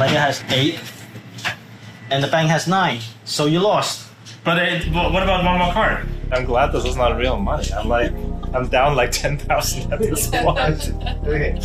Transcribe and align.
player 0.00 0.18
has 0.18 0.42
eight, 0.48 0.80
and 2.10 2.24
the 2.24 2.28
bank 2.28 2.48
has 2.48 2.66
nine. 2.66 3.00
So 3.26 3.44
you 3.44 3.60
lost. 3.60 4.08
But 4.44 4.56
uh, 4.58 4.62
it, 4.62 4.88
what 4.92 5.22
about 5.22 5.44
one 5.44 5.58
more 5.58 5.72
card? 5.74 6.08
I'm 6.32 6.46
glad 6.46 6.72
this 6.72 6.86
is 6.86 6.96
not 6.96 7.18
real 7.18 7.36
money. 7.38 7.70
I'm 7.70 7.86
like, 7.86 8.10
I'm 8.54 8.66
down 8.68 8.96
like 8.96 9.10
10,000 9.10 9.92
at 9.92 9.98
this 9.98 10.26
point. 10.32 10.58
okay. 11.26 11.60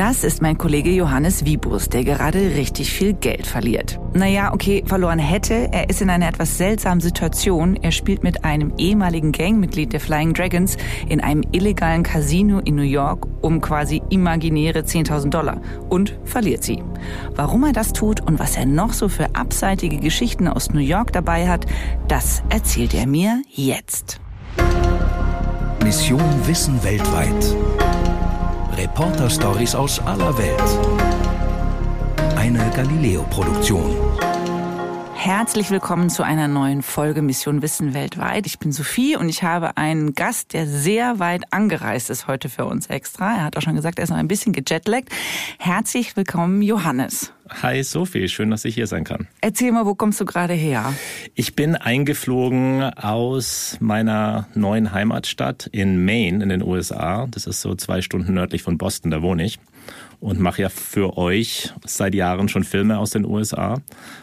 Das 0.00 0.24
ist 0.24 0.40
mein 0.40 0.56
Kollege 0.56 0.88
Johannes 0.88 1.44
Wiebus, 1.44 1.90
der 1.90 2.04
gerade 2.04 2.38
richtig 2.56 2.90
viel 2.90 3.12
Geld 3.12 3.46
verliert. 3.46 4.00
Naja, 4.14 4.54
okay, 4.54 4.82
verloren 4.86 5.18
hätte. 5.18 5.68
Er 5.72 5.90
ist 5.90 6.00
in 6.00 6.08
einer 6.08 6.26
etwas 6.26 6.56
seltsamen 6.56 7.02
Situation. 7.02 7.76
Er 7.76 7.92
spielt 7.92 8.22
mit 8.22 8.42
einem 8.42 8.72
ehemaligen 8.78 9.30
Gangmitglied 9.30 9.92
der 9.92 10.00
Flying 10.00 10.32
Dragons 10.32 10.78
in 11.06 11.20
einem 11.20 11.42
illegalen 11.52 12.02
Casino 12.02 12.60
in 12.60 12.76
New 12.76 12.82
York 12.82 13.26
um 13.42 13.60
quasi 13.60 14.00
imaginäre 14.08 14.78
10.000 14.78 15.28
Dollar 15.28 15.60
und 15.90 16.18
verliert 16.24 16.64
sie. 16.64 16.82
Warum 17.34 17.64
er 17.64 17.74
das 17.74 17.92
tut 17.92 18.22
und 18.22 18.38
was 18.38 18.56
er 18.56 18.64
noch 18.64 18.94
so 18.94 19.10
für 19.10 19.34
abseitige 19.34 19.98
Geschichten 19.98 20.48
aus 20.48 20.70
New 20.70 20.80
York 20.80 21.12
dabei 21.12 21.46
hat, 21.46 21.66
das 22.08 22.42
erzählt 22.48 22.94
er 22.94 23.06
mir 23.06 23.42
jetzt. 23.50 24.18
Mission 25.84 26.22
Wissen 26.46 26.82
weltweit. 26.82 27.54
Reporter-Stories 28.80 29.74
aus 29.74 30.00
aller 30.06 30.32
Welt. 30.38 30.58
Eine 32.34 32.70
Galileo-Produktion. 32.74 33.94
Herzlich 35.22 35.70
willkommen 35.70 36.08
zu 36.08 36.22
einer 36.22 36.48
neuen 36.48 36.80
Folge 36.80 37.20
Mission 37.20 37.60
Wissen 37.60 37.92
weltweit. 37.92 38.46
Ich 38.46 38.58
bin 38.58 38.72
Sophie 38.72 39.16
und 39.16 39.28
ich 39.28 39.42
habe 39.42 39.76
einen 39.76 40.14
Gast, 40.14 40.54
der 40.54 40.66
sehr 40.66 41.18
weit 41.18 41.42
angereist 41.50 42.08
ist 42.08 42.26
heute 42.26 42.48
für 42.48 42.64
uns 42.64 42.86
extra. 42.86 43.36
Er 43.36 43.44
hat 43.44 43.58
auch 43.58 43.60
schon 43.60 43.76
gesagt, 43.76 43.98
er 43.98 44.04
ist 44.04 44.08
noch 44.08 44.16
ein 44.16 44.28
bisschen 44.28 44.54
gejetlaggt. 44.54 45.10
Herzlich 45.58 46.16
willkommen, 46.16 46.62
Johannes. 46.62 47.34
Hi 47.62 47.82
Sophie, 47.82 48.28
schön, 48.28 48.50
dass 48.50 48.64
ich 48.64 48.74
hier 48.74 48.86
sein 48.86 49.04
kann. 49.04 49.28
Erzähl 49.42 49.72
mal, 49.72 49.84
wo 49.84 49.94
kommst 49.94 50.22
du 50.22 50.24
gerade 50.24 50.54
her? 50.54 50.94
Ich 51.34 51.54
bin 51.54 51.76
eingeflogen 51.76 52.82
aus 52.82 53.76
meiner 53.78 54.48
neuen 54.54 54.94
Heimatstadt 54.94 55.66
in 55.66 56.02
Maine 56.02 56.42
in 56.42 56.48
den 56.48 56.62
USA. 56.62 57.26
Das 57.30 57.46
ist 57.46 57.60
so 57.60 57.74
zwei 57.74 58.00
Stunden 58.00 58.32
nördlich 58.32 58.62
von 58.62 58.78
Boston, 58.78 59.10
da 59.10 59.20
wohne 59.20 59.44
ich. 59.44 59.58
Und 60.20 60.38
mache 60.38 60.62
ja 60.62 60.68
für 60.68 61.16
euch 61.16 61.72
seit 61.84 62.14
Jahren 62.14 62.48
schon 62.48 62.64
Filme 62.64 62.98
aus 62.98 63.10
den 63.10 63.24
USA. 63.24 63.80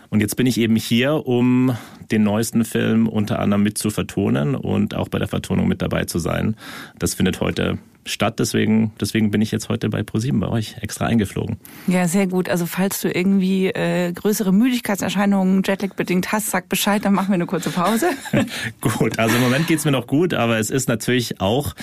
Und 0.09 0.21
jetzt 0.21 0.35
bin 0.35 0.45
ich 0.45 0.59
eben 0.59 0.75
hier, 0.75 1.27
um 1.27 1.75
den 2.11 2.23
neuesten 2.23 2.63
Film 2.63 3.07
unter 3.07 3.39
anderem 3.39 3.63
mit 3.63 3.77
zu 3.77 3.89
vertonen 3.89 4.55
und 4.55 4.95
auch 4.95 5.09
bei 5.09 5.19
der 5.19 5.27
Vertonung 5.27 5.67
mit 5.67 5.81
dabei 5.81 6.05
zu 6.05 6.19
sein. 6.19 6.55
Das 6.99 7.15
findet 7.15 7.41
heute 7.41 7.79
statt. 8.09 8.39
Deswegen, 8.39 8.91
deswegen 8.99 9.31
bin 9.31 9.41
ich 9.41 9.51
jetzt 9.51 9.69
heute 9.69 9.89
bei 9.89 10.03
ProSieben 10.03 10.39
bei 10.39 10.47
euch 10.47 10.75
extra 10.81 11.05
eingeflogen. 11.05 11.57
Ja, 11.87 12.07
sehr 12.07 12.27
gut. 12.27 12.49
Also 12.49 12.65
falls 12.65 13.01
du 13.01 13.09
irgendwie 13.09 13.67
äh, 13.67 14.11
größere 14.11 14.53
Müdigkeitserscheinungen 14.53 15.63
Jetlag 15.65 15.93
bedingt 15.95 16.31
hast, 16.31 16.49
sag 16.49 16.69
Bescheid, 16.69 17.03
dann 17.03 17.13
machen 17.13 17.29
wir 17.29 17.35
eine 17.35 17.45
kurze 17.45 17.69
Pause. 17.69 18.09
gut, 18.81 19.19
also 19.19 19.35
im 19.35 19.41
Moment 19.41 19.67
geht's 19.67 19.85
mir 19.85 19.91
noch 19.91 20.07
gut, 20.07 20.33
aber 20.33 20.57
es 20.57 20.69
ist 20.69 20.87
natürlich 20.87 21.41
auch 21.41 21.73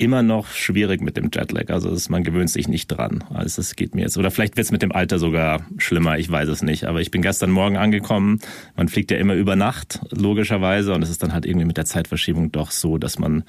immer 0.00 0.22
noch 0.22 0.48
schwierig 0.48 1.02
mit 1.02 1.16
dem 1.16 1.30
Jetlag. 1.32 1.68
Also 1.68 1.90
ist, 1.90 2.08
man 2.08 2.24
gewöhnt 2.24 2.50
sich 2.50 2.68
nicht 2.68 2.88
dran. 2.88 3.22
Also 3.32 3.60
es 3.60 3.76
geht 3.76 3.94
mir 3.94 4.02
jetzt. 4.02 4.16
Oder 4.16 4.30
vielleicht 4.30 4.56
wird 4.56 4.64
es 4.64 4.72
mit 4.72 4.80
dem 4.80 4.92
Alter 4.92 5.18
sogar 5.18 5.60
schlimmer, 5.76 6.18
ich 6.18 6.30
weiß 6.30 6.48
es 6.48 6.62
nicht. 6.62 6.84
Aber 6.84 7.00
ich 7.00 7.10
bin 7.10 7.20
gestern 7.20 7.50
Morgen 7.50 7.76
angekommen. 7.76 8.40
Man 8.76 8.88
fliegt 8.88 9.10
ja 9.10 9.18
immer 9.18 9.34
über 9.34 9.56
Nacht, 9.56 10.00
logischerweise. 10.10 10.94
Und 10.94 11.02
es 11.02 11.10
ist 11.10 11.22
dann 11.22 11.34
halt 11.34 11.44
irgendwie 11.44 11.66
mit 11.66 11.76
der 11.76 11.84
Zeitverschiebung 11.84 12.50
doch 12.50 12.70
so, 12.70 12.96
dass 12.96 13.18
man 13.18 13.44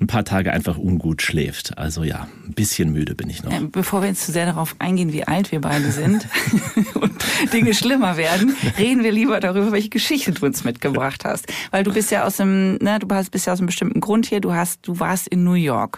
ein 0.00 0.06
paar 0.06 0.24
Tage 0.24 0.52
einfach 0.52 0.78
ungut 0.78 1.22
schläft. 1.22 1.76
Also 1.76 2.04
ja, 2.04 2.28
ein 2.46 2.54
bisschen 2.54 2.92
müde 2.92 3.16
bin 3.16 3.28
ich 3.28 3.42
noch. 3.42 3.52
Bevor 3.72 4.02
wir 4.02 4.08
jetzt 4.08 4.24
zu 4.24 4.30
sehr 4.30 4.46
darauf 4.46 4.76
eingehen, 4.78 5.12
wie 5.12 5.24
alt 5.24 5.50
wir 5.50 5.60
beide 5.60 5.90
sind 5.90 6.28
und 6.94 7.12
Dinge 7.52 7.74
schlimmer 7.74 8.16
werden, 8.16 8.54
reden 8.78 9.02
wir 9.02 9.10
lieber 9.10 9.40
darüber, 9.40 9.72
welche 9.72 9.88
Geschichte 9.88 10.30
du 10.30 10.46
uns 10.46 10.62
mitgebracht 10.62 11.24
hast. 11.24 11.52
Weil 11.72 11.82
du 11.82 11.92
bist 11.92 12.12
ja 12.12 12.24
aus 12.24 12.36
dem, 12.36 12.76
ne, 12.76 13.00
du 13.00 13.08
bist 13.08 13.46
ja 13.46 13.52
aus 13.52 13.58
einem 13.58 13.66
bestimmten 13.66 14.00
Grund 14.00 14.26
hier. 14.26 14.40
Du 14.40 14.54
hast, 14.54 14.86
du 14.86 15.00
warst 15.00 15.26
in 15.26 15.42
New 15.42 15.54
York. 15.54 15.95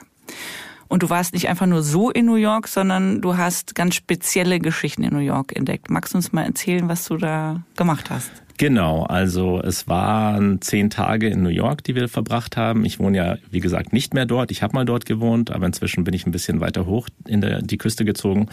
Und 0.88 1.02
du 1.02 1.10
warst 1.10 1.34
nicht 1.34 1.48
einfach 1.48 1.66
nur 1.66 1.82
so 1.82 2.10
in 2.10 2.24
New 2.24 2.36
York, 2.36 2.66
sondern 2.66 3.20
du 3.20 3.36
hast 3.36 3.74
ganz 3.74 3.94
spezielle 3.94 4.58
Geschichten 4.58 5.02
in 5.02 5.12
New 5.12 5.20
York 5.20 5.54
entdeckt. 5.54 5.90
Magst 5.90 6.14
du 6.14 6.18
uns 6.18 6.32
mal 6.32 6.44
erzählen, 6.44 6.88
was 6.88 7.04
du 7.04 7.18
da 7.18 7.62
gemacht 7.76 8.08
hast? 8.10 8.30
Genau, 8.58 9.04
also 9.04 9.62
es 9.62 9.86
waren 9.86 10.60
zehn 10.60 10.90
Tage 10.90 11.28
in 11.28 11.44
New 11.44 11.48
York, 11.48 11.84
die 11.84 11.94
wir 11.94 12.08
verbracht 12.08 12.56
haben. 12.56 12.84
Ich 12.84 12.98
wohne 12.98 13.16
ja, 13.16 13.36
wie 13.52 13.60
gesagt, 13.60 13.92
nicht 13.92 14.14
mehr 14.14 14.26
dort. 14.26 14.50
Ich 14.50 14.64
habe 14.64 14.74
mal 14.74 14.84
dort 14.84 15.06
gewohnt, 15.06 15.52
aber 15.52 15.64
inzwischen 15.64 16.02
bin 16.02 16.12
ich 16.12 16.26
ein 16.26 16.32
bisschen 16.32 16.58
weiter 16.58 16.84
hoch 16.84 17.08
in 17.28 17.40
der, 17.40 17.62
die 17.62 17.78
Küste 17.78 18.04
gezogen. 18.04 18.48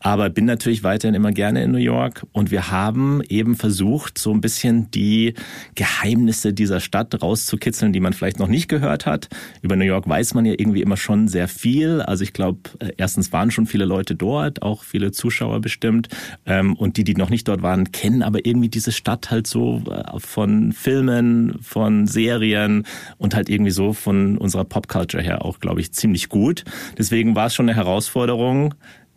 Aber 0.00 0.28
bin 0.28 0.44
natürlich 0.44 0.82
weiterhin 0.82 1.14
immer 1.14 1.30
gerne 1.30 1.62
in 1.62 1.70
New 1.70 1.78
York. 1.78 2.26
Und 2.32 2.50
wir 2.50 2.72
haben 2.72 3.22
eben 3.28 3.54
versucht, 3.54 4.18
so 4.18 4.32
ein 4.32 4.40
bisschen 4.40 4.90
die 4.90 5.34
Geheimnisse 5.76 6.52
dieser 6.52 6.80
Stadt 6.80 7.22
rauszukitzeln, 7.22 7.92
die 7.92 8.00
man 8.00 8.12
vielleicht 8.12 8.40
noch 8.40 8.48
nicht 8.48 8.66
gehört 8.66 9.06
hat. 9.06 9.28
Über 9.62 9.76
New 9.76 9.84
York 9.84 10.08
weiß 10.08 10.34
man 10.34 10.46
ja 10.46 10.54
irgendwie 10.58 10.82
immer 10.82 10.96
schon 10.96 11.28
sehr 11.28 11.46
viel. 11.46 12.00
Also 12.00 12.24
ich 12.24 12.32
glaube, 12.32 12.58
äh, 12.80 12.90
erstens 12.96 13.32
waren 13.32 13.52
schon 13.52 13.66
viele 13.66 13.84
Leute 13.84 14.16
dort, 14.16 14.62
auch 14.62 14.82
viele 14.82 15.12
Zuschauer 15.12 15.60
bestimmt. 15.60 16.08
Ähm, 16.44 16.74
und 16.74 16.96
die, 16.96 17.04
die 17.04 17.14
noch 17.14 17.30
nicht 17.30 17.46
dort 17.46 17.62
waren, 17.62 17.92
kennen 17.92 18.24
aber 18.24 18.44
irgendwie 18.44 18.68
diese 18.68 18.90
Stadt 18.90 19.30
halt 19.30 19.43
halt 19.44 19.46
so 19.46 19.82
äh, 19.90 20.18
von 20.18 20.72
Filmen, 20.72 21.58
von 21.62 22.06
Serien 22.06 22.86
und 23.18 23.34
halt 23.34 23.48
irgendwie 23.48 23.70
so 23.70 23.92
von 23.92 24.38
unserer 24.38 24.64
Popculture 24.64 25.22
her 25.22 25.44
auch, 25.44 25.60
glaube 25.60 25.80
ich, 25.80 25.92
ziemlich 25.92 26.28
gut. 26.28 26.64
Deswegen 26.98 27.34
war 27.34 27.46
es 27.46 27.54
schon 27.54 27.68
eine 27.68 27.76
Herausforderung, 27.76 28.74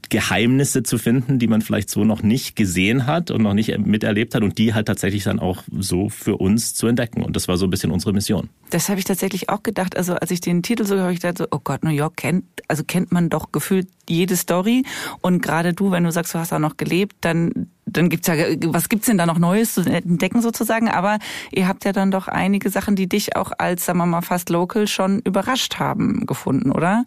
Geheimnisse 0.10 0.84
zu 0.84 0.98
finden, 0.98 1.38
die 1.38 1.48
man 1.48 1.62
vielleicht 1.62 1.90
so 1.90 2.06
noch 2.06 2.24
nicht 2.24 2.56
gesehen 2.56 3.08
hat 3.08 3.30
und 3.30 3.42
noch 3.42 3.54
nicht 3.54 3.78
miterlebt 3.78 4.36
hat 4.36 4.42
und 4.42 4.58
die 4.58 4.74
halt 4.74 4.86
tatsächlich 4.86 5.26
dann 5.26 5.40
auch 5.40 5.64
so 5.78 6.08
für 6.08 6.38
uns 6.38 6.74
zu 6.74 6.88
entdecken. 6.88 7.24
Und 7.24 7.36
das 7.36 7.50
war 7.50 7.58
so 7.58 7.66
ein 7.66 7.70
bisschen 7.70 7.92
unsere 7.92 8.14
Mission. 8.14 8.50
Das 8.70 8.88
habe 8.88 9.00
ich 9.00 9.06
tatsächlich 9.06 9.50
auch 9.50 9.64
gedacht. 9.64 9.98
Also 9.98 10.14
als 10.14 10.32
ich 10.32 10.40
den 10.40 10.64
Titel 10.64 10.86
so 10.86 10.98
habe 10.98 11.12
ich 11.12 11.20
gedacht, 11.20 11.40
so, 11.40 11.48
oh 11.52 11.60
Gott, 11.62 11.84
New 11.84 11.90
York 11.90 12.16
kennt, 12.16 12.46
also 12.70 12.86
kennt 12.86 13.12
man 13.12 13.30
doch 13.30 13.52
gefühlt 13.52 13.90
jede 14.08 14.38
Story. 14.38 14.84
Und 15.22 15.42
gerade 15.42 15.74
du, 15.74 15.92
wenn 15.92 16.06
du 16.06 16.12
sagst, 16.12 16.34
du 16.34 16.40
hast 16.40 16.54
da 16.54 16.60
noch 16.60 16.78
gelebt, 16.78 17.18
dann 17.20 17.68
dann 17.88 18.10
gibt's 18.10 18.28
ja, 18.28 18.36
was 18.66 18.90
gibt's 18.90 19.08
denn 19.08 19.18
da 19.18 19.26
noch 19.26 19.40
Neues 19.40 19.74
zu 19.74 19.82
entdecken 19.82 20.42
sozusagen? 20.42 20.90
Aber 20.90 21.20
ihr 21.52 21.68
habt 21.68 21.86
ja 21.86 21.94
dann 21.94 22.12
doch 22.12 22.28
einige 22.28 22.70
Sachen, 22.70 22.96
die 22.96 23.08
dich 23.08 23.36
auch 23.36 23.52
als, 23.58 23.86
sagen 23.86 24.00
wir 24.00 24.06
mal, 24.06 24.22
fast 24.22 24.50
local 24.50 24.88
schon 24.88 25.20
überrascht 25.20 25.80
haben, 25.80 26.26
gefunden, 26.26 26.72
oder? 26.72 27.06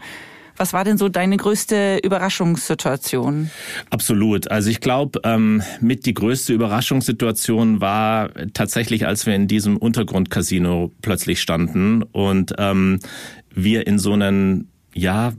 Was 0.57 0.75
war 0.75 0.85
denn 0.85 0.99
so 0.99 1.09
deine 1.09 1.39
größte 1.39 2.01
Überraschungssituation? 2.03 3.51
Absolut. 3.89 4.51
Also 4.51 4.69
ich 4.69 4.81
glaube, 4.81 5.21
ähm, 5.25 5.63
mit 5.81 6.05
die 6.05 6.13
größte 6.13 6.53
Überraschungssituation 6.53 7.81
war 7.81 8.31
tatsächlich, 8.53 9.07
als 9.07 9.25
wir 9.25 9.35
in 9.35 9.49
diesem 9.49 9.79
Untergrundcasino 9.79 10.93
plötzlich 11.01 11.41
standen 11.41 12.03
und 12.03 12.53
ähm, 12.59 13.01
wir 13.55 13.87
in 13.87 13.99
so 13.99 14.13
einen 14.13 14.71
ja 14.93 15.33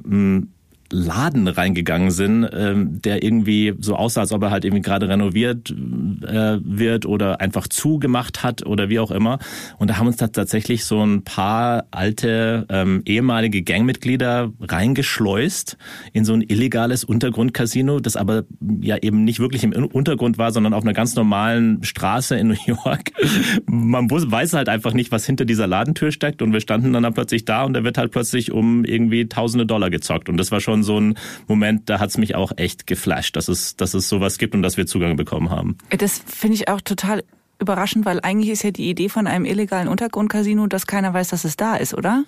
Laden 0.91 1.47
reingegangen 1.47 2.11
sind, 2.11 2.47
ähm, 2.51 3.01
der 3.01 3.23
irgendwie 3.23 3.73
so 3.79 3.95
aussah, 3.95 4.21
als 4.21 4.31
ob 4.31 4.43
er 4.43 4.51
halt 4.51 4.65
irgendwie 4.65 4.81
gerade 4.81 5.09
renoviert 5.09 5.71
äh, 5.71 6.57
wird 6.61 7.05
oder 7.05 7.41
einfach 7.41 7.67
zugemacht 7.67 8.43
hat 8.43 8.65
oder 8.65 8.89
wie 8.89 8.99
auch 8.99 9.11
immer. 9.11 9.39
Und 9.77 9.89
da 9.89 9.97
haben 9.97 10.07
uns 10.07 10.17
da 10.17 10.27
tatsächlich 10.27 10.85
so 10.85 11.03
ein 11.03 11.23
paar 11.23 11.85
alte 11.91 12.65
ähm, 12.69 13.01
ehemalige 13.05 13.63
Gangmitglieder 13.63 14.51
reingeschleust 14.59 15.77
in 16.13 16.25
so 16.25 16.33
ein 16.33 16.41
illegales 16.41 17.03
Untergrundcasino, 17.03 17.99
das 17.99 18.15
aber 18.15 18.43
ja 18.81 18.97
eben 18.97 19.23
nicht 19.23 19.39
wirklich 19.39 19.63
im 19.63 19.71
Untergrund 19.73 20.37
war, 20.37 20.51
sondern 20.51 20.73
auf 20.73 20.83
einer 20.83 20.93
ganz 20.93 21.15
normalen 21.15 21.83
Straße 21.83 22.35
in 22.35 22.47
New 22.51 22.57
York. 22.65 23.11
Man 23.65 24.09
weiß 24.09 24.53
halt 24.53 24.69
einfach 24.69 24.93
nicht, 24.93 25.11
was 25.11 25.25
hinter 25.25 25.45
dieser 25.45 25.67
Ladentür 25.67 26.11
steckt 26.11 26.41
und 26.41 26.53
wir 26.53 26.59
standen 26.59 26.93
dann, 26.93 27.03
dann 27.03 27.13
plötzlich 27.13 27.45
da 27.45 27.63
und 27.63 27.73
da 27.73 27.83
wird 27.83 27.97
halt 27.97 28.11
plötzlich 28.11 28.51
um 28.51 28.83
irgendwie 28.83 29.27
tausende 29.27 29.65
Dollar 29.65 29.89
gezockt 29.89 30.29
und 30.29 30.37
das 30.37 30.51
war 30.51 30.59
schon 30.59 30.80
schon 30.81 30.83
so 30.83 30.99
ein 30.99 31.17
Moment, 31.47 31.89
da 31.89 31.99
hat 31.99 32.09
es 32.09 32.17
mich 32.17 32.35
auch 32.35 32.51
echt 32.57 32.87
geflasht, 32.87 33.35
dass 33.35 33.47
es, 33.47 33.75
dass 33.75 33.93
es 33.93 34.09
sowas 34.09 34.37
gibt 34.37 34.55
und 34.55 34.61
dass 34.61 34.77
wir 34.77 34.85
Zugang 34.85 35.15
bekommen 35.15 35.49
haben. 35.49 35.77
Das 35.89 36.21
finde 36.25 36.55
ich 36.55 36.67
auch 36.67 36.81
total 36.81 37.23
überraschend, 37.61 38.05
weil 38.05 38.19
eigentlich 38.21 38.49
ist 38.49 38.63
ja 38.63 38.71
die 38.71 38.89
Idee 38.89 39.09
von 39.09 39.27
einem 39.27 39.45
illegalen 39.45 39.87
Untergrundcasino, 39.87 40.67
dass 40.67 40.87
keiner 40.87 41.13
weiß, 41.13 41.29
dass 41.29 41.45
es 41.45 41.55
da 41.55 41.75
ist, 41.75 41.93
oder? 41.93 42.23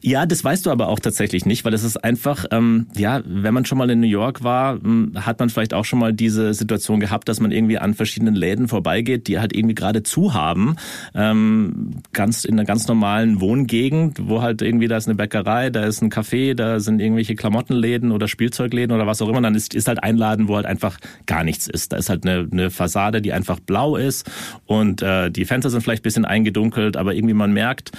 Ja, 0.00 0.26
das 0.26 0.44
weißt 0.44 0.66
du 0.66 0.70
aber 0.70 0.88
auch 0.88 1.00
tatsächlich 1.00 1.46
nicht, 1.46 1.64
weil 1.64 1.74
es 1.74 1.82
ist 1.82 1.96
einfach, 1.96 2.44
ähm, 2.50 2.86
ja, 2.94 3.22
wenn 3.24 3.54
man 3.54 3.64
schon 3.64 3.78
mal 3.78 3.90
in 3.90 4.00
New 4.00 4.06
York 4.06 4.44
war, 4.44 4.74
hm, 4.74 5.12
hat 5.16 5.40
man 5.40 5.48
vielleicht 5.48 5.74
auch 5.74 5.84
schon 5.84 5.98
mal 5.98 6.12
diese 6.12 6.54
Situation 6.54 7.00
gehabt, 7.00 7.28
dass 7.28 7.40
man 7.40 7.50
irgendwie 7.50 7.78
an 7.78 7.94
verschiedenen 7.94 8.34
Läden 8.34 8.68
vorbeigeht, 8.68 9.26
die 9.26 9.38
halt 9.38 9.56
irgendwie 9.56 9.74
gerade 9.74 10.02
zu 10.02 10.34
haben, 10.34 10.76
ähm, 11.14 12.02
ganz 12.12 12.44
in 12.44 12.54
einer 12.54 12.66
ganz 12.66 12.86
normalen 12.86 13.40
Wohngegend, 13.40 14.28
wo 14.28 14.42
halt 14.42 14.62
irgendwie 14.62 14.88
da 14.88 14.96
ist 14.96 15.08
eine 15.08 15.14
Bäckerei, 15.14 15.70
da 15.70 15.84
ist 15.84 16.02
ein 16.02 16.10
Café, 16.10 16.54
da 16.54 16.80
sind 16.80 17.00
irgendwelche 17.00 17.34
Klamottenläden 17.34 18.12
oder 18.12 18.28
Spielzeugläden 18.28 18.94
oder 18.94 19.06
was 19.06 19.22
auch 19.22 19.28
immer, 19.28 19.40
dann 19.40 19.54
ist, 19.54 19.74
ist 19.74 19.88
halt 19.88 20.02
ein 20.02 20.16
Laden, 20.16 20.48
wo 20.48 20.56
halt 20.56 20.66
einfach 20.66 20.98
gar 21.26 21.44
nichts 21.44 21.66
ist. 21.66 21.92
Da 21.92 21.96
ist 21.96 22.10
halt 22.10 22.26
eine, 22.26 22.48
eine 22.50 22.70
Fassade, 22.70 23.22
die 23.22 23.32
einfach 23.32 23.60
blau 23.60 23.96
ist 23.96 24.30
und 24.66 24.73
äh, 24.82 25.30
die 25.30 25.44
Fenster 25.44 25.70
sind 25.70 25.82
vielleicht 25.82 26.00
ein 26.00 26.04
bisschen 26.04 26.24
eingedunkelt, 26.24 26.96
aber 26.96 27.14
irgendwie 27.14 27.34
man 27.34 27.52
merkt, 27.52 27.92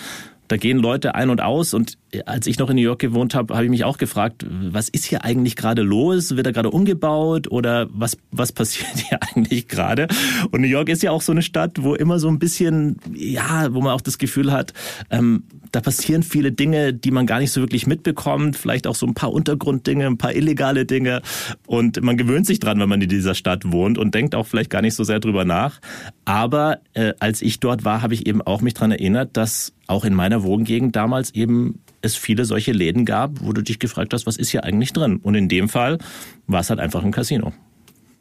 da 0.48 0.58
gehen 0.58 0.78
Leute 0.78 1.16
ein 1.16 1.30
und 1.30 1.42
aus 1.42 1.74
und 1.74 1.98
als 2.26 2.48
ich 2.48 2.60
noch 2.60 2.70
in 2.70 2.76
New 2.76 2.82
York 2.82 3.00
gewohnt 3.00 3.36
habe, 3.36 3.56
habe 3.56 3.66
ich 3.66 3.70
mich 3.70 3.84
auch 3.84 3.98
gefragt, 3.98 4.46
was 4.50 4.90
ist 4.90 5.06
hier 5.06 5.24
eigentlich 5.24 5.56
gerade 5.56 5.82
los? 5.82 6.36
Wird 6.36 6.46
da 6.46 6.52
gerade 6.52 6.70
umgebaut 6.70 7.52
oder 7.52 7.88
was, 7.90 8.18
was 8.32 8.52
passiert 8.52 8.96
hier 9.10 9.20
eigentlich 9.22 9.68
gerade? 9.68 10.08
Und 10.52 10.62
New 10.62 10.68
York 10.68 10.90
ist 10.90 11.04
ja 11.04 11.12
auch 11.12 11.22
so 11.22 11.32
eine 11.32 11.42
Stadt, 11.42 11.82
wo 11.82 11.96
immer 11.96 12.20
so 12.20 12.28
ein 12.28 12.40
bisschen, 12.40 12.98
ja, 13.14 13.74
wo 13.74 13.82
man 13.82 13.94
auch 13.94 14.02
das 14.02 14.18
Gefühl 14.18 14.52
hat, 14.52 14.74
ähm, 15.10 15.44
da 15.72 15.82
passieren 15.82 16.24
viele 16.24 16.52
Dinge, 16.52 16.94
die 16.94 17.12
man 17.12 17.26
gar 17.26 17.40
nicht 17.40 17.52
so 17.52 17.60
wirklich 17.60 17.88
mitbekommt, 17.88 18.56
vielleicht 18.56 18.88
auch 18.88 18.96
so 18.96 19.06
ein 19.06 19.14
paar 19.14 19.34
Untergrunddinge, 19.34 20.06
ein 20.06 20.18
paar 20.18 20.34
illegale 20.34 20.86
Dinge 20.86 21.22
und 21.68 22.02
man 22.02 22.18
gewöhnt 22.18 22.46
sich 22.46 22.60
dran, 22.60 22.80
wenn 22.80 22.88
man 22.88 23.02
in 23.02 23.10
dieser 23.10 23.36
Stadt 23.36 23.72
wohnt 23.72 23.98
und 23.98 24.14
denkt 24.14 24.36
auch 24.36 24.48
vielleicht 24.48 24.70
gar 24.70 24.82
nicht 24.82 24.94
so 24.94 25.04
sehr 25.04 25.20
drüber 25.20 25.44
nach. 25.44 25.80
Aber 26.26 26.80
äh, 26.94 27.14
als 27.20 27.42
ich 27.42 27.60
dort 27.60 27.86
war, 27.86 28.02
habe 28.02 28.16
ich 28.16 28.26
eben 28.26 28.42
auch 28.42 28.62
mich 28.62 28.74
dran 28.74 28.92
erinnert, 28.92 29.38
dass 29.38 29.74
auch 29.88 30.06
in 30.06 30.16
meiner 30.16 30.44
Wohngegend 30.44 30.96
damals 30.96 31.32
eben 31.36 31.80
es 32.02 32.16
viele 32.16 32.46
solche 32.46 32.72
Läden 32.72 33.06
gab, 33.06 33.42
wo 33.42 33.54
du 33.54 33.62
dich 33.62 33.80
gefragt 33.80 34.14
hast, 34.14 34.26
was 34.26 34.38
ist 34.38 34.50
hier 34.50 34.64
eigentlich 34.64 34.92
drin? 34.92 35.18
Und 35.18 35.36
in 35.36 35.48
dem 35.50 35.70
Fall 35.70 36.00
war 36.48 36.62
es 36.62 36.70
halt 36.70 36.80
einfach 36.80 37.04
ein 37.04 37.12
Casino. 37.12 37.54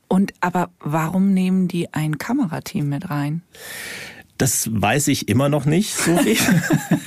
Und 0.08 0.32
aber 0.40 0.70
warum 0.80 1.32
nehmen 1.32 1.66
die 1.66 1.92
ein 1.92 2.18
Kamerateam 2.18 2.88
mit 2.88 3.10
rein? 3.10 3.42
Das 4.36 4.68
weiß 4.70 5.08
ich 5.08 5.28
immer 5.28 5.48
noch 5.48 5.64
nicht, 5.64 5.94
Sophie. 5.94 6.36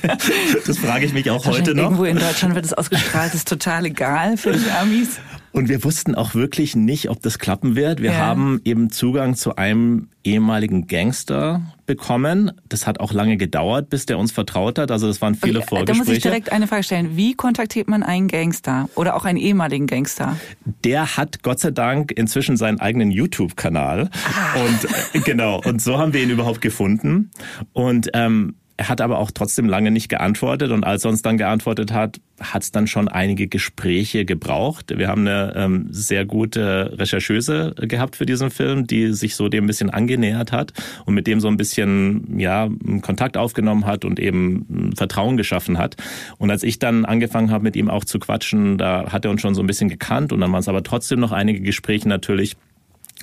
das 0.66 0.78
frage 0.78 1.04
ich 1.04 1.12
mich 1.12 1.30
auch 1.30 1.44
heute 1.46 1.74
noch. 1.74 1.84
Irgendwo 1.84 2.04
in 2.04 2.18
Deutschland 2.18 2.54
wird 2.54 2.64
es 2.64 2.72
ausgestrahlt, 2.72 3.34
ist 3.34 3.48
total 3.48 3.84
egal 3.84 4.36
für 4.36 4.52
die 4.52 4.70
Amis. 4.70 5.20
Und 5.58 5.68
wir 5.68 5.82
wussten 5.82 6.14
auch 6.14 6.36
wirklich 6.36 6.76
nicht, 6.76 7.10
ob 7.10 7.20
das 7.20 7.40
klappen 7.40 7.74
wird. 7.74 8.00
Wir 8.00 8.12
ja. 8.12 8.18
haben 8.18 8.60
eben 8.64 8.90
Zugang 8.90 9.34
zu 9.34 9.56
einem 9.56 10.06
ehemaligen 10.22 10.86
Gangster 10.86 11.62
bekommen. 11.84 12.52
Das 12.68 12.86
hat 12.86 13.00
auch 13.00 13.12
lange 13.12 13.36
gedauert, 13.36 13.90
bis 13.90 14.06
der 14.06 14.18
uns 14.18 14.30
vertraut 14.30 14.78
hat. 14.78 14.92
Also 14.92 15.08
das 15.08 15.20
waren 15.20 15.34
viele 15.34 15.58
okay, 15.58 15.68
Vorgespräche. 15.68 15.98
Da 15.98 16.04
muss 16.04 16.16
ich 16.16 16.22
direkt 16.22 16.52
eine 16.52 16.68
Frage 16.68 16.84
stellen. 16.84 17.16
Wie 17.16 17.34
kontaktiert 17.34 17.88
man 17.88 18.04
einen 18.04 18.28
Gangster 18.28 18.88
oder 18.94 19.16
auch 19.16 19.24
einen 19.24 19.38
ehemaligen 19.38 19.88
Gangster? 19.88 20.36
Der 20.84 21.16
hat 21.16 21.42
Gott 21.42 21.58
sei 21.58 21.72
Dank 21.72 22.12
inzwischen 22.12 22.56
seinen 22.56 22.78
eigenen 22.78 23.10
YouTube-Kanal. 23.10 24.10
Ah. 24.32 24.60
Und 24.60 24.84
äh, 25.14 25.18
genau, 25.24 25.60
und 25.64 25.82
so 25.82 25.98
haben 25.98 26.12
wir 26.12 26.22
ihn 26.22 26.30
überhaupt 26.30 26.60
gefunden. 26.60 27.32
Und 27.72 28.10
ähm, 28.14 28.54
er 28.78 28.88
hat 28.88 29.00
aber 29.00 29.18
auch 29.18 29.32
trotzdem 29.32 29.68
lange 29.68 29.90
nicht 29.90 30.08
geantwortet 30.08 30.70
und 30.70 30.84
als 30.84 31.04
er 31.04 31.10
uns 31.10 31.20
dann 31.20 31.36
geantwortet 31.36 31.92
hat, 31.92 32.20
hat 32.40 32.62
es 32.62 32.70
dann 32.70 32.86
schon 32.86 33.08
einige 33.08 33.48
Gespräche 33.48 34.24
gebraucht. 34.24 34.96
Wir 34.96 35.08
haben 35.08 35.26
eine 35.26 35.52
ähm, 35.56 35.88
sehr 35.90 36.24
gute 36.24 36.96
Rechercheuse 36.96 37.74
gehabt 37.76 38.14
für 38.14 38.24
diesen 38.24 38.52
Film, 38.52 38.86
die 38.86 39.12
sich 39.12 39.34
so 39.34 39.48
dem 39.48 39.64
ein 39.64 39.66
bisschen 39.66 39.90
angenähert 39.90 40.52
hat 40.52 40.72
und 41.06 41.14
mit 41.14 41.26
dem 41.26 41.40
so 41.40 41.48
ein 41.48 41.56
bisschen 41.56 42.38
ja 42.38 42.68
Kontakt 43.02 43.36
aufgenommen 43.36 43.84
hat 43.84 44.04
und 44.04 44.20
eben 44.20 44.92
Vertrauen 44.96 45.36
geschaffen 45.36 45.76
hat. 45.76 45.96
Und 46.38 46.52
als 46.52 46.62
ich 46.62 46.78
dann 46.78 47.04
angefangen 47.04 47.50
habe, 47.50 47.64
mit 47.64 47.74
ihm 47.74 47.90
auch 47.90 48.04
zu 48.04 48.20
quatschen, 48.20 48.78
da 48.78 49.10
hat 49.10 49.24
er 49.24 49.32
uns 49.32 49.40
schon 49.40 49.56
so 49.56 49.60
ein 49.60 49.66
bisschen 49.66 49.88
gekannt 49.88 50.32
und 50.32 50.40
dann 50.40 50.52
waren 50.52 50.60
es 50.60 50.68
aber 50.68 50.84
trotzdem 50.84 51.18
noch 51.18 51.32
einige 51.32 51.62
Gespräche 51.62 52.08
natürlich 52.08 52.56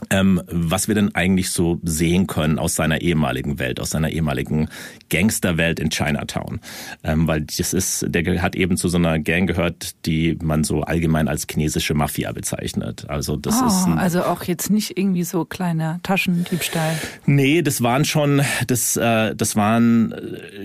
ähm, 0.10 0.42
was 0.48 0.88
wir 0.88 0.96
denn 0.96 1.16
eigentlich 1.16 1.50
so 1.50 1.80
sehen 1.84 2.28
können 2.28 2.60
aus 2.60 2.76
seiner 2.76 3.02
ehemaligen 3.02 3.60
Welt, 3.60 3.80
aus 3.80 3.92
seiner 3.92 4.10
ehemaligen 4.10 4.68
Gangsterwelt 5.10 5.80
in 5.80 5.90
Chinatown. 5.90 6.60
Ähm, 7.04 7.28
weil 7.28 7.42
das 7.42 7.74
ist, 7.74 8.06
der 8.10 8.42
hat 8.42 8.56
eben 8.56 8.76
zu 8.76 8.90
so 8.90 8.98
einer 8.98 9.20
Gang 9.20 9.48
gehört, 9.48 9.96
die 10.06 10.38
man 10.42 10.64
so 10.64 10.82
allgemein 10.82 11.28
als 11.28 11.48
chinesische 11.50 11.94
Mafia 11.94 12.32
bezeichnet. 12.34 13.06
Also 13.08 13.38
das 13.38 13.62
oh, 13.62 13.68
ist 13.68 13.86
ein, 13.86 13.98
also 13.98 14.24
auch 14.24 14.44
jetzt 14.44 14.70
nicht 14.70 14.98
irgendwie 14.98 15.24
so 15.24 15.46
kleiner 15.46 16.00
Taschendiebstahl. 16.04 17.00
Nee, 17.26 17.62
das 17.62 17.82
waren 17.82 18.04
schon, 18.04 18.42
das, 18.68 18.98
äh, 18.98 19.34
das 19.36 19.56
waren 19.56 20.14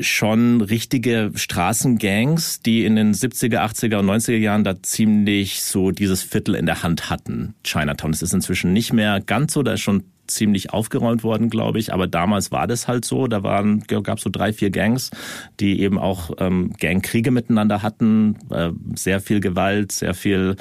schon 0.00 0.60
richtige 0.60 1.30
Straßengangs, 1.34 2.60
die 2.62 2.84
in 2.84 2.96
den 2.96 3.14
70er, 3.14 3.58
80er 3.58 3.98
und 3.98 4.06
90er 4.06 4.36
Jahren 4.36 4.64
da 4.64 4.82
ziemlich 4.82 5.62
so 5.62 5.92
dieses 5.92 6.22
Viertel 6.22 6.56
in 6.56 6.66
der 6.66 6.82
Hand 6.82 7.10
hatten. 7.10 7.54
Chinatown. 7.62 8.12
Das 8.12 8.22
ist 8.22 8.34
inzwischen 8.34 8.72
nicht 8.72 8.92
mehr 8.92 9.19
ganz 9.20 9.52
so, 9.52 9.62
da 9.62 9.74
ist 9.74 9.80
schon 9.80 10.04
ziemlich 10.26 10.72
aufgeräumt 10.72 11.22
worden, 11.24 11.50
glaube 11.50 11.78
ich. 11.78 11.92
Aber 11.92 12.06
damals 12.06 12.52
war 12.52 12.66
das 12.66 12.88
halt 12.88 13.04
so. 13.04 13.26
Da 13.26 13.42
waren 13.42 13.80
gab 13.86 14.18
es 14.18 14.24
so 14.24 14.30
drei, 14.30 14.52
vier 14.52 14.70
Gangs, 14.70 15.10
die 15.58 15.80
eben 15.80 15.98
auch 15.98 16.30
ähm, 16.38 16.72
Gangkriege 16.78 17.30
miteinander 17.30 17.82
hatten, 17.82 18.36
äh, 18.50 18.70
sehr 18.94 19.20
viel 19.20 19.40
Gewalt, 19.40 19.92
sehr 19.92 20.14
viel 20.14 20.56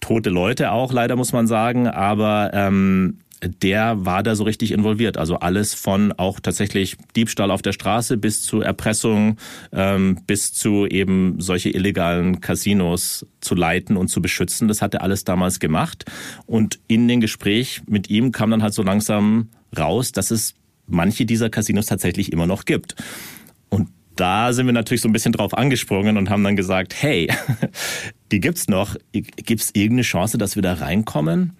tote 0.00 0.30
Leute 0.30 0.70
auch, 0.70 0.92
leider 0.92 1.16
muss 1.16 1.32
man 1.32 1.46
sagen. 1.46 1.88
Aber 1.88 2.50
ähm, 2.54 3.18
der 3.42 4.04
war 4.04 4.22
da 4.22 4.34
so 4.34 4.44
richtig 4.44 4.72
involviert. 4.72 5.16
Also 5.16 5.36
alles 5.36 5.74
von 5.74 6.12
auch 6.12 6.40
tatsächlich 6.40 6.96
Diebstahl 7.14 7.50
auf 7.50 7.62
der 7.62 7.72
Straße 7.72 8.16
bis 8.16 8.42
zu 8.42 8.60
Erpressung, 8.60 9.36
ähm, 9.72 10.18
bis 10.26 10.52
zu 10.52 10.86
eben 10.86 11.40
solche 11.40 11.70
illegalen 11.70 12.40
Casinos 12.40 13.26
zu 13.40 13.54
leiten 13.54 13.96
und 13.96 14.08
zu 14.08 14.20
beschützen. 14.20 14.68
Das 14.68 14.82
hat 14.82 14.94
er 14.94 15.02
alles 15.02 15.24
damals 15.24 15.60
gemacht. 15.60 16.04
Und 16.46 16.80
in 16.88 17.06
den 17.08 17.20
Gespräch 17.20 17.82
mit 17.86 18.10
ihm 18.10 18.32
kam 18.32 18.50
dann 18.50 18.62
halt 18.62 18.74
so 18.74 18.82
langsam 18.82 19.50
raus, 19.76 20.12
dass 20.12 20.30
es 20.30 20.54
manche 20.86 21.26
dieser 21.26 21.50
Casinos 21.50 21.86
tatsächlich 21.86 22.32
immer 22.32 22.46
noch 22.46 22.64
gibt. 22.64 22.96
Und 23.68 23.88
da 24.16 24.52
sind 24.52 24.66
wir 24.66 24.72
natürlich 24.72 25.02
so 25.02 25.08
ein 25.08 25.12
bisschen 25.12 25.32
drauf 25.32 25.56
angesprungen 25.56 26.16
und 26.16 26.28
haben 26.28 26.42
dann 26.42 26.56
gesagt, 26.56 26.94
hey, 27.00 27.28
die 28.32 28.40
gibt's 28.40 28.68
noch. 28.68 28.96
Gibt's 29.12 29.70
irgendeine 29.74 30.02
Chance, 30.02 30.38
dass 30.38 30.56
wir 30.56 30.62
da 30.62 30.74
reinkommen? 30.74 31.56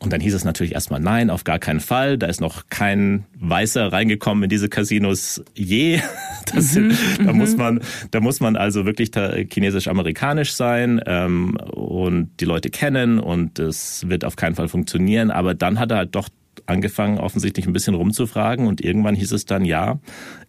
Und 0.00 0.14
dann 0.14 0.20
hieß 0.20 0.34
es 0.34 0.44
natürlich 0.44 0.72
erstmal 0.72 0.98
nein, 0.98 1.28
auf 1.28 1.44
gar 1.44 1.58
keinen 1.58 1.80
Fall. 1.80 2.16
Da 2.16 2.26
ist 2.26 2.40
noch 2.40 2.64
kein 2.70 3.26
Weißer 3.38 3.92
reingekommen 3.92 4.44
in 4.44 4.50
diese 4.50 4.68
Casinos 4.68 5.42
je. 5.54 6.00
Das, 6.54 6.74
mhm, 6.74 6.96
da 7.24 7.32
muss 7.32 7.52
mhm. 7.52 7.58
man, 7.58 7.80
da 8.10 8.20
muss 8.20 8.40
man 8.40 8.56
also 8.56 8.84
wirklich 8.84 9.10
chinesisch-amerikanisch 9.12 10.52
sein 10.54 11.00
ähm, 11.06 11.54
und 11.56 12.30
die 12.40 12.44
Leute 12.44 12.70
kennen 12.70 13.20
und 13.20 13.60
es 13.60 14.08
wird 14.08 14.24
auf 14.24 14.34
keinen 14.34 14.56
Fall 14.56 14.66
funktionieren. 14.66 15.30
Aber 15.30 15.54
dann 15.54 15.78
hat 15.78 15.92
er 15.92 15.98
halt 15.98 16.14
doch 16.16 16.28
angefangen, 16.66 17.18
offensichtlich 17.18 17.66
ein 17.66 17.72
bisschen 17.72 17.94
rumzufragen 17.94 18.66
und 18.66 18.80
irgendwann 18.80 19.14
hieß 19.14 19.30
es 19.32 19.44
dann, 19.44 19.64
ja, 19.64 20.00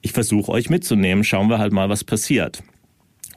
ich 0.01 0.13
versuche 0.13 0.51
euch 0.51 0.69
mitzunehmen, 0.69 1.23
schauen 1.23 1.49
wir 1.49 1.59
halt 1.59 1.73
mal, 1.73 1.89
was 1.89 2.03
passiert. 2.03 2.63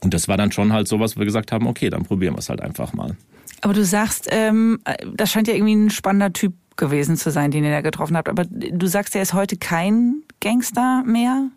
Und 0.00 0.14
das 0.14 0.28
war 0.28 0.36
dann 0.36 0.52
schon 0.52 0.72
halt 0.72 0.88
sowas, 0.88 1.16
wo 1.16 1.20
wir 1.20 1.26
gesagt 1.26 1.52
haben, 1.52 1.66
okay, 1.66 1.90
dann 1.90 2.04
probieren 2.04 2.34
wir 2.34 2.38
es 2.38 2.48
halt 2.48 2.60
einfach 2.60 2.92
mal. 2.94 3.16
Aber 3.64 3.72
du 3.72 3.82
sagst, 3.82 4.28
ähm, 4.30 4.78
das 5.14 5.32
scheint 5.32 5.48
ja 5.48 5.54
irgendwie 5.54 5.74
ein 5.74 5.88
spannender 5.88 6.34
Typ 6.34 6.52
gewesen 6.76 7.16
zu 7.16 7.30
sein, 7.30 7.50
den 7.50 7.64
ihr 7.64 7.70
da 7.70 7.80
getroffen 7.80 8.14
habt. 8.14 8.28
Aber 8.28 8.44
du 8.44 8.86
sagst, 8.86 9.16
er 9.16 9.22
ist 9.22 9.32
heute 9.32 9.56
kein 9.56 10.22
Gangster 10.40 11.02
mehr? 11.06 11.48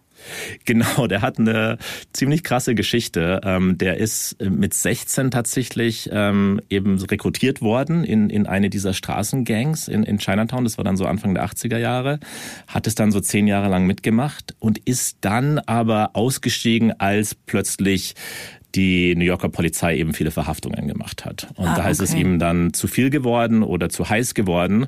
Genau, 0.63 1.07
der 1.07 1.21
hat 1.21 1.37
eine 1.37 1.77
ziemlich 2.13 2.45
krasse 2.45 2.75
Geschichte. 2.75 3.41
Ähm, 3.43 3.77
der 3.77 3.97
ist 3.97 4.41
mit 4.41 4.73
16 4.73 5.31
tatsächlich 5.31 6.09
ähm, 6.13 6.61
eben 6.69 6.97
rekrutiert 6.97 7.61
worden 7.61 8.05
in, 8.05 8.29
in 8.29 8.47
eine 8.47 8.69
dieser 8.69 8.93
Straßengangs 8.93 9.89
in, 9.89 10.03
in 10.03 10.17
Chinatown. 10.17 10.63
Das 10.63 10.77
war 10.77 10.85
dann 10.85 10.95
so 10.95 11.05
Anfang 11.05 11.33
der 11.33 11.45
80er 11.45 11.77
Jahre. 11.77 12.21
Hat 12.67 12.87
es 12.87 12.95
dann 12.95 13.11
so 13.11 13.19
zehn 13.19 13.47
Jahre 13.47 13.67
lang 13.67 13.85
mitgemacht 13.85 14.55
und 14.59 14.77
ist 14.77 15.17
dann 15.21 15.59
aber 15.59 16.11
ausgestiegen, 16.13 16.99
als 16.99 17.35
plötzlich 17.35 18.15
die 18.77 19.15
New 19.15 19.25
Yorker 19.25 19.49
Polizei 19.49 19.97
eben 19.97 20.13
viele 20.13 20.31
Verhaftungen 20.31 20.87
gemacht 20.87 21.25
hat. 21.25 21.47
Und 21.55 21.67
ah, 21.67 21.75
da 21.75 21.89
ist 21.89 21.99
okay. 21.99 22.11
es 22.11 22.15
ihm 22.15 22.39
dann 22.39 22.73
zu 22.73 22.87
viel 22.87 23.09
geworden 23.09 23.63
oder 23.63 23.89
zu 23.89 24.07
heiß 24.07 24.35
geworden. 24.35 24.87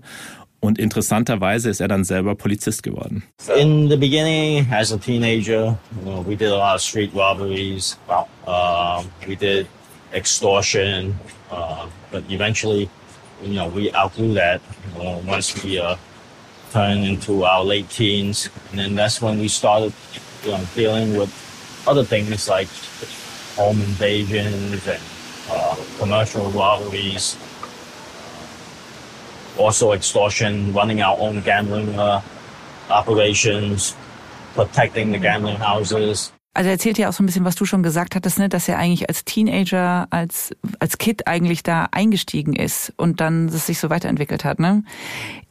Und 0.62 0.77
interessanterweise 0.77 1.69
ist 1.69 1.79
er 1.79 1.88
dann 1.88 2.03
selber 2.03 2.36
Polizist 2.36 2.84
geworden. 2.84 3.24
In 3.58 3.89
the 3.89 3.96
beginning, 3.96 4.67
as 4.72 4.91
a 4.91 4.98
teenager, 4.98 5.77
you 5.98 6.12
know, 6.12 6.24
we 6.27 6.36
did 6.36 6.50
a 6.50 6.58
lot 6.58 6.75
of 6.75 6.81
street 6.81 7.12
robberies. 7.13 7.98
Uh, 8.46 9.03
we 9.25 9.36
did 9.36 9.67
extortion, 10.13 11.17
uh, 11.50 11.86
but 12.12 12.24
eventually, 12.29 12.89
you 13.41 13.53
know, 13.53 13.72
we 13.74 13.89
outgrew 13.93 14.34
that. 14.34 14.60
Know, 14.98 15.22
once 15.25 15.63
we 15.63 15.79
uh, 15.79 15.96
turned 16.74 17.05
into 17.05 17.46
our 17.46 17.63
late 17.63 17.89
teens, 17.89 18.50
and 18.72 18.79
then 18.79 18.96
that's 18.96 19.22
when 19.22 19.39
we 19.39 19.48
started, 19.48 19.93
you 20.43 20.51
know, 20.51 20.60
dealing 20.75 21.17
with 21.17 21.31
other 21.88 22.03
things 22.03 22.50
like 22.50 22.67
home 23.59 23.81
invasions 23.81 24.87
and 24.87 25.01
uh, 25.51 25.75
commercial 25.99 26.49
robberies, 26.51 27.35
also 29.57 29.91
extortion, 29.91 30.73
running 30.73 31.01
our 31.01 31.17
own 31.19 31.41
gambling 31.41 31.99
uh, 31.99 32.21
operations, 32.89 33.95
protecting 34.55 35.11
the 35.11 35.19
gambling 35.19 35.57
houses. 35.57 36.31
Also 36.55 36.69
er 36.69 36.73
erzählt 36.73 36.97
ja 36.97 37.07
auch 37.09 37.13
so 37.13 37.21
ein 37.21 37.25
bisschen, 37.27 37.45
was 37.45 37.55
du 37.55 37.65
schon 37.65 37.83
gesagt 37.83 38.15
hattest, 38.15 38.39
ne, 38.39 38.49
dass 38.49 38.67
er 38.67 38.79
eigentlich 38.79 39.07
als 39.07 39.23
Teenager, 39.23 40.07
als, 40.09 40.55
als 40.79 40.97
Kid 40.97 41.27
eigentlich 41.27 41.61
da 41.61 41.87
eingestiegen 41.91 42.55
ist 42.55 42.91
und 42.97 43.21
dann 43.21 43.47
es 43.49 43.67
sich 43.67 43.79
so 43.79 43.89
weiterentwickelt 43.89 44.43
hat. 44.43 44.59
Ne? 44.59 44.83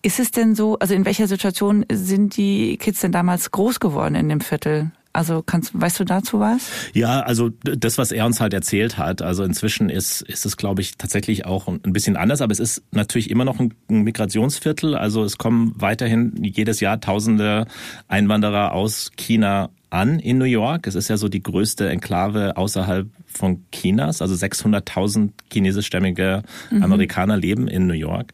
Ist 0.02 0.18
es 0.18 0.32
denn 0.32 0.56
so, 0.56 0.78
also 0.80 0.94
in 0.94 1.04
welcher 1.04 1.28
Situation 1.28 1.86
sind 1.90 2.36
die 2.36 2.76
Kids 2.78 3.00
denn 3.00 3.12
damals 3.12 3.52
groß 3.52 3.78
geworden 3.78 4.16
in 4.16 4.28
dem 4.28 4.40
Viertel? 4.40 4.90
Also 5.18 5.42
kannst, 5.42 5.72
weißt 5.74 5.98
du 5.98 6.04
dazu 6.04 6.38
was? 6.38 6.70
Ja, 6.94 7.18
also 7.22 7.50
das, 7.62 7.98
was 7.98 8.12
er 8.12 8.24
uns 8.24 8.40
halt 8.40 8.54
erzählt 8.54 8.98
hat. 8.98 9.20
Also 9.20 9.42
inzwischen 9.42 9.90
ist, 9.90 10.22
ist 10.22 10.46
es, 10.46 10.56
glaube 10.56 10.80
ich, 10.80 10.96
tatsächlich 10.96 11.44
auch 11.44 11.66
ein 11.66 11.80
bisschen 11.92 12.16
anders, 12.16 12.40
aber 12.40 12.52
es 12.52 12.60
ist 12.60 12.84
natürlich 12.92 13.28
immer 13.28 13.44
noch 13.44 13.58
ein 13.58 13.74
Migrationsviertel. 13.88 14.94
Also 14.94 15.24
es 15.24 15.36
kommen 15.36 15.72
weiterhin 15.74 16.34
jedes 16.44 16.78
Jahr 16.78 17.00
tausende 17.00 17.66
Einwanderer 18.06 18.70
aus 18.70 19.10
China 19.16 19.70
an 19.90 20.18
in 20.18 20.38
New 20.38 20.44
York. 20.44 20.86
Es 20.86 20.94
ist 20.94 21.08
ja 21.08 21.16
so 21.16 21.28
die 21.28 21.42
größte 21.42 21.88
Enklave 21.88 22.56
außerhalb 22.56 23.08
von 23.26 23.64
Chinas. 23.72 24.22
Also 24.22 24.34
600.000 24.34 25.30
chinesischstämmige 25.52 26.42
mhm. 26.70 26.82
Amerikaner 26.82 27.36
leben 27.36 27.68
in 27.68 27.86
New 27.86 27.94
York. 27.94 28.32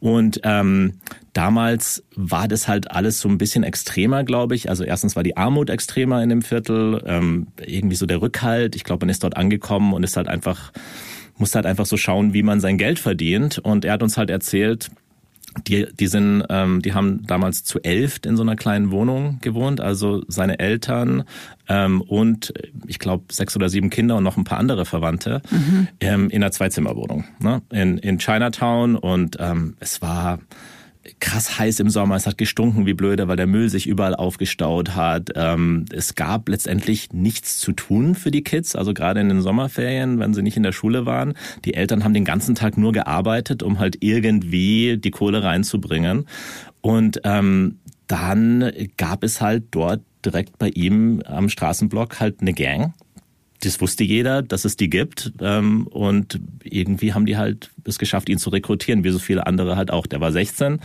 Und 0.00 0.40
ähm, 0.44 0.94
damals 1.32 2.04
war 2.14 2.46
das 2.46 2.68
halt 2.68 2.90
alles 2.90 3.20
so 3.20 3.28
ein 3.28 3.38
bisschen 3.38 3.64
extremer, 3.64 4.24
glaube 4.24 4.54
ich. 4.54 4.70
Also 4.70 4.84
erstens 4.84 5.16
war 5.16 5.22
die 5.22 5.36
Armut 5.36 5.70
extremer 5.70 6.22
in 6.22 6.28
dem 6.28 6.42
Viertel, 6.42 7.02
ähm, 7.06 7.48
irgendwie 7.64 7.96
so 7.96 8.06
der 8.06 8.22
Rückhalt. 8.22 8.76
Ich 8.76 8.84
glaube, 8.84 9.06
man 9.06 9.10
ist 9.10 9.24
dort 9.24 9.36
angekommen 9.36 9.92
und 9.92 10.04
ist 10.04 10.16
halt 10.16 10.28
einfach, 10.28 10.72
muss 11.36 11.54
halt 11.54 11.66
einfach 11.66 11.86
so 11.86 11.96
schauen, 11.96 12.32
wie 12.32 12.44
man 12.44 12.60
sein 12.60 12.78
Geld 12.78 12.98
verdient. 13.00 13.58
Und 13.58 13.84
er 13.84 13.94
hat 13.94 14.02
uns 14.02 14.16
halt 14.16 14.30
erzählt, 14.30 14.90
die, 15.66 15.86
die 15.98 16.06
sind, 16.06 16.44
ähm, 16.48 16.82
die 16.82 16.94
haben 16.94 17.26
damals 17.26 17.64
zu 17.64 17.80
elf 17.80 18.20
in 18.24 18.36
so 18.36 18.42
einer 18.42 18.56
kleinen 18.56 18.90
Wohnung 18.90 19.38
gewohnt. 19.40 19.80
Also 19.80 20.22
seine 20.28 20.58
Eltern 20.58 21.24
ähm, 21.68 22.00
und 22.02 22.52
ich 22.86 22.98
glaube 22.98 23.24
sechs 23.32 23.56
oder 23.56 23.68
sieben 23.68 23.90
Kinder 23.90 24.16
und 24.16 24.24
noch 24.24 24.36
ein 24.36 24.44
paar 24.44 24.58
andere 24.58 24.84
Verwandte 24.84 25.42
mhm. 25.50 25.88
ähm, 26.00 26.30
in 26.30 26.42
einer 26.42 26.52
Zweizimmerwohnung 26.52 27.24
ne? 27.40 27.62
in, 27.70 27.98
in 27.98 28.18
Chinatown. 28.18 28.96
Und 28.96 29.36
ähm, 29.40 29.76
es 29.80 30.02
war 30.02 30.38
krass 31.20 31.58
heiß 31.58 31.80
im 31.80 31.90
Sommer. 31.90 32.16
Es 32.16 32.26
hat 32.26 32.38
gestunken 32.38 32.86
wie 32.86 32.94
blöde, 32.94 33.28
weil 33.28 33.36
der 33.36 33.46
Müll 33.46 33.68
sich 33.68 33.86
überall 33.86 34.14
aufgestaut 34.14 34.94
hat. 34.94 35.30
Ähm, 35.34 35.84
es 35.92 36.14
gab 36.14 36.48
letztendlich 36.48 37.12
nichts 37.12 37.58
zu 37.58 37.72
tun 37.72 38.14
für 38.14 38.30
die 38.30 38.42
Kids, 38.42 38.76
also 38.76 38.94
gerade 38.94 39.20
in 39.20 39.28
den 39.28 39.40
Sommerferien, 39.40 40.18
wenn 40.18 40.34
sie 40.34 40.42
nicht 40.42 40.56
in 40.56 40.62
der 40.62 40.72
Schule 40.72 41.06
waren. 41.06 41.34
Die 41.64 41.74
Eltern 41.74 42.04
haben 42.04 42.14
den 42.14 42.24
ganzen 42.24 42.54
Tag 42.54 42.76
nur 42.76 42.92
gearbeitet, 42.92 43.62
um 43.62 43.78
halt 43.78 43.98
irgendwie 44.00 44.98
die 44.98 45.10
Kohle 45.10 45.42
reinzubringen. 45.42 46.26
Und 46.80 47.20
ähm, 47.24 47.78
dann 48.06 48.72
gab 48.96 49.22
es 49.24 49.40
halt 49.40 49.64
dort 49.70 50.00
direkt 50.24 50.58
bei 50.58 50.68
ihm 50.68 51.22
am 51.24 51.48
Straßenblock 51.48 52.20
halt 52.20 52.40
eine 52.40 52.52
Gang 52.52 52.92
das 53.60 53.80
wusste 53.80 54.04
jeder, 54.04 54.42
dass 54.42 54.64
es 54.64 54.76
die 54.76 54.88
gibt. 54.88 55.32
Ähm, 55.40 55.86
und 55.88 56.40
irgendwie 56.62 57.12
haben 57.12 57.26
die 57.26 57.36
halt 57.36 57.70
es 57.84 57.98
geschafft, 57.98 58.28
ihn 58.28 58.38
zu 58.38 58.50
rekrutieren, 58.50 59.02
wie 59.04 59.10
so 59.10 59.18
viele 59.18 59.46
andere 59.46 59.76
halt 59.76 59.90
auch. 59.90 60.06
Der 60.06 60.20
war 60.20 60.30
16 60.30 60.78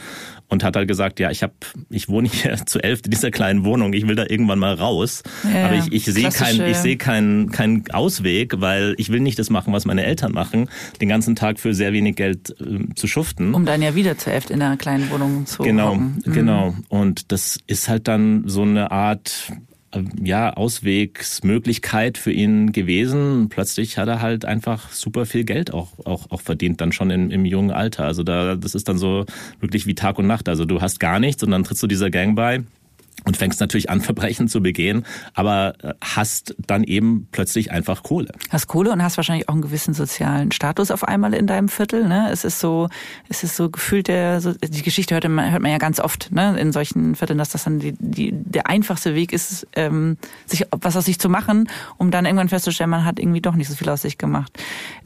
und 0.47 0.63
hat 0.63 0.75
halt 0.75 0.87
gesagt, 0.87 1.19
ja, 1.19 1.29
ich 1.31 1.43
habe, 1.43 1.53
ich 1.89 2.09
wohne 2.09 2.29
hier 2.29 2.55
zu 2.65 2.79
elf 2.79 3.01
in 3.05 3.11
dieser 3.11 3.31
kleinen 3.31 3.65
Wohnung, 3.65 3.93
ich 3.93 4.07
will 4.07 4.15
da 4.15 4.25
irgendwann 4.27 4.59
mal 4.59 4.73
raus. 4.73 5.23
Ja, 5.53 5.65
aber 5.65 5.75
ich, 5.75 5.91
ich 5.91 6.05
sehe 6.05 6.29
keinen, 6.29 6.65
ich 6.69 6.77
sehe 6.77 6.97
keinen, 6.97 7.51
keinen 7.51 7.89
Ausweg, 7.91 8.59
weil 8.59 8.95
ich 8.97 9.09
will 9.09 9.19
nicht 9.19 9.37
das 9.37 9.49
machen, 9.49 9.73
was 9.73 9.85
meine 9.85 10.03
Eltern 10.03 10.31
machen, 10.31 10.69
den 11.01 11.09
ganzen 11.09 11.35
Tag 11.35 11.59
für 11.59 11.73
sehr 11.73 11.93
wenig 11.93 12.15
Geld 12.15 12.55
äh, 12.59 12.93
zu 12.95 13.07
schuften. 13.07 13.53
Um 13.53 13.65
dann 13.65 13.81
ja 13.81 13.95
wieder 13.95 14.17
zu 14.17 14.31
elf 14.31 14.49
in 14.49 14.61
einer 14.61 14.77
kleinen 14.77 15.09
Wohnung 15.09 15.45
zu 15.45 15.63
Genau, 15.63 15.89
hocken. 15.91 16.21
Mhm. 16.25 16.33
genau. 16.33 16.75
Und 16.89 17.31
das 17.31 17.59
ist 17.67 17.89
halt 17.89 18.07
dann 18.07 18.47
so 18.47 18.61
eine 18.63 18.91
Art 18.91 19.51
ja, 20.21 20.53
Auswegsmöglichkeit 20.53 22.17
für 22.17 22.31
ihn 22.31 22.71
gewesen. 22.71 23.50
Plötzlich 23.50 23.97
hat 23.97 24.07
er 24.07 24.21
halt 24.21 24.45
einfach 24.45 24.91
super 24.91 25.25
viel 25.25 25.43
Geld 25.43 25.73
auch, 25.73 25.89
auch, 26.05 26.31
auch 26.31 26.41
verdient, 26.41 26.81
dann 26.81 26.91
schon 26.91 27.09
im, 27.09 27.31
im 27.31 27.45
jungen 27.45 27.71
Alter. 27.71 28.05
Also 28.05 28.23
da, 28.23 28.55
das 28.55 28.75
ist 28.75 28.89
dann 28.89 28.97
so 28.97 29.25
wirklich 29.59 29.85
wie 29.85 29.95
Tag 29.95 30.19
und 30.19 30.27
Nacht. 30.27 30.50
Also 30.50 30.65
du 30.65 30.81
hast 30.81 31.00
gar 31.00 31.19
nichts 31.19 31.43
und 31.43 31.51
dann 31.51 31.63
trittst 31.63 31.83
du 31.83 31.88
dieser 31.88 32.09
Gang 32.09 32.35
bei 32.35 32.63
und 33.25 33.37
fängst 33.37 33.59
natürlich 33.59 33.89
an, 33.89 34.01
Verbrechen 34.13 34.47
zu 34.47 34.61
begehen, 34.61 35.05
aber 35.33 35.75
äh, 35.81 35.93
hast 36.01 36.55
dann 36.67 36.83
eben 36.83 37.27
plötzlich 37.31 37.71
einfach 37.71 38.03
Kohle. 38.03 38.31
Hast 38.49 38.67
Kohle 38.67 38.91
und 38.91 39.03
hast 39.03 39.17
wahrscheinlich 39.17 39.49
auch 39.49 39.53
einen 39.53 39.61
gewissen 39.61 39.93
sozialen 39.93 40.51
Status 40.51 40.91
auf 40.91 41.03
einmal 41.03 41.33
in 41.33 41.47
deinem 41.47 41.69
Viertel. 41.69 42.07
Ne? 42.07 42.29
Es 42.31 42.43
ist 42.43 42.59
so, 42.59 42.89
es 43.29 43.43
ist 43.43 43.55
so 43.55 43.69
gefühlt 43.69 44.07
der, 44.07 44.41
so, 44.41 44.53
die 44.53 44.81
Geschichte 44.81 45.15
hört 45.15 45.27
man, 45.27 45.51
hört 45.51 45.61
man 45.61 45.71
ja 45.71 45.77
ganz 45.77 45.99
oft 45.99 46.31
ne? 46.31 46.59
in 46.59 46.71
solchen 46.71 47.15
Vierteln, 47.15 47.37
dass 47.37 47.49
das 47.49 47.63
dann 47.63 47.79
die, 47.79 47.93
die, 47.99 48.31
der 48.33 48.67
einfachste 48.67 49.15
Weg 49.15 49.33
ist, 49.33 49.67
ähm, 49.75 50.17
sich 50.45 50.65
was 50.71 50.95
aus 50.97 51.05
sich 51.05 51.19
zu 51.19 51.29
machen, 51.29 51.69
um 51.97 52.11
dann 52.11 52.25
irgendwann 52.25 52.49
festzustellen, 52.49 52.89
man 52.89 53.05
hat 53.05 53.19
irgendwie 53.19 53.41
doch 53.41 53.55
nicht 53.55 53.69
so 53.69 53.75
viel 53.75 53.89
aus 53.89 54.01
sich 54.01 54.17
gemacht. 54.17 54.51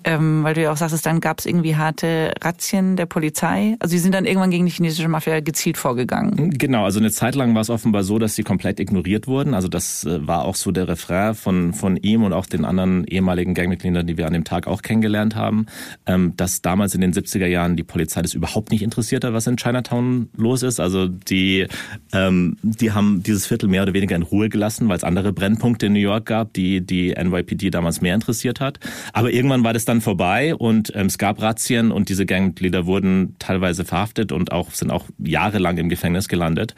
Ähm, 0.03 0.43
weil 0.43 0.53
du 0.53 0.61
ja 0.61 0.71
auch 0.71 0.77
sagst, 0.77 1.05
dann 1.05 1.19
gab 1.19 1.39
es 1.39 1.45
irgendwie 1.45 1.75
harte 1.75 2.33
Razzien 2.41 2.95
der 2.95 3.05
Polizei. 3.05 3.75
Also 3.79 3.93
die 3.93 3.99
sind 3.99 4.13
dann 4.13 4.25
irgendwann 4.25 4.51
gegen 4.51 4.65
die 4.65 4.71
chinesische 4.71 5.07
Mafia 5.07 5.39
gezielt 5.41 5.77
vorgegangen. 5.77 6.51
Genau, 6.51 6.85
also 6.85 6.99
eine 6.99 7.11
Zeit 7.11 7.35
lang 7.35 7.53
war 7.53 7.61
es 7.61 7.69
offenbar 7.69 8.03
so, 8.07 8.17
dass 8.17 8.35
sie 8.35 8.43
komplett 8.43 8.79
ignoriert 8.79 9.27
wurden. 9.27 9.53
Also 9.53 9.67
das 9.67 10.05
äh, 10.05 10.25
war 10.25 10.45
auch 10.45 10.55
so 10.55 10.71
der 10.71 10.87
Refrain 10.87 11.35
von, 11.35 11.73
von 11.73 11.97
ihm 11.97 12.23
und 12.23 12.33
auch 12.33 12.47
den 12.47 12.65
anderen 12.65 13.05
ehemaligen 13.05 13.53
Gangmitgliedern, 13.53 14.07
die 14.07 14.17
wir 14.17 14.25
an 14.25 14.33
dem 14.33 14.43
Tag 14.43 14.65
auch 14.65 14.81
kennengelernt 14.81 15.35
haben, 15.35 15.67
ähm, 16.07 16.33
dass 16.35 16.61
damals 16.61 16.95
in 16.95 17.01
den 17.01 17.13
70er 17.13 17.45
Jahren 17.45 17.75
die 17.75 17.83
Polizei 17.83 18.21
das 18.21 18.33
überhaupt 18.33 18.71
nicht 18.71 18.81
interessiert 18.81 19.23
hat, 19.23 19.33
was 19.33 19.45
in 19.45 19.57
Chinatown 19.57 20.29
los 20.35 20.63
ist. 20.63 20.79
Also 20.79 21.07
die, 21.07 21.67
ähm, 22.13 22.57
die 22.63 22.91
haben 22.91 23.21
dieses 23.21 23.45
Viertel 23.45 23.69
mehr 23.69 23.83
oder 23.83 23.93
weniger 23.93 24.15
in 24.15 24.23
Ruhe 24.23 24.49
gelassen, 24.49 24.89
weil 24.89 24.97
es 24.97 25.03
andere 25.03 25.33
Brennpunkte 25.33 25.87
in 25.87 25.93
New 25.93 25.99
York 25.99 26.25
gab, 26.25 26.53
die 26.53 26.81
die 26.81 27.11
NYPD 27.11 27.69
damals 27.69 28.01
mehr 28.01 28.15
interessiert 28.15 28.59
hat. 28.59 28.79
Aber 29.13 29.31
irgendwann 29.31 29.63
war 29.63 29.73
das 29.73 29.85
dann 29.85 30.01
vorbei 30.01 30.55
und 30.55 30.91
ähm, 30.95 31.07
es 31.07 31.17
gab 31.17 31.41
Razzien 31.41 31.91
und 31.91 32.09
diese 32.09 32.25
Gangmitglieder 32.25 32.85
wurden 32.85 33.35
teilweise 33.39 33.85
verhaftet 33.85 34.31
und 34.31 34.51
auch 34.51 34.71
sind 34.71 34.91
auch 34.91 35.05
jahrelang 35.19 35.77
im 35.77 35.89
Gefängnis 35.89 36.27
gelandet 36.27 36.73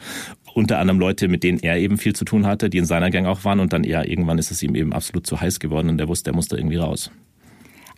unter 0.54 0.78
anderem 0.78 1.00
Leute, 1.00 1.28
mit 1.28 1.42
denen 1.42 1.60
er 1.60 1.78
eben 1.78 1.98
viel 1.98 2.14
zu 2.14 2.24
tun 2.24 2.46
hatte, 2.46 2.70
die 2.70 2.78
in 2.78 2.86
seiner 2.86 3.10
Gang 3.10 3.26
auch 3.26 3.44
waren 3.44 3.60
und 3.60 3.72
dann 3.72 3.84
eher 3.84 4.08
irgendwann 4.08 4.38
ist 4.38 4.50
es 4.50 4.62
ihm 4.62 4.74
eben 4.74 4.92
absolut 4.92 5.26
zu 5.26 5.40
heiß 5.40 5.60
geworden 5.60 5.88
und 5.88 6.00
er 6.00 6.08
wusste, 6.08 6.30
er 6.30 6.34
musste 6.34 6.56
irgendwie 6.56 6.76
raus. 6.76 7.10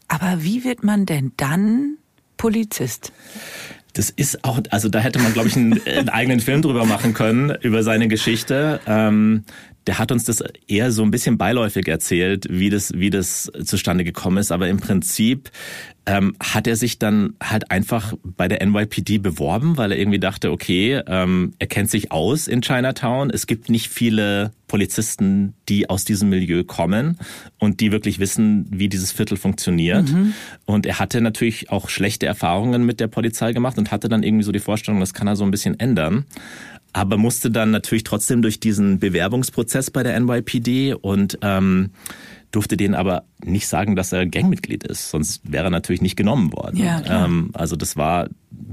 Aber 0.09 0.43
wie 0.43 0.65
wird 0.65 0.85
man 0.85 1.07
denn 1.07 1.33
dann 1.37 1.97
Polizist? 2.37 3.13
Das 3.95 4.11
ist 4.11 4.45
auch, 4.45 4.61
also 4.71 4.89
da 4.89 5.01
hätte 5.01 5.19
man, 5.19 5.33
glaube 5.33 5.49
ich, 5.49 5.57
einen, 5.57 5.81
einen, 5.87 6.09
eigenen 6.09 6.41
Film 6.41 6.63
drüber 6.63 6.85
machen 6.85 7.15
können, 7.15 7.55
über 7.61 7.83
seine 7.83 8.09
Geschichte. 8.09 8.81
Ähm, 8.87 9.45
der 9.87 9.99
hat 9.99 10.13
uns 10.13 10.25
das 10.25 10.43
eher 10.69 10.93
so 10.93 11.03
ein 11.03 11.11
bisschen 11.11 11.39
beiläufig 11.39 11.89
erzählt, 11.89 12.47
wie 12.49 12.71
das, 12.71 12.93
wie 12.95 13.11
das 13.11 13.51
zustande 13.65 14.05
gekommen 14.05 14.39
ist. 14.39 14.53
Aber 14.53 14.69
im 14.69 14.79
Prinzip 14.79 15.51
ähm, 16.05 16.35
hat 16.41 16.67
er 16.67 16.75
sich 16.75 16.99
dann 16.99 17.35
halt 17.43 17.71
einfach 17.71 18.15
bei 18.25 18.49
der 18.49 18.65
NYPD 18.67 19.19
beworben, 19.19 19.77
weil 19.77 19.93
er 19.93 19.99
irgendwie 19.99 20.19
dachte, 20.19 20.51
okay, 20.51 21.01
ähm, 21.07 21.55
er 21.61 21.69
kennt 21.69 21.91
sich 21.91 22.11
aus 22.11 22.49
in 22.49 22.61
Chinatown. 22.61 23.31
Es 23.31 23.47
gibt 23.47 23.71
nicht 23.71 23.89
viele 23.89 24.51
Polizisten, 24.67 25.55
die 25.69 25.89
aus 25.89 26.05
diesem 26.05 26.29
Milieu 26.29 26.65
kommen 26.65 27.19
und 27.59 27.81
die 27.81 27.93
wirklich 27.93 28.19
wissen, 28.19 28.67
wie 28.71 28.89
dieses 28.89 29.13
Viertel 29.13 29.37
funktioniert. 29.37 30.11
Mhm. 30.11 30.35
Und 30.65 30.87
er 30.87 30.99
hatte 30.99 31.21
natürlich 31.21 31.71
auch 31.71 31.89
schlechte 31.89 32.27
Erfahrungen 32.27 32.85
mit 32.85 32.99
der 32.99 33.09
Polizei 33.09 33.53
gemacht 33.53 33.79
und 33.79 33.93
hatte 33.93 34.09
dann 34.09 34.25
irgendwie 34.25 34.45
so 34.45 34.53
die 34.53 34.59
Vorstellung, 34.59 34.99
das 34.99 35.15
kann 35.15 35.29
er 35.29 35.37
so 35.37 35.45
ein 35.45 35.51
bisschen 35.53 35.79
ändern 35.79 36.27
aber 36.93 37.17
musste 37.17 37.51
dann 37.51 37.71
natürlich 37.71 38.05
trotzdem 38.05 38.43
durch 38.43 38.61
diesen 38.61 38.99
Bewerbungsprozess 38.99 39.91
bei 39.91 40.03
der 40.03 40.19
NYPD 40.21 40.95
und 40.95 41.39
ähm, 41.41 41.91
durfte 42.53 42.77
denen 42.77 42.95
aber 42.95 43.25
nicht 43.43 43.67
sagen, 43.67 43.97
dass 43.97 44.13
er 44.13 44.27
Gangmitglied 44.27 44.85
ist, 44.85 45.11
sonst 45.11 45.41
wäre 45.51 45.65
er 45.65 45.71
natürlich 45.71 46.03
nicht 46.03 46.17
genommen 46.17 46.53
worden. 46.53 46.77
Ja, 46.77 47.25
ähm, 47.25 47.51
also 47.55 47.75
das 47.77 47.97
war 47.97 48.29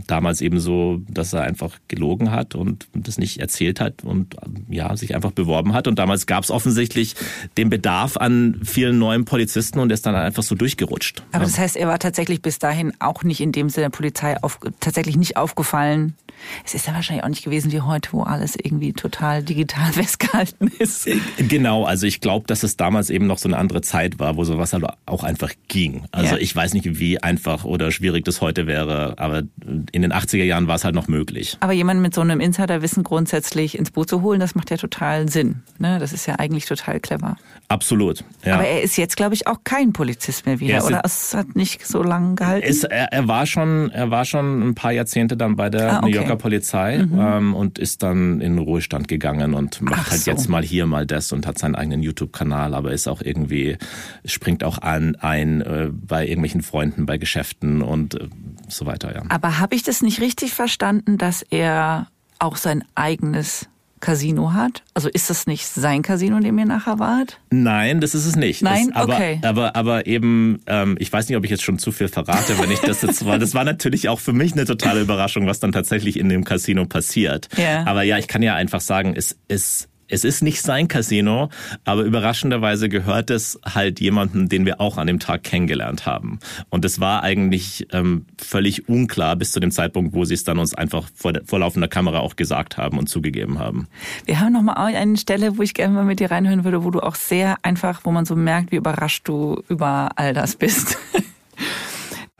damals 0.08 0.42
eben 0.42 0.60
so, 0.60 1.02
dass 1.08 1.34
er 1.34 1.44
einfach 1.44 1.78
gelogen 1.88 2.32
hat 2.32 2.56
und 2.56 2.88
das 2.94 3.18
nicht 3.18 3.40
erzählt 3.40 3.80
hat 3.80 4.04
und 4.04 4.36
ja, 4.70 4.96
sich 4.98 5.16
einfach 5.16 5.32
beworben 5.32 5.74
hat. 5.74 5.88
Und 5.88 6.00
damals 6.00 6.26
gab 6.26 6.44
es 6.44 6.52
offensichtlich 6.52 7.16
den 7.58 7.70
Bedarf 7.70 8.18
an 8.18 8.60
vielen 8.64 8.98
neuen 8.98 9.26
Polizisten 9.26 9.80
und 9.80 9.92
er 9.92 9.96
ist 9.96 10.06
dann 10.06 10.16
einfach 10.16 10.44
so 10.44 10.56
durchgerutscht. 10.56 11.24
Aber 11.32 11.46
das 11.46 11.58
heißt, 11.58 11.76
er 11.76 11.88
war 11.88 12.00
tatsächlich 12.00 12.42
bis 12.42 12.60
dahin 12.60 12.94
auch 13.00 13.24
nicht 13.24 13.42
in 13.42 13.52
dem 13.52 13.70
Sinne 13.70 13.86
der 13.86 13.98
Polizei 13.98 14.42
auf, 14.42 14.60
tatsächlich 14.80 15.18
nicht 15.18 15.38
aufgefallen. 15.38 16.16
Es 16.66 16.74
ist 16.74 16.88
ja 16.88 16.94
wahrscheinlich 16.94 17.24
auch 17.24 17.30
nicht 17.30 17.44
gewesen 17.44 17.72
wie 17.72 17.82
heute, 17.82 18.14
wo 18.14 18.24
alles 18.24 18.56
irgendwie 18.56 18.94
total 18.94 19.44
digital 19.44 19.92
festgehalten 19.94 20.72
ist. 20.80 21.08
Äh, 21.08 21.20
genau, 21.38 21.86
also 21.86 22.08
ich 22.08 22.22
glaube, 22.22 22.48
dass 22.48 22.64
es 22.64 22.78
damals 22.78 23.10
eben 23.10 23.28
noch 23.28 23.38
so 23.38 23.50
eine 23.50 23.58
andere 23.58 23.82
Zeit 23.82 24.20
war, 24.20 24.38
wo 24.38 24.44
sowas 24.44 24.74
halt 24.74 24.86
auch 25.06 25.24
einfach 25.24 25.54
ging. 25.68 26.06
Also 26.12 26.36
ja. 26.36 26.42
ich 26.42 26.56
weiß 26.56 26.74
nicht, 26.74 27.00
wie 27.00 27.22
einfach 27.22 27.66
oder 27.66 27.92
schwierig 27.92 28.26
das 28.26 28.42
heute 28.42 28.68
wäre, 28.68 29.16
aber 29.18 29.44
in 29.92 30.02
den 30.02 30.14
80er 30.14 30.44
Jahren 30.44 30.68
war 30.68 30.76
es 30.76 30.84
halt 30.84 30.96
noch 30.96 31.08
möglich. 31.08 31.58
Aber 31.60 31.74
jemanden 31.74 32.02
mit 32.02 32.14
so 32.14 32.22
einem 32.22 32.40
Insiderwissen 32.40 33.04
grundsätzlich 33.04 33.78
ins 33.78 33.92
Boot 33.92 34.10
zu 34.10 34.22
holen, 34.22 34.40
das 34.40 34.56
macht 34.56 34.72
ja 34.72 34.78
total 34.78 35.30
Sinn. 35.30 35.64
Ne? 35.78 36.00
Das 36.00 36.14
ist 36.14 36.26
ja 36.26 36.36
eigentlich 36.36 36.66
total 36.66 37.00
clever. 37.00 37.38
Absolut. 37.68 38.24
Ja. 38.44 38.56
Aber 38.56 38.66
er 38.66 38.82
ist 38.82 38.98
jetzt, 38.98 39.16
glaube 39.16 39.36
ich, 39.36 39.48
auch 39.48 39.60
kein 39.64 39.94
Polizist 39.94 40.46
mehr 40.46 40.60
wieder, 40.60 40.84
oder? 40.86 41.02
Es 41.06 41.36
hat 41.36 41.56
nicht 41.56 41.86
so 41.86 42.02
lange 42.02 42.36
gehalten. 42.36 42.68
Ist, 42.68 42.84
er, 42.84 43.14
er, 43.14 43.28
war 43.28 43.46
schon, 43.46 43.92
er 43.92 44.10
war 44.10 44.26
schon 44.26 44.70
ein 44.70 44.76
paar 44.76 44.92
Jahrzehnte 44.92 45.38
dann 45.38 45.56
bei 45.56 45.70
der 45.70 45.94
ah, 45.94 45.98
okay. 46.00 46.10
New 46.10 46.16
Yorker 46.16 46.36
Polizei 46.36 46.98
mhm. 46.98 47.20
ähm, 47.20 47.56
und 47.56 47.78
ist 47.78 48.02
dann 48.02 48.42
in 48.42 48.56
den 48.56 48.58
Ruhestand 48.58 49.08
gegangen 49.08 49.54
und 49.54 49.82
macht 49.82 50.02
Ach 50.06 50.12
halt 50.12 50.22
so. 50.22 50.32
jetzt 50.32 50.50
mal 50.50 50.64
hier 50.64 50.88
mal 50.88 51.06
das 51.06 51.32
und 51.32 51.46
hat 51.46 51.60
seinen 51.60 51.76
eigenen 51.76 52.02
YouTube-Kanal, 52.02 52.74
aber 52.74 52.92
ist 52.92 53.08
auch 53.08 53.22
irgendwie, 53.22 53.78
springt 54.26 54.64
auch 54.64 54.80
an 54.80 55.16
ein 55.18 55.62
äh, 55.62 55.90
bei 55.92 56.24
irgendwelchen 56.26 56.64
Freunden, 56.64 57.06
bei 57.06 57.18
Geschäften 57.18 57.82
und 57.82 58.16
äh, 58.16 58.28
so 58.70 58.86
weiter, 58.86 59.14
ja. 59.14 59.24
Aber 59.30 59.60
habe 59.60 59.76
ich 59.76 59.84
das 59.84 60.02
nicht 60.02 60.22
richtig 60.22 60.54
verstanden, 60.54 61.18
dass 61.18 61.42
er 61.42 62.08
auch 62.40 62.56
sein 62.56 62.84
eigenes 62.96 63.68
Casino 64.00 64.54
hat? 64.54 64.84
Also 64.94 65.10
ist 65.10 65.30
das 65.30 65.48
nicht 65.48 65.66
sein 65.68 66.02
Casino, 66.02 66.38
in 66.38 66.44
dem 66.44 66.58
ihr 66.58 66.66
nachher 66.66 67.00
wart? 67.00 67.40
Nein, 67.50 68.02
das 68.02 68.16
ist 68.16 68.26
es 68.26 68.36
nicht. 68.36 68.62
Nein, 68.62 68.88
das, 68.88 68.96
aber, 68.96 69.14
okay. 69.14 69.40
Aber, 69.44 69.76
aber 69.76 70.08
eben, 70.08 70.62
ähm, 70.68 70.96
ich 71.00 71.12
weiß 71.12 71.28
nicht, 71.28 71.38
ob 71.38 71.44
ich 71.44 71.52
jetzt 71.52 71.64
schon 71.64 71.80
zu 71.80 71.92
viel 71.92 72.08
verrate, 72.08 72.58
wenn 72.60 72.72
ich 72.72 72.80
das 72.80 73.02
jetzt 73.02 73.26
war. 73.26 73.40
Das 73.40 73.54
war 73.54 73.66
natürlich 73.66 74.10
auch 74.10 74.20
für 74.20 74.34
mich 74.34 74.54
eine 74.54 74.66
totale 74.66 75.02
Überraschung, 75.02 75.48
was 75.48 75.60
dann 75.60 75.72
tatsächlich 75.72 76.18
in 76.18 76.30
dem 76.30 76.44
Casino 76.44 76.86
passiert. 76.86 77.50
Ja. 77.58 77.86
Aber 77.86 78.04
ja, 78.04 78.18
ich 78.18 78.28
kann 78.28 78.42
ja 78.42 78.56
einfach 78.56 78.82
sagen, 78.82 79.14
es 79.16 79.38
ist 79.48 79.89
es 80.10 80.24
ist 80.24 80.42
nicht 80.42 80.62
sein 80.62 80.88
Casino, 80.88 81.50
aber 81.86 82.04
überraschenderweise 82.04 82.90
gehört 82.90 83.30
es 83.30 83.60
halt 83.64 84.00
jemandem, 84.00 84.50
den 84.50 84.66
wir 84.66 84.82
auch 84.82 84.98
an 84.98 85.08
dem 85.08 85.20
Tag 85.20 85.44
kennengelernt 85.44 86.06
haben. 86.06 86.40
Und 86.70 86.84
es 86.84 87.00
war 87.00 87.24
eigentlich 87.24 87.88
ähm, 87.94 88.26
völlig 88.38 88.90
unklar 88.90 89.36
bis 89.36 89.52
zu 89.52 89.60
dem 89.60 89.72
Zeitpunkt, 89.72 90.14
wo 90.14 90.26
sie 90.26 90.34
es 90.34 90.44
dann 90.44 90.60
uns 90.60 90.74
einfach 90.74 91.08
vor, 91.14 91.34
vor 91.46 91.60
laufender 91.60 91.88
Kamera 91.88 92.20
auch 92.20 92.36
gesagt 92.36 92.78
haben 92.78 92.98
und 92.98 93.08
zugegeben 93.08 93.60
haben. 93.60 93.88
Wir 94.26 94.40
haben 94.40 94.54
noch 94.54 94.64
mal 94.64 94.74
eine 94.74 95.18
Stelle, 95.18 95.58
wo 95.58 95.62
ich 95.62 95.74
gerne 95.74 95.94
mal 95.94 96.04
mit 96.04 96.20
dir 96.20 96.32
reinhören 96.32 96.64
würde, 96.64 96.84
wo 96.84 96.90
du 96.90 97.00
auch 97.00 97.16
sehr 97.16 97.58
einfach, 97.62 98.02
wo 98.04 98.12
man 98.12 98.26
so 98.26 98.36
merkt, 98.36 98.72
wie 98.72 98.78
überrascht 98.78 99.28
du 99.28 99.62
über 99.70 100.10
all 100.16 100.34
das 100.34 100.56
bist. 100.56 100.98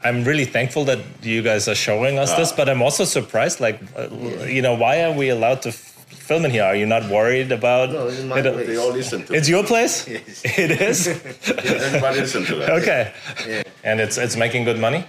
I'm 0.02 0.24
really 0.24 0.46
thankful 0.46 0.86
that 0.86 0.98
you 1.22 1.42
guys 1.42 1.68
are 1.68 1.74
showing 1.74 2.18
us 2.18 2.34
this, 2.34 2.52
but 2.52 2.70
I'm 2.70 2.80
also 2.80 3.04
surprised. 3.04 3.60
Like, 3.60 3.80
uh, 3.94 4.46
you 4.46 4.62
know, 4.62 4.74
why 4.74 5.02
are 5.02 5.12
we 5.12 5.28
allowed 5.28 5.60
to 5.62 5.72
film 6.30 6.44
in 6.44 6.52
here? 6.52 6.62
Are 6.62 6.76
you 6.76 6.86
not 6.86 7.04
worried 7.10 7.50
about? 7.50 7.90
No, 7.90 8.06
it's 8.06 8.22
my 8.22 8.38
it? 8.38 8.44
place. 8.54 8.66
They 8.68 8.76
all 8.76 8.92
listen 8.92 9.18
to 9.26 9.34
It's 9.34 9.48
it. 9.48 9.54
your 9.56 9.64
place. 9.72 9.94
Yes. 10.14 10.42
It 10.64 10.70
is. 10.90 10.98
Yeah, 11.06 11.86
everybody 11.88 12.20
listen 12.20 12.44
to 12.50 12.54
that. 12.60 12.70
okay. 12.78 13.02
Yeah. 13.48 13.88
And 13.88 13.96
it's 14.04 14.16
it's 14.24 14.36
making 14.44 14.62
good 14.68 14.78
money. 14.86 15.02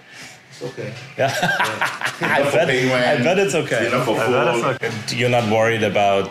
It's 0.49 0.61
okay. 0.69 0.89
Yeah. 1.21 1.29
I 2.37 2.41
bet. 2.53 2.69
I 2.69 3.23
bet 3.27 3.37
it's 3.45 3.55
okay. 3.63 3.87
Enough 3.87 4.05
for 4.05 4.17
I 4.17 4.27
bet 4.33 4.47
it's 4.55 4.65
okay. 4.83 5.17
You're 5.19 5.35
not 5.39 5.45
worried 5.57 5.83
about 5.93 6.29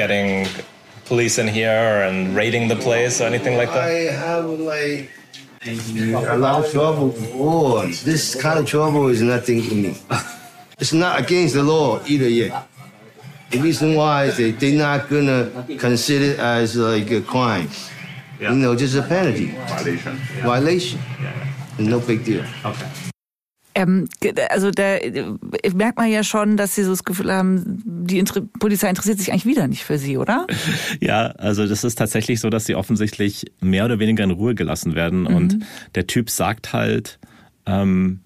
getting 0.00 0.46
police 1.10 1.36
in 1.42 1.48
here 1.48 1.90
and 2.06 2.16
raiding 2.40 2.68
the 2.68 2.76
place 2.86 3.20
or 3.20 3.24
anything 3.32 3.56
like 3.60 3.70
that. 3.74 3.84
I 3.90 4.14
have 4.26 4.46
like 4.74 5.10
a 6.32 6.36
lot 6.46 6.64
of 6.64 6.70
trouble. 6.70 7.08
Oh, 7.34 7.82
this 8.10 8.24
kind 8.46 8.58
of 8.60 8.66
trouble 8.74 9.04
is 9.14 9.20
nothing 9.34 9.58
to 9.68 9.74
me. 9.74 9.92
It's 10.82 10.94
not 10.94 11.20
against 11.20 11.52
the 11.54 11.62
law 11.62 12.00
either 12.06 12.26
yet. 12.42 12.52
The 13.50 13.58
reason 13.60 13.94
why 13.96 14.28
is 14.28 14.36
they 14.36 14.52
they're 14.52 14.78
not 14.78 15.08
gonna 15.08 15.48
consider 15.78 16.32
it 16.32 16.38
as 16.38 16.76
like 16.76 17.10
a 17.10 17.20
crime. 17.20 17.68
You 18.40 18.54
know, 18.54 18.74
just 18.74 18.96
a 18.96 19.02
penalty 19.02 19.54
Violation. 19.68 20.16
violation. 20.42 21.00
No 21.78 21.98
big 22.00 22.24
deal. 22.24 22.44
Okay. 22.64 22.86
Ähm, 23.74 24.08
also 24.50 24.70
da 24.70 24.96
äh, 24.96 25.24
merkt 25.74 25.98
man 25.98 26.10
ja 26.10 26.24
schon, 26.24 26.56
dass 26.56 26.74
sie 26.74 26.82
so 26.82 26.90
das 26.90 27.04
Gefühl 27.04 27.32
haben, 27.32 27.82
die 27.84 28.18
Inter 28.18 28.42
Polizei 28.58 28.88
interessiert 28.88 29.18
sich 29.18 29.30
eigentlich 29.30 29.46
wieder 29.46 29.68
nicht 29.68 29.84
für 29.84 29.96
sie, 29.98 30.16
oder? 30.16 30.46
Ja, 31.00 31.28
also 31.38 31.66
das 31.66 31.84
ist 31.84 31.96
tatsächlich 31.96 32.40
so, 32.40 32.50
dass 32.50 32.66
sie 32.66 32.74
offensichtlich 32.74 33.46
mehr 33.60 33.84
oder 33.84 33.98
weniger 33.98 34.24
in 34.24 34.32
Ruhe 34.32 34.54
gelassen 34.54 34.94
werden. 34.94 35.26
Und 35.26 35.60
der 35.94 36.06
Typ 36.06 36.30
sagt 36.30 36.72
halt, 36.72 37.18
ähm, 37.66 38.20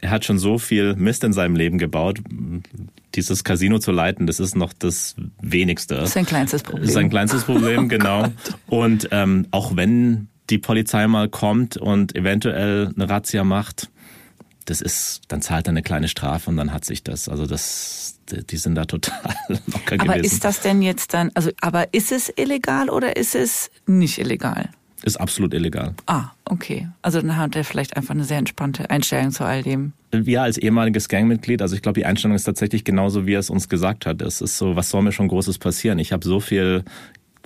er 0.00 0.10
hat 0.10 0.24
schon 0.24 0.38
so 0.38 0.58
viel 0.58 0.94
Mist 0.96 1.24
in 1.24 1.32
seinem 1.32 1.56
Leben 1.56 1.78
gebaut. 1.78 2.20
Dieses 3.14 3.42
Casino 3.44 3.78
zu 3.78 3.90
leiten, 3.90 4.26
das 4.26 4.38
ist 4.38 4.54
noch 4.54 4.72
das 4.72 5.16
Wenigste. 5.40 5.94
Das 5.96 6.08
ist 6.10 6.14
sein 6.14 6.26
kleinstes 6.26 6.62
Problem. 6.62 6.82
Das 6.82 6.90
ist 6.90 6.94
sein 6.94 7.10
kleinstes 7.10 7.44
Problem, 7.44 7.88
genau. 7.88 8.28
Und 8.66 9.08
ähm, 9.12 9.46
auch 9.50 9.76
wenn 9.76 10.28
die 10.50 10.58
Polizei 10.58 11.06
mal 11.06 11.28
kommt 11.28 11.76
und 11.76 12.14
eventuell 12.16 12.90
eine 12.94 13.08
Razzia 13.08 13.44
macht, 13.44 13.90
das 14.66 14.80
ist, 14.82 15.22
dann 15.28 15.40
zahlt 15.40 15.66
er 15.66 15.70
eine 15.70 15.82
kleine 15.82 16.08
Strafe 16.08 16.50
und 16.50 16.56
dann 16.56 16.72
hat 16.72 16.84
sich 16.84 17.02
das. 17.02 17.28
Also 17.28 17.46
das, 17.46 18.18
die 18.28 18.56
sind 18.56 18.74
da 18.74 18.84
total 18.84 19.34
locker 19.48 19.96
Aber 19.98 20.14
gewesen. 20.14 20.24
ist 20.24 20.44
das 20.44 20.60
denn 20.60 20.82
jetzt 20.82 21.14
dann, 21.14 21.30
also, 21.34 21.50
aber 21.60 21.94
ist 21.94 22.12
es 22.12 22.30
illegal 22.36 22.90
oder 22.90 23.16
ist 23.16 23.34
es 23.34 23.70
nicht 23.86 24.18
illegal? 24.18 24.70
Ist 25.04 25.16
absolut 25.20 25.54
illegal. 25.54 25.94
Ah, 26.06 26.30
okay. 26.44 26.88
Also 27.02 27.20
dann 27.20 27.36
hat 27.36 27.54
er 27.56 27.64
vielleicht 27.64 27.96
einfach 27.96 28.14
eine 28.14 28.24
sehr 28.24 28.38
entspannte 28.38 28.90
Einstellung 28.90 29.30
zu 29.30 29.44
all 29.44 29.62
dem. 29.62 29.92
wir 30.10 30.42
als 30.42 30.58
ehemaliges 30.58 31.08
Gangmitglied, 31.08 31.62
also 31.62 31.76
ich 31.76 31.82
glaube, 31.82 32.00
die 32.00 32.06
Einstellung 32.06 32.34
ist 32.34 32.44
tatsächlich 32.44 32.84
genauso, 32.84 33.26
wie 33.26 33.34
er 33.34 33.40
es 33.40 33.50
uns 33.50 33.68
gesagt 33.68 34.06
hat. 34.06 34.22
Es 34.22 34.40
ist 34.40 34.58
so, 34.58 34.76
was 34.76 34.90
soll 34.90 35.02
mir 35.02 35.12
schon 35.12 35.28
Großes 35.28 35.58
passieren? 35.58 35.98
Ich 35.98 36.12
habe 36.12 36.24
so 36.26 36.40
viel 36.40 36.84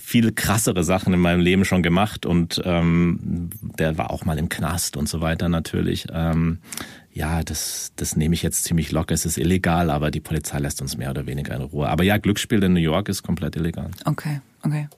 viel 0.00 0.32
krassere 0.32 0.82
Sachen 0.82 1.14
in 1.14 1.20
meinem 1.20 1.40
Leben 1.40 1.64
schon 1.64 1.82
gemacht 1.82 2.26
und 2.26 2.60
ähm, 2.64 3.50
der 3.78 3.98
war 3.98 4.10
auch 4.10 4.24
mal 4.24 4.36
im 4.36 4.48
Knast 4.48 4.96
und 4.96 5.08
so 5.08 5.20
weiter 5.20 5.48
natürlich. 5.48 6.06
Ähm, 6.12 6.58
ja, 7.12 7.42
das, 7.42 7.92
das 7.96 8.16
nehme 8.16 8.34
ich 8.34 8.42
jetzt 8.42 8.64
ziemlich 8.64 8.90
locker. 8.90 9.14
Es 9.14 9.26
ist 9.26 9.38
illegal, 9.38 9.90
aber 9.90 10.10
die 10.10 10.20
Polizei 10.20 10.58
lässt 10.58 10.80
uns 10.80 10.96
mehr 10.96 11.10
oder 11.10 11.26
weniger 11.26 11.54
in 11.54 11.62
Ruhe. 11.62 11.88
Aber 11.88 12.04
ja, 12.04 12.16
Glücksspiel 12.16 12.62
in 12.64 12.72
New 12.72 12.80
York 12.80 13.08
ist 13.08 13.22
komplett 13.22 13.54
illegal. 13.54 13.90
Okay, 14.04 14.40
okay. 14.62 14.88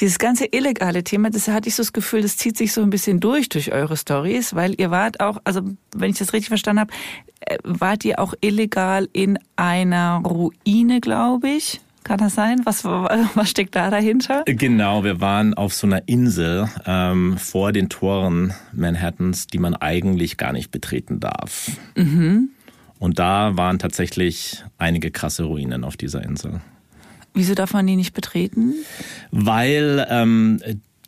Dieses 0.00 0.18
ganze 0.18 0.46
illegale 0.46 1.04
Thema, 1.04 1.30
das 1.30 1.48
hatte 1.48 1.68
ich 1.68 1.74
so 1.74 1.82
das 1.82 1.92
Gefühl, 1.92 2.22
das 2.22 2.36
zieht 2.36 2.56
sich 2.56 2.72
so 2.72 2.82
ein 2.82 2.90
bisschen 2.90 3.20
durch 3.20 3.48
durch 3.48 3.72
eure 3.72 3.96
Stories, 3.96 4.54
weil 4.54 4.74
ihr 4.78 4.90
wart 4.90 5.20
auch, 5.20 5.38
also 5.44 5.62
wenn 5.94 6.10
ich 6.10 6.18
das 6.18 6.32
richtig 6.32 6.48
verstanden 6.48 6.80
habe, 6.80 6.92
äh, 7.40 7.58
wart 7.64 8.04
ihr 8.04 8.18
auch 8.20 8.34
illegal 8.40 9.08
in 9.12 9.38
einer 9.56 10.22
Ruine, 10.24 11.00
glaube 11.00 11.48
ich. 11.48 11.80
Kann 12.04 12.18
das 12.18 12.34
sein? 12.34 12.60
Was, 12.64 12.84
was 13.34 13.50
steckt 13.50 13.76
da 13.76 13.90
dahinter? 13.90 14.42
Genau, 14.46 15.04
wir 15.04 15.20
waren 15.20 15.52
auf 15.54 15.74
so 15.74 15.86
einer 15.86 16.08
Insel 16.08 16.68
ähm, 16.86 17.36
vor 17.36 17.72
den 17.72 17.88
Toren 17.88 18.54
Manhattans, 18.72 19.46
die 19.46 19.58
man 19.58 19.74
eigentlich 19.74 20.36
gar 20.36 20.52
nicht 20.52 20.70
betreten 20.70 21.20
darf. 21.20 21.70
Und 22.98 23.18
da 23.18 23.56
waren 23.56 23.78
tatsächlich 23.78 24.64
einige 24.78 25.10
krasse 25.10 25.44
Ruinen 25.44 25.84
auf 25.84 25.96
dieser 25.96 26.22
Insel. 26.22 26.60
Wieso 27.38 27.54
darf 27.54 27.72
man 27.72 27.86
die 27.86 27.94
nicht 27.94 28.14
betreten? 28.14 28.74
Weil 29.30 30.04
ähm, 30.10 30.60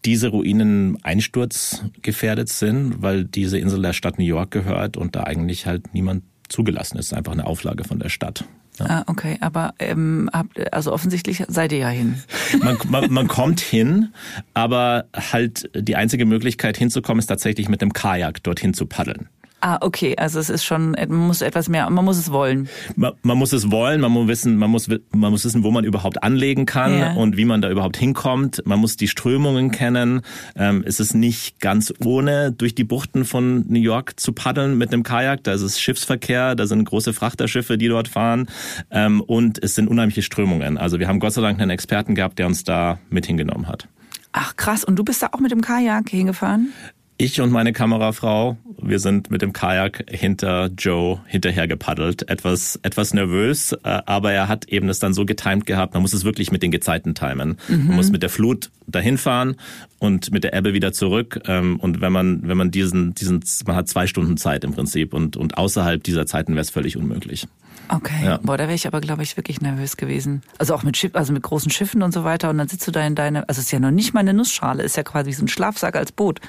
diese 0.04 0.28
Ruinen 0.28 0.96
einsturzgefährdet 1.02 2.48
sind, 2.48 3.02
weil 3.02 3.24
diese 3.24 3.58
Insel 3.58 3.82
der 3.82 3.92
Stadt 3.92 4.16
New 4.16 4.24
York 4.24 4.52
gehört 4.52 4.96
und 4.96 5.16
da 5.16 5.24
eigentlich 5.24 5.66
halt 5.66 5.92
niemand 5.92 6.22
zugelassen 6.48 6.98
ist. 6.98 7.12
Einfach 7.12 7.32
eine 7.32 7.48
Auflage 7.48 7.82
von 7.82 7.98
der 7.98 8.10
Stadt. 8.10 8.44
Ja. 8.78 8.86
Ah, 8.86 9.04
okay, 9.08 9.38
aber 9.40 9.74
ähm, 9.80 10.30
habt, 10.32 10.72
also 10.72 10.92
offensichtlich 10.92 11.42
seid 11.48 11.72
ihr 11.72 11.78
ja 11.78 11.88
hin. 11.88 12.22
Man, 12.62 12.78
man, 12.88 13.12
man 13.12 13.26
kommt 13.26 13.58
hin, 13.58 14.10
aber 14.54 15.06
halt 15.14 15.68
die 15.74 15.96
einzige 15.96 16.26
Möglichkeit 16.26 16.76
hinzukommen 16.76 17.18
ist 17.18 17.26
tatsächlich 17.26 17.68
mit 17.68 17.82
dem 17.82 17.92
Kajak 17.92 18.40
dorthin 18.44 18.72
zu 18.72 18.86
paddeln. 18.86 19.28
Ah, 19.62 19.78
okay, 19.82 20.16
also 20.16 20.38
es 20.38 20.48
ist 20.48 20.64
schon, 20.64 20.92
man 20.92 21.12
muss 21.12 21.42
etwas 21.42 21.68
mehr, 21.68 21.88
man 21.90 22.04
muss 22.04 22.16
es 22.16 22.30
wollen. 22.32 22.68
Man, 22.96 23.12
man 23.22 23.36
muss 23.36 23.52
es 23.52 23.70
wollen, 23.70 24.00
man 24.00 24.10
muss 24.10 24.26
wissen, 24.26 24.56
man 24.56 24.70
muss, 24.70 24.88
man 24.88 25.30
muss 25.30 25.44
wissen, 25.44 25.62
wo 25.64 25.70
man 25.70 25.84
überhaupt 25.84 26.22
anlegen 26.22 26.64
kann 26.64 26.98
Ja. 26.98 27.12
und 27.12 27.36
wie 27.36 27.44
man 27.44 27.60
da 27.60 27.70
überhaupt 27.70 27.98
hinkommt. 27.98 28.62
Man 28.64 28.78
muss 28.78 28.96
die 28.96 29.06
Strömungen 29.08 29.70
kennen. 29.70 30.22
Ähm, 30.56 30.82
es 30.86 30.98
ist 30.98 31.14
nicht 31.14 31.60
ganz 31.60 31.92
ohne, 32.02 32.52
durch 32.52 32.74
die 32.74 32.84
Buchten 32.84 33.26
von 33.26 33.66
New 33.68 33.80
York 33.80 34.18
zu 34.18 34.32
paddeln 34.32 34.78
mit 34.78 34.92
einem 34.92 35.02
Kajak. 35.02 35.44
Da 35.44 35.52
ist 35.52 35.62
es 35.62 35.78
Schiffsverkehr, 35.78 36.54
da 36.54 36.66
sind 36.66 36.84
große 36.84 37.12
Frachterschiffe, 37.12 37.76
die 37.76 37.88
dort 37.88 38.08
fahren 38.08 38.48
ähm, 38.90 39.20
und 39.20 39.62
es 39.62 39.74
sind 39.74 39.88
unheimliche 39.88 40.22
Strömungen. 40.22 40.78
Also 40.78 40.98
wir 40.98 41.06
haben 41.06 41.20
Gott 41.20 41.34
sei 41.34 41.42
Dank 41.42 41.60
einen 41.60 41.70
Experten 41.70 42.14
gehabt, 42.14 42.38
der 42.38 42.46
uns 42.46 42.64
da 42.64 42.98
mit 43.10 43.26
hingenommen 43.26 43.68
hat. 43.68 43.88
Ach 44.32 44.56
krass, 44.56 44.84
und 44.84 44.96
du 44.96 45.04
bist 45.04 45.22
da 45.22 45.28
auch 45.32 45.40
mit 45.40 45.50
dem 45.50 45.60
Kajak 45.60 46.08
hingefahren? 46.08 46.72
Ich 47.22 47.38
und 47.42 47.52
meine 47.52 47.74
Kamerafrau, 47.74 48.56
wir 48.80 48.98
sind 48.98 49.30
mit 49.30 49.42
dem 49.42 49.52
Kajak 49.52 50.06
hinter 50.10 50.70
Joe 50.78 51.20
hinterher 51.26 51.68
gepaddelt. 51.68 52.26
Etwas, 52.30 52.80
etwas 52.82 53.12
nervös, 53.12 53.72
äh, 53.72 54.00
aber 54.06 54.32
er 54.32 54.48
hat 54.48 54.68
eben 54.70 54.88
das 54.88 55.00
dann 55.00 55.12
so 55.12 55.26
getimt 55.26 55.66
gehabt. 55.66 55.92
Man 55.92 56.00
muss 56.00 56.14
es 56.14 56.24
wirklich 56.24 56.50
mit 56.50 56.62
den 56.62 56.70
Gezeiten 56.70 57.14
timen. 57.14 57.58
Man 57.68 57.94
muss 57.96 58.10
mit 58.10 58.22
der 58.22 58.30
Flut 58.30 58.70
dahin 58.86 59.18
fahren 59.18 59.56
und 59.98 60.32
mit 60.32 60.44
der 60.44 60.54
Ebbe 60.54 60.72
wieder 60.72 60.94
zurück. 60.94 61.42
Ähm, 61.46 61.78
Und 61.78 62.00
wenn 62.00 62.10
man, 62.12 62.48
wenn 62.48 62.56
man 62.56 62.70
diesen, 62.70 63.14
diesen, 63.14 63.44
man 63.66 63.76
hat 63.76 63.86
zwei 63.88 64.06
Stunden 64.06 64.38
Zeit 64.38 64.64
im 64.64 64.72
Prinzip 64.72 65.12
und, 65.12 65.36
und 65.36 65.58
außerhalb 65.58 66.02
dieser 66.02 66.24
Zeiten 66.24 66.52
wäre 66.54 66.62
es 66.62 66.70
völlig 66.70 66.96
unmöglich. 66.96 67.46
Okay, 67.92 68.24
Ja. 68.24 68.36
boah, 68.40 68.56
da 68.56 68.64
wäre 68.64 68.74
ich 68.74 68.86
aber, 68.86 69.00
glaube 69.00 69.24
ich, 69.24 69.36
wirklich 69.36 69.60
nervös 69.60 69.96
gewesen. 69.96 70.42
Also 70.58 70.74
auch 70.76 70.84
mit 70.84 70.96
Schiff, 70.96 71.10
also 71.16 71.32
mit 71.32 71.42
großen 71.42 71.72
Schiffen 71.72 72.02
und 72.02 72.12
so 72.12 72.22
weiter. 72.22 72.48
Und 72.48 72.58
dann 72.58 72.68
sitzt 72.68 72.86
du 72.86 72.92
da 72.92 73.04
in 73.04 73.16
deine, 73.16 73.48
also 73.48 73.58
es 73.58 73.66
ist 73.66 73.72
ja 73.72 73.80
noch 73.80 73.90
nicht 73.90 74.14
mal 74.14 74.20
eine 74.20 74.32
Nussschale, 74.32 74.84
ist 74.84 74.96
ja 74.96 75.02
quasi 75.02 75.32
so 75.32 75.44
ein 75.44 75.48
Schlafsack 75.48 75.96
als 75.96 76.12
Boot 76.12 76.40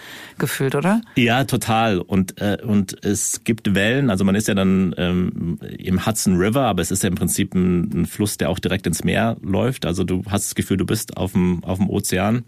gefüllt, 0.61 0.75
oder? 0.75 1.01
Ja, 1.15 1.43
total. 1.43 1.99
Und, 1.99 2.39
äh, 2.39 2.57
und 2.63 3.03
es 3.03 3.43
gibt 3.43 3.73
Wellen, 3.73 4.09
also 4.09 4.23
man 4.23 4.35
ist 4.35 4.47
ja 4.47 4.53
dann 4.53 4.93
ähm, 4.97 5.59
im 5.77 6.05
Hudson 6.05 6.37
River, 6.37 6.61
aber 6.61 6.81
es 6.81 6.91
ist 6.91 7.03
ja 7.03 7.09
im 7.09 7.15
Prinzip 7.15 7.53
ein, 7.55 8.01
ein 8.01 8.05
Fluss, 8.05 8.37
der 8.37 8.49
auch 8.49 8.59
direkt 8.59 8.85
ins 8.87 9.03
Meer 9.03 9.37
läuft. 9.41 9.85
Also 9.85 10.03
du 10.03 10.23
hast 10.29 10.47
das 10.47 10.55
Gefühl, 10.55 10.77
du 10.77 10.85
bist 10.85 11.17
auf 11.17 11.33
dem, 11.33 11.63
auf 11.63 11.79
dem 11.79 11.89
Ozean. 11.89 12.43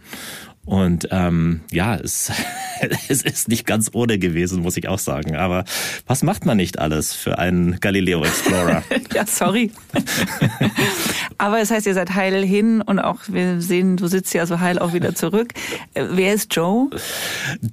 Und 0.65 1.10
ähm, 1.12 1.62
ja, 1.71 1.95
es, 1.95 2.32
es 3.10 3.21
ist 3.21 3.47
nicht 3.49 3.65
ganz 3.65 3.89
ohne 3.93 4.17
gewesen, 4.17 4.62
muss 4.62 4.78
ich 4.78 4.88
auch 4.88 4.99
sagen. 4.99 5.36
Aber 5.36 5.65
was 6.08 6.23
macht 6.23 6.45
man 6.45 6.58
nicht 6.58 6.80
alles 6.80 7.13
für 7.13 7.38
einen 7.38 7.80
Galileo 7.82 8.23
Explorer? 8.23 8.82
ja, 9.13 9.26
sorry. 9.26 9.71
aber 11.38 11.60
es 11.60 11.71
heißt, 11.71 11.86
ihr 11.86 11.93
seid 11.93 12.15
heil 12.15 12.45
hin 12.45 12.82
und 12.82 12.99
auch 12.99 13.19
wir 13.28 13.62
sehen, 13.62 13.97
du 13.97 14.08
sitzt 14.08 14.34
ja 14.34 14.45
so 14.45 14.60
heil 14.60 14.80
auch 14.80 14.93
wieder 14.93 15.13
zurück. 15.15 15.54
Wer 15.93 16.34
ist 16.34 16.56
Joe? 16.56 16.89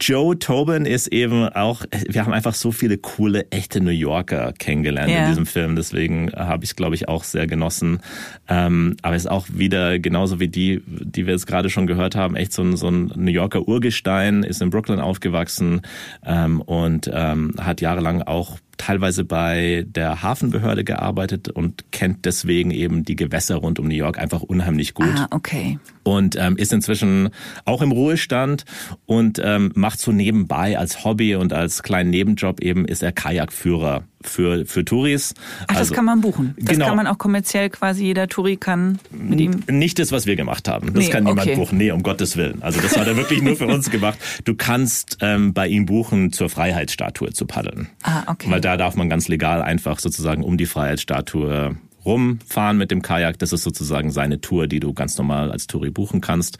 Joe 0.00 0.38
Tobin 0.38 0.84
ist 0.84 1.08
eben 1.08 1.48
auch, 1.48 1.84
wir 2.08 2.24
haben 2.24 2.32
einfach 2.32 2.54
so 2.54 2.72
viele 2.72 2.98
coole, 2.98 3.46
echte 3.50 3.80
New 3.80 3.90
Yorker 3.90 4.52
kennengelernt 4.58 5.10
Ja. 5.10 5.22
in 5.24 5.28
diesem 5.28 5.46
Film. 5.46 5.76
Deswegen 5.76 6.32
habe 6.32 6.64
ich 6.64 6.70
es, 6.70 6.76
glaube 6.76 6.94
ich, 6.96 7.08
auch 7.08 7.24
sehr 7.24 7.46
genossen. 7.46 8.00
Ähm, 8.48 8.96
aber 9.02 9.14
es 9.14 9.22
ist 9.24 9.30
auch 9.30 9.46
wieder 9.52 9.98
genauso 9.98 10.40
wie 10.40 10.48
die, 10.48 10.82
die 10.86 11.26
wir 11.26 11.34
jetzt 11.34 11.46
gerade 11.46 11.70
schon 11.70 11.86
gehört 11.86 12.16
haben, 12.16 12.34
echt 12.36 12.52
so 12.52 12.62
ein, 12.62 12.76
so 12.80 12.88
ein 12.88 13.12
New 13.14 13.30
Yorker 13.30 13.68
Urgestein, 13.68 14.42
ist 14.42 14.60
in 14.60 14.70
Brooklyn 14.70 15.00
aufgewachsen 15.00 15.82
ähm, 16.24 16.60
und 16.60 17.10
ähm, 17.12 17.54
hat 17.58 17.80
jahrelang 17.80 18.22
auch 18.22 18.58
teilweise 18.80 19.24
bei 19.24 19.84
der 19.86 20.22
Hafenbehörde 20.22 20.84
gearbeitet 20.84 21.48
und 21.50 21.92
kennt 21.92 22.24
deswegen 22.24 22.70
eben 22.70 23.04
die 23.04 23.14
Gewässer 23.14 23.56
rund 23.56 23.78
um 23.78 23.86
New 23.86 23.94
York 23.94 24.18
einfach 24.18 24.40
unheimlich 24.40 24.94
gut. 24.94 25.14
Ah, 25.14 25.28
okay. 25.30 25.78
Und 26.02 26.36
ähm, 26.36 26.56
ist 26.56 26.72
inzwischen 26.72 27.28
auch 27.66 27.82
im 27.82 27.92
Ruhestand 27.92 28.64
und 29.04 29.40
ähm, 29.44 29.70
macht 29.74 30.00
so 30.00 30.12
nebenbei 30.12 30.78
als 30.78 31.04
Hobby 31.04 31.36
und 31.36 31.52
als 31.52 31.82
kleinen 31.82 32.10
Nebenjob 32.10 32.60
eben 32.60 32.86
ist 32.86 33.02
er 33.02 33.12
Kajakführer 33.12 34.04
für, 34.22 34.66
für 34.66 34.84
Touris. 34.84 35.34
Ach, 35.62 35.76
also, 35.76 35.80
das 35.80 35.92
kann 35.92 36.04
man 36.04 36.20
buchen. 36.20 36.54
Das 36.58 36.74
genau. 36.74 36.86
kann 36.86 36.96
man 36.96 37.06
auch 37.06 37.18
kommerziell 37.18 37.70
quasi, 37.70 38.04
jeder 38.04 38.28
Touri 38.28 38.56
kann 38.56 38.98
mit 39.10 39.40
ihm. 39.40 39.62
Nicht 39.68 39.98
das, 39.98 40.12
was 40.12 40.26
wir 40.26 40.36
gemacht 40.36 40.68
haben. 40.68 40.92
Das 40.92 41.04
Nee, 41.04 41.10
kann 41.10 41.24
niemand 41.24 41.46
okay. 41.46 41.56
buchen. 41.56 41.78
Nee, 41.78 41.90
um 41.90 42.02
Gottes 42.02 42.36
Willen. 42.36 42.62
Also 42.62 42.80
das 42.80 42.96
hat 42.96 43.06
er 43.06 43.16
wirklich 43.16 43.42
nur 43.42 43.56
für 43.56 43.66
uns 43.66 43.90
gemacht. 43.90 44.18
Du 44.44 44.54
kannst 44.54 45.18
ähm, 45.20 45.54
bei 45.54 45.68
ihm 45.68 45.86
buchen, 45.86 46.32
zur 46.32 46.48
Freiheitsstatue 46.50 47.32
zu 47.32 47.46
paddeln. 47.46 47.88
Ah, 48.02 48.24
okay. 48.26 48.50
Weil 48.50 48.60
da 48.60 48.76
darf 48.76 48.96
man 48.96 49.08
ganz 49.08 49.28
legal 49.28 49.62
einfach 49.62 49.98
sozusagen 49.98 50.42
um 50.44 50.56
die 50.56 50.66
Freiheitsstatue 50.66 51.76
rumfahren 52.04 52.78
mit 52.78 52.90
dem 52.90 53.02
Kajak. 53.02 53.38
Das 53.38 53.52
ist 53.52 53.62
sozusagen 53.62 54.10
seine 54.10 54.40
Tour, 54.40 54.66
die 54.66 54.80
du 54.80 54.92
ganz 54.94 55.16
normal 55.18 55.50
als 55.50 55.66
Touri 55.66 55.90
buchen 55.90 56.20
kannst. 56.20 56.58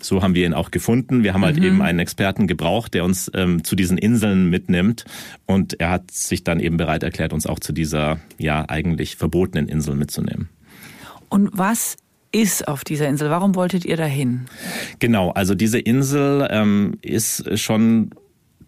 So 0.00 0.22
haben 0.22 0.34
wir 0.34 0.46
ihn 0.46 0.54
auch 0.54 0.70
gefunden. 0.70 1.22
Wir 1.22 1.34
haben 1.34 1.44
halt 1.44 1.58
eben 1.58 1.82
einen 1.82 1.98
Experten 1.98 2.46
gebraucht, 2.46 2.94
der 2.94 3.04
uns 3.04 3.30
ähm, 3.34 3.64
zu 3.64 3.76
diesen 3.76 3.98
Inseln 3.98 4.48
mitnimmt. 4.48 5.04
Und 5.46 5.80
er 5.80 5.90
hat 5.90 6.10
sich 6.10 6.44
dann 6.44 6.60
eben 6.60 6.76
bereit 6.76 7.02
erklärt, 7.02 7.32
uns 7.32 7.46
auch 7.46 7.58
zu 7.58 7.72
dieser 7.72 8.18
ja 8.38 8.64
eigentlich 8.68 9.16
verbotenen 9.16 9.68
Insel 9.68 9.94
mitzunehmen. 9.94 10.48
Und 11.28 11.50
was 11.52 11.96
ist 12.32 12.68
auf 12.68 12.84
dieser 12.84 13.08
Insel? 13.08 13.30
Warum 13.30 13.54
wolltet 13.54 13.84
ihr 13.84 13.96
dahin? 13.96 14.46
Genau, 14.98 15.30
also 15.30 15.54
diese 15.54 15.78
Insel 15.78 16.46
ähm, 16.50 16.98
ist 17.02 17.58
schon 17.58 18.10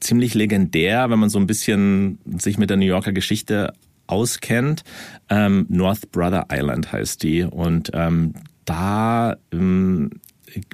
ziemlich 0.01 0.35
legendär, 0.35 1.11
wenn 1.11 1.19
man 1.19 1.29
so 1.29 1.39
ein 1.39 1.47
bisschen 1.47 2.19
sich 2.39 2.59
mit 2.59 2.71
der 2.71 2.79
New 2.79 2.87
Yorker 2.87 3.13
Geschichte 3.13 3.73
auskennt. 4.07 4.83
Ähm, 5.29 5.67
North 5.69 6.11
Brother 6.11 6.47
Island 6.51 6.91
heißt 6.93 7.23
die 7.23 7.45
und 7.45 7.91
ähm, 7.95 8.35
da 8.65 9.37
ähm, 9.53 10.11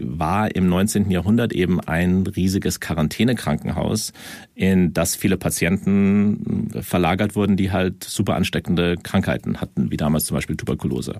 war 0.00 0.54
im 0.54 0.68
19. 0.68 1.10
Jahrhundert 1.10 1.52
eben 1.52 1.80
ein 1.80 2.26
riesiges 2.26 2.80
Quarantänekrankenhaus, 2.80 4.12
in 4.54 4.92
das 4.92 5.16
viele 5.16 5.36
Patienten 5.36 6.70
verlagert 6.80 7.36
wurden, 7.36 7.56
die 7.56 7.72
halt 7.72 8.04
super 8.04 8.34
ansteckende 8.36 8.96
Krankheiten 9.02 9.60
hatten, 9.60 9.90
wie 9.90 9.96
damals 9.96 10.24
zum 10.26 10.36
Beispiel 10.36 10.56
Tuberkulose. 10.56 11.18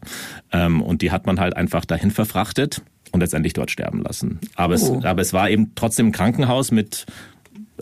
Ähm, 0.53 0.83
und 0.83 1.03
die 1.03 1.11
hat 1.11 1.27
man 1.27 1.41
halt 1.41 1.57
einfach 1.57 1.85
dahin 1.85 2.11
verfrachtet 2.11 2.83
und 3.13 3.21
letztendlich 3.21 3.53
dort 3.53 3.71
sterben 3.71 4.03
lassen. 4.03 4.41
Aber, 4.55 4.75
Oh. 4.75 4.99
es, 4.99 5.05
aber 5.05 5.23
es 5.23 5.33
war 5.33 5.49
eben 5.51 5.73
trotzdem 5.75 6.07
ein 6.09 6.13
Krankenhaus 6.13 6.71
mit 6.71 7.07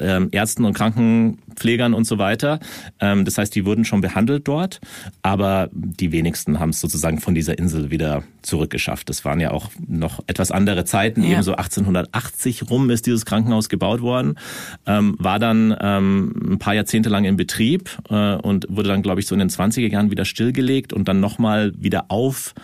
ähm, 0.00 0.28
Ärzten 0.32 0.64
und 0.64 0.74
Krankenpflegern 0.74 1.94
und 1.94 2.06
so 2.06 2.18
weiter. 2.18 2.60
Ähm, 3.00 3.24
das 3.24 3.38
heißt, 3.38 3.54
die 3.54 3.64
wurden 3.64 3.84
schon 3.84 4.00
behandelt 4.00 4.46
dort, 4.48 4.80
aber 5.22 5.68
die 5.72 6.12
wenigsten 6.12 6.60
haben 6.60 6.70
es 6.70 6.80
sozusagen 6.80 7.20
von 7.20 7.34
dieser 7.34 7.58
Insel 7.58 7.90
wieder 7.90 8.22
zurückgeschafft. 8.42 9.08
Das 9.08 9.24
waren 9.24 9.40
ja 9.40 9.50
auch 9.50 9.70
noch 9.86 10.20
etwas 10.26 10.50
andere 10.50 10.84
Zeiten. 10.84 11.22
Ja. 11.22 11.32
Eben 11.32 11.42
so 11.42 11.52
1880 11.52 12.70
rum 12.70 12.90
ist 12.90 13.06
dieses 13.06 13.24
Krankenhaus 13.24 13.68
gebaut 13.68 14.00
worden, 14.00 14.34
ähm, 14.86 15.16
war 15.18 15.38
dann 15.38 15.76
ähm, 15.80 16.52
ein 16.52 16.58
paar 16.58 16.74
Jahrzehnte 16.74 17.08
lang 17.08 17.24
in 17.24 17.36
Betrieb 17.36 17.90
äh, 18.10 18.34
und 18.36 18.66
wurde 18.68 18.88
dann, 18.88 19.02
glaube 19.02 19.20
ich, 19.20 19.26
so 19.26 19.34
in 19.34 19.38
den 19.38 19.50
20er 19.50 19.88
Jahren 19.88 20.10
wieder 20.10 20.24
stillgelegt 20.24 20.92
und 20.92 21.08
dann 21.08 21.20
nochmal 21.20 21.72
wieder 21.76 22.06
auf 22.08 22.54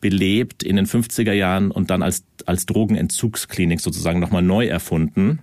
belebt 0.00 0.62
in 0.62 0.76
den 0.76 0.86
50er 0.86 1.32
Jahren 1.32 1.70
und 1.70 1.90
dann 1.90 2.02
als, 2.02 2.24
als 2.44 2.66
Drogenentzugsklinik 2.66 3.80
sozusagen 3.80 4.20
nochmal 4.20 4.42
neu 4.42 4.66
erfunden 4.66 5.40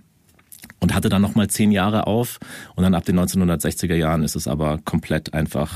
und 0.84 0.94
hatte 0.94 1.08
dann 1.08 1.22
nochmal 1.22 1.48
zehn 1.48 1.72
Jahre 1.72 2.06
auf. 2.06 2.38
Und 2.76 2.84
dann 2.84 2.94
ab 2.94 3.06
den 3.06 3.18
1960er 3.18 3.94
Jahren 3.94 4.22
ist 4.22 4.36
es 4.36 4.46
aber 4.46 4.78
komplett 4.84 5.32
einfach 5.32 5.72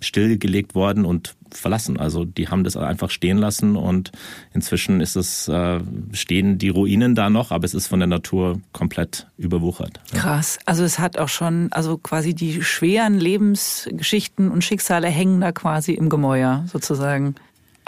stillgelegt 0.00 0.74
worden 0.74 1.04
und 1.04 1.34
verlassen. 1.50 1.98
Also 1.98 2.24
die 2.24 2.48
haben 2.48 2.64
das 2.64 2.74
einfach 2.74 3.10
stehen 3.10 3.36
lassen 3.36 3.76
und 3.76 4.12
inzwischen 4.54 5.02
ist 5.02 5.14
es, 5.14 5.46
äh, 5.48 5.80
stehen 6.12 6.56
die 6.56 6.70
Ruinen 6.70 7.14
da 7.14 7.28
noch, 7.28 7.50
aber 7.50 7.66
es 7.66 7.74
ist 7.74 7.88
von 7.88 8.00
der 8.00 8.06
Natur 8.06 8.62
komplett 8.72 9.26
überwuchert. 9.36 10.00
Krass. 10.14 10.58
Also 10.64 10.84
es 10.84 10.98
hat 10.98 11.18
auch 11.18 11.28
schon, 11.28 11.68
also 11.70 11.98
quasi 11.98 12.32
die 12.32 12.62
schweren 12.62 13.18
Lebensgeschichten 13.18 14.50
und 14.50 14.64
Schicksale 14.64 15.08
hängen 15.08 15.42
da 15.42 15.52
quasi 15.52 15.92
im 15.92 16.08
Gemäuer 16.08 16.64
sozusagen. 16.72 17.34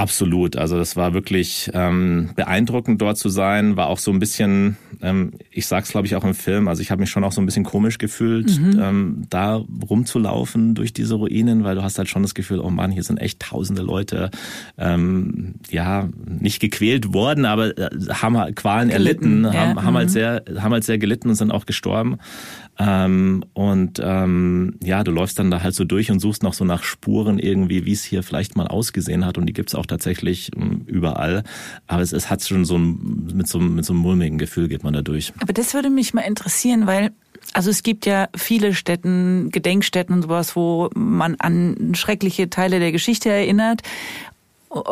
Absolut. 0.02 0.56
Also 0.56 0.76
das 0.78 0.96
war 0.96 1.14
wirklich 1.14 1.70
ähm, 1.74 2.30
beeindruckend 2.34 3.00
dort 3.00 3.18
zu 3.18 3.28
sein. 3.28 3.76
War 3.76 3.86
auch 3.86 3.98
so 3.98 4.10
ein 4.10 4.18
bisschen, 4.18 4.76
ähm, 5.00 5.34
ich 5.52 5.66
sag's 5.66 5.90
glaube 5.92 6.08
ich 6.08 6.16
auch 6.16 6.24
im 6.24 6.34
Film, 6.34 6.66
also 6.66 6.82
ich 6.82 6.90
habe 6.90 7.00
mich 7.00 7.10
schon 7.10 7.22
auch 7.22 7.30
so 7.30 7.40
ein 7.40 7.46
bisschen 7.46 7.62
komisch 7.62 7.98
gefühlt, 7.98 8.50
ähm, 8.58 9.26
da 9.30 9.62
rumzulaufen 9.88 10.74
durch 10.74 10.92
diese 10.92 11.14
Ruinen, 11.14 11.62
weil 11.62 11.76
du 11.76 11.84
hast 11.84 11.98
halt 11.98 12.08
schon 12.08 12.22
das 12.22 12.34
Gefühl, 12.34 12.58
oh 12.58 12.70
Mann, 12.70 12.90
hier 12.90 13.04
sind 13.04 13.18
echt 13.18 13.38
tausende 13.38 13.82
Leute, 13.82 14.32
ähm, 14.76 15.54
ja, 15.70 16.08
nicht 16.26 16.58
gequält 16.58 17.12
worden, 17.12 17.44
aber 17.44 17.78
äh, 17.78 17.90
haben 18.10 18.36
halt 18.38 18.56
Qualen 18.56 18.88
Gelitten, 18.88 19.44
erlitten, 19.44 19.56
ja, 19.56 19.60
haben, 19.60 19.84
haben 19.84 19.92
mhm. 19.92 19.98
halt 19.98 20.10
sehr, 20.10 20.42
haben 20.58 20.72
halt 20.72 20.84
sehr 20.84 20.98
gelitten 20.98 21.28
und 21.28 21.36
sind 21.36 21.52
auch 21.52 21.64
gestorben. 21.64 22.18
Ähm, 22.78 23.44
und 23.52 24.00
ähm, 24.02 24.74
ja, 24.82 25.04
du 25.04 25.10
läufst 25.10 25.38
dann 25.38 25.50
da 25.50 25.62
halt 25.62 25.74
so 25.74 25.84
durch 25.84 26.10
und 26.10 26.20
suchst 26.20 26.42
noch 26.42 26.54
so 26.54 26.64
nach 26.64 26.82
Spuren 26.82 27.38
irgendwie, 27.38 27.84
wie 27.84 27.92
es 27.92 28.02
hier 28.02 28.22
vielleicht 28.22 28.56
mal 28.56 28.66
ausgesehen 28.66 29.26
hat. 29.26 29.38
Und 29.38 29.46
die 29.46 29.52
gibt's 29.52 29.74
auch 29.74 29.86
tatsächlich 29.86 30.50
ähm, 30.56 30.82
überall. 30.86 31.44
Aber 31.86 32.02
es, 32.02 32.12
es 32.12 32.30
hat 32.30 32.42
schon 32.42 32.64
so 32.64 32.78
ein, 32.78 33.28
mit 33.34 33.46
so, 33.46 33.60
mit 33.60 33.84
so 33.84 33.92
einem 33.92 34.02
mulmigen 34.02 34.38
Gefühl 34.38 34.68
geht 34.68 34.84
man 34.84 34.94
da 34.94 35.02
durch. 35.02 35.32
Aber 35.40 35.52
das 35.52 35.74
würde 35.74 35.90
mich 35.90 36.14
mal 36.14 36.22
interessieren, 36.22 36.86
weil 36.86 37.12
also 37.54 37.70
es 37.70 37.82
gibt 37.82 38.06
ja 38.06 38.28
viele 38.36 38.72
Städten, 38.72 39.50
Gedenkstätten 39.50 40.14
und 40.14 40.22
sowas, 40.22 40.56
wo 40.56 40.90
man 40.94 41.34
an 41.38 41.92
schreckliche 41.94 42.48
Teile 42.48 42.78
der 42.78 42.92
Geschichte 42.92 43.30
erinnert, 43.30 43.82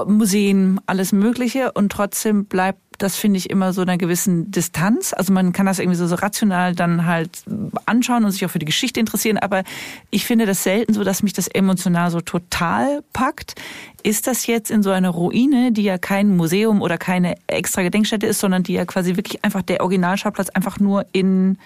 Museen, 0.07 0.81
alles 0.87 1.13
Mögliche 1.13 1.73
und 1.73 1.91
trotzdem 1.91 2.45
bleibt 2.45 2.81
das 3.01 3.17
finde 3.17 3.39
ich 3.39 3.49
immer 3.49 3.73
so 3.73 3.81
einer 3.81 3.97
gewissen 3.97 4.51
Distanz. 4.51 5.15
Also 5.15 5.33
man 5.33 5.55
kann 5.55 5.65
das 5.65 5.79
irgendwie 5.79 5.97
so, 5.97 6.07
so 6.07 6.17
rational 6.17 6.75
dann 6.75 7.07
halt 7.07 7.45
anschauen 7.87 8.25
und 8.25 8.31
sich 8.31 8.45
auch 8.45 8.51
für 8.51 8.59
die 8.59 8.67
Geschichte 8.67 9.01
interessieren, 9.01 9.39
aber 9.39 9.65
ich 10.11 10.27
finde 10.27 10.45
das 10.45 10.63
selten 10.63 10.93
so, 10.93 11.03
dass 11.03 11.23
mich 11.23 11.33
das 11.33 11.49
emotional 11.49 12.11
so 12.11 12.21
total 12.21 13.03
packt. 13.15 13.55
Ist 14.03 14.27
das 14.27 14.47
jetzt 14.47 14.71
in 14.71 14.83
so 14.83 14.91
einer 14.91 15.09
Ruine, 15.09 15.73
die 15.73 15.83
ja 15.83 15.97
kein 15.97 16.37
Museum 16.37 16.83
oder 16.83 16.99
keine 16.99 17.37
extra 17.47 17.83
Gedenkstätte 17.83 18.27
ist, 18.27 18.39
sondern 18.39 18.65
die 18.65 18.75
ja 18.75 18.85
quasi 18.85 19.17
wirklich 19.17 19.43
einfach 19.45 19.63
der 19.63 19.81
Originalschauplatz 19.81 20.51
einfach 20.51 20.79
nur 20.79 21.07
in 21.13 21.57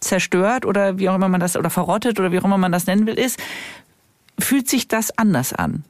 zerstört 0.00 0.66
oder 0.66 0.98
wie 0.98 1.08
auch 1.08 1.14
immer 1.14 1.30
man 1.30 1.40
das 1.40 1.56
oder 1.56 1.70
verrottet 1.70 2.20
oder 2.20 2.32
wie 2.32 2.38
auch 2.38 2.44
immer 2.44 2.58
man 2.58 2.72
das 2.72 2.86
nennen 2.86 3.06
will, 3.06 3.14
ist, 3.14 3.40
fühlt 4.38 4.68
sich 4.68 4.88
das 4.88 5.16
anders 5.16 5.54
an? 5.54 5.84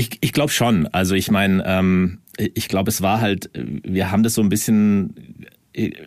Ich, 0.00 0.16
ich 0.22 0.32
glaube 0.32 0.50
schon. 0.50 0.86
Also 0.86 1.14
ich 1.14 1.30
meine, 1.30 1.62
ähm, 1.66 2.20
ich 2.38 2.68
glaube, 2.68 2.88
es 2.88 3.02
war 3.02 3.20
halt, 3.20 3.50
wir 3.52 4.10
haben 4.10 4.22
das 4.22 4.32
so 4.32 4.40
ein 4.40 4.48
bisschen 4.48 5.14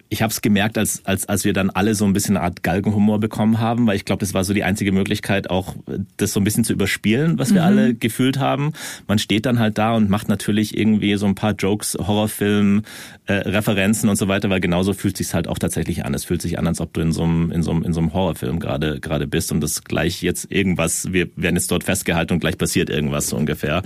ich 0.10 0.22
habe 0.22 0.32
es 0.32 0.42
gemerkt, 0.42 0.78
als, 0.78 1.06
als, 1.06 1.28
als 1.28 1.46
wir 1.46 1.54
dann 1.54 1.70
alle 1.70 1.96
so 1.96 2.06
ein 2.06 2.14
bisschen 2.14 2.38
eine 2.38 2.46
Art 2.46 2.64
Galgenhumor 2.64 3.20
bekommen 3.20 3.60
haben, 3.60 3.88
weil 3.88 3.96
ich 3.96 4.06
glaube, 4.06 4.20
das 4.20 4.34
war 4.34 4.44
so 4.44 4.54
die 4.54 4.64
einzige 4.64 4.92
Möglichkeit, 4.92 5.50
auch 5.50 5.76
das 6.18 6.34
so 6.34 6.40
ein 6.40 6.44
bisschen 6.44 6.64
zu 6.64 6.74
überspielen, 6.74 7.40
was 7.40 7.54
wir 7.54 7.62
Mhm. 7.62 7.68
alle 7.68 7.94
gefühlt 7.94 8.40
haben. 8.40 8.74
Man 9.08 9.20
steht 9.20 9.46
dann 9.46 9.60
halt 9.60 9.78
da 9.78 9.94
und 9.96 10.10
macht 10.10 10.30
natürlich 10.30 10.78
irgendwie 10.78 11.16
so 11.16 11.26
ein 11.26 11.36
paar 11.36 11.54
Jokes, 11.54 11.98
Horrorfilm, 12.00 12.84
äh, 13.26 13.34
Referenzen 13.34 14.10
und 14.10 14.18
so 14.18 14.28
weiter, 14.28 14.50
weil 14.50 14.60
genauso 14.60 14.94
fühlt 14.94 15.18
sich's 15.18 15.34
halt 15.34 15.48
auch 15.48 15.58
tatsächlich 15.58 16.06
an. 16.06 16.14
Es 16.14 16.26
fühlt 16.26 16.42
sich 16.42 16.60
an, 16.60 16.68
als 16.68 16.82
ob 16.82 16.94
du 16.94 17.02
in 17.02 17.12
so 17.12 17.24
einem, 17.24 17.52
in 17.52 17.64
so 17.64 17.72
einem, 17.72 17.84
in 17.84 17.94
so 17.94 18.00
einem 18.02 18.14
Horrorfilm 18.14 18.60
gerade 18.60 19.00
gerade 19.00 19.28
bist 19.28 19.52
und 19.52 19.62
das 19.62 19.84
gleich 19.84 20.22
jetzt 20.22 20.52
irgendwas, 20.52 21.12
wir 21.14 21.30
werden 21.36 21.56
jetzt 21.56 21.72
dort 21.72 21.84
festgehalten 21.84 22.34
und 22.34 22.40
gleich 22.40 22.58
passiert 22.58 22.90
irgendwas 22.90 23.30
so 23.30 23.38
ungefähr. 23.38 23.82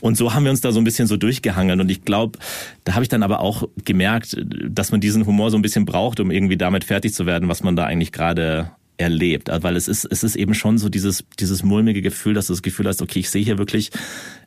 Und 0.00 0.16
so 0.16 0.34
haben 0.34 0.44
wir 0.44 0.50
uns 0.50 0.60
da 0.62 0.72
so 0.72 0.80
ein 0.80 0.84
bisschen 0.84 1.06
so 1.06 1.16
durchgehangelt 1.16 1.80
und 1.80 1.90
ich 1.90 2.02
glaube, 2.04 2.38
da 2.84 2.94
habe 2.94 3.02
ich 3.02 3.08
dann 3.08 3.22
aber 3.22 3.40
auch 3.40 3.68
gemerkt, 3.84 4.36
dass 4.68 4.90
man 4.90 5.00
diesen 5.00 5.26
Humor 5.28 5.50
so 5.52 5.56
ein 5.56 5.62
bisschen 5.62 5.84
braucht, 5.84 6.18
um 6.18 6.32
irgendwie 6.32 6.56
damit 6.56 6.82
fertig 6.82 7.14
zu 7.14 7.24
werden, 7.24 7.48
was 7.48 7.62
man 7.62 7.76
da 7.76 7.84
eigentlich 7.84 8.10
gerade 8.10 8.72
erlebt, 8.96 9.48
weil 9.62 9.76
es 9.76 9.86
ist 9.86 10.04
es 10.04 10.24
ist 10.24 10.34
eben 10.34 10.54
schon 10.54 10.76
so 10.76 10.88
dieses 10.88 11.24
dieses 11.38 11.62
mulmige 11.62 12.02
Gefühl, 12.02 12.34
dass 12.34 12.48
du 12.48 12.52
das 12.54 12.62
Gefühl 12.62 12.88
hast, 12.88 13.00
okay, 13.00 13.20
ich 13.20 13.30
sehe 13.30 13.44
hier 13.44 13.56
wirklich 13.56 13.90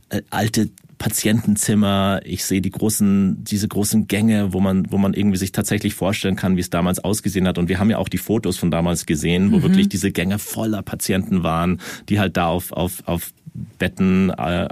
äh, 0.10 0.22
alte 0.30 0.70
Patientenzimmer, 0.98 2.20
ich 2.26 2.44
sehe 2.44 2.62
die 2.62 2.70
großen 2.70 3.44
diese 3.44 3.68
großen 3.68 4.08
Gänge, 4.08 4.54
wo 4.54 4.60
man 4.60 4.92
wo 4.92 4.98
man 4.98 5.14
irgendwie 5.14 5.38
sich 5.38 5.52
tatsächlich 5.52 5.94
vorstellen 5.94 6.36
kann, 6.36 6.58
wie 6.58 6.62
es 6.62 6.70
damals 6.70 7.00
ausgesehen 7.00 7.48
hat 7.48 7.58
und 7.58 7.70
wir 7.70 7.80
haben 7.80 7.90
ja 7.90 7.98
auch 7.98 8.10
die 8.10 8.18
Fotos 8.18 8.58
von 8.58 8.72
damals 8.72 9.06
gesehen, 9.06 9.52
wo 9.52 9.58
Mhm. 9.58 9.64
wirklich 9.64 9.88
diese 9.90 10.12
Gänge 10.12 10.40
voller 10.40 10.82
Patienten 10.82 11.44
waren, 11.44 11.80
die 12.10 12.20
halt 12.20 12.36
da 12.36 12.48
auf 12.48 12.74
auf 12.74 13.04
auf 13.06 13.32
Betten 13.78 14.30
äh, 14.30 14.68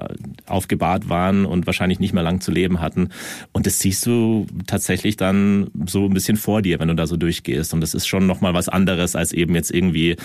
aufgebahrt 0.46 1.10
waren 1.10 1.46
und 1.46 1.66
wahrscheinlich 1.66 2.00
nicht 2.00 2.14
mehr 2.14 2.24
lang 2.24 2.40
zu 2.42 2.52
leben 2.52 2.80
hatten. 2.80 3.10
Und 3.52 3.66
das 3.66 3.80
siehst 3.80 4.06
du 4.06 4.48
tatsächlich 4.68 5.18
dann 5.18 5.70
so 5.86 6.06
ein 6.06 6.14
bisschen 6.14 6.38
vor 6.38 6.62
dir, 6.62 6.80
wenn 6.80 6.88
du 6.88 6.96
da 6.96 7.06
so 7.08 7.18
durchgehst. 7.18 7.74
Und 7.74 7.82
das 7.82 7.94
ist 7.94 8.08
schon 8.08 8.26
nochmal 8.26 8.54
was 8.54 8.70
anderes, 8.70 9.16
als 9.16 9.34
eben 9.34 9.54
jetzt 9.56 9.72
irgendwie, 9.72 10.16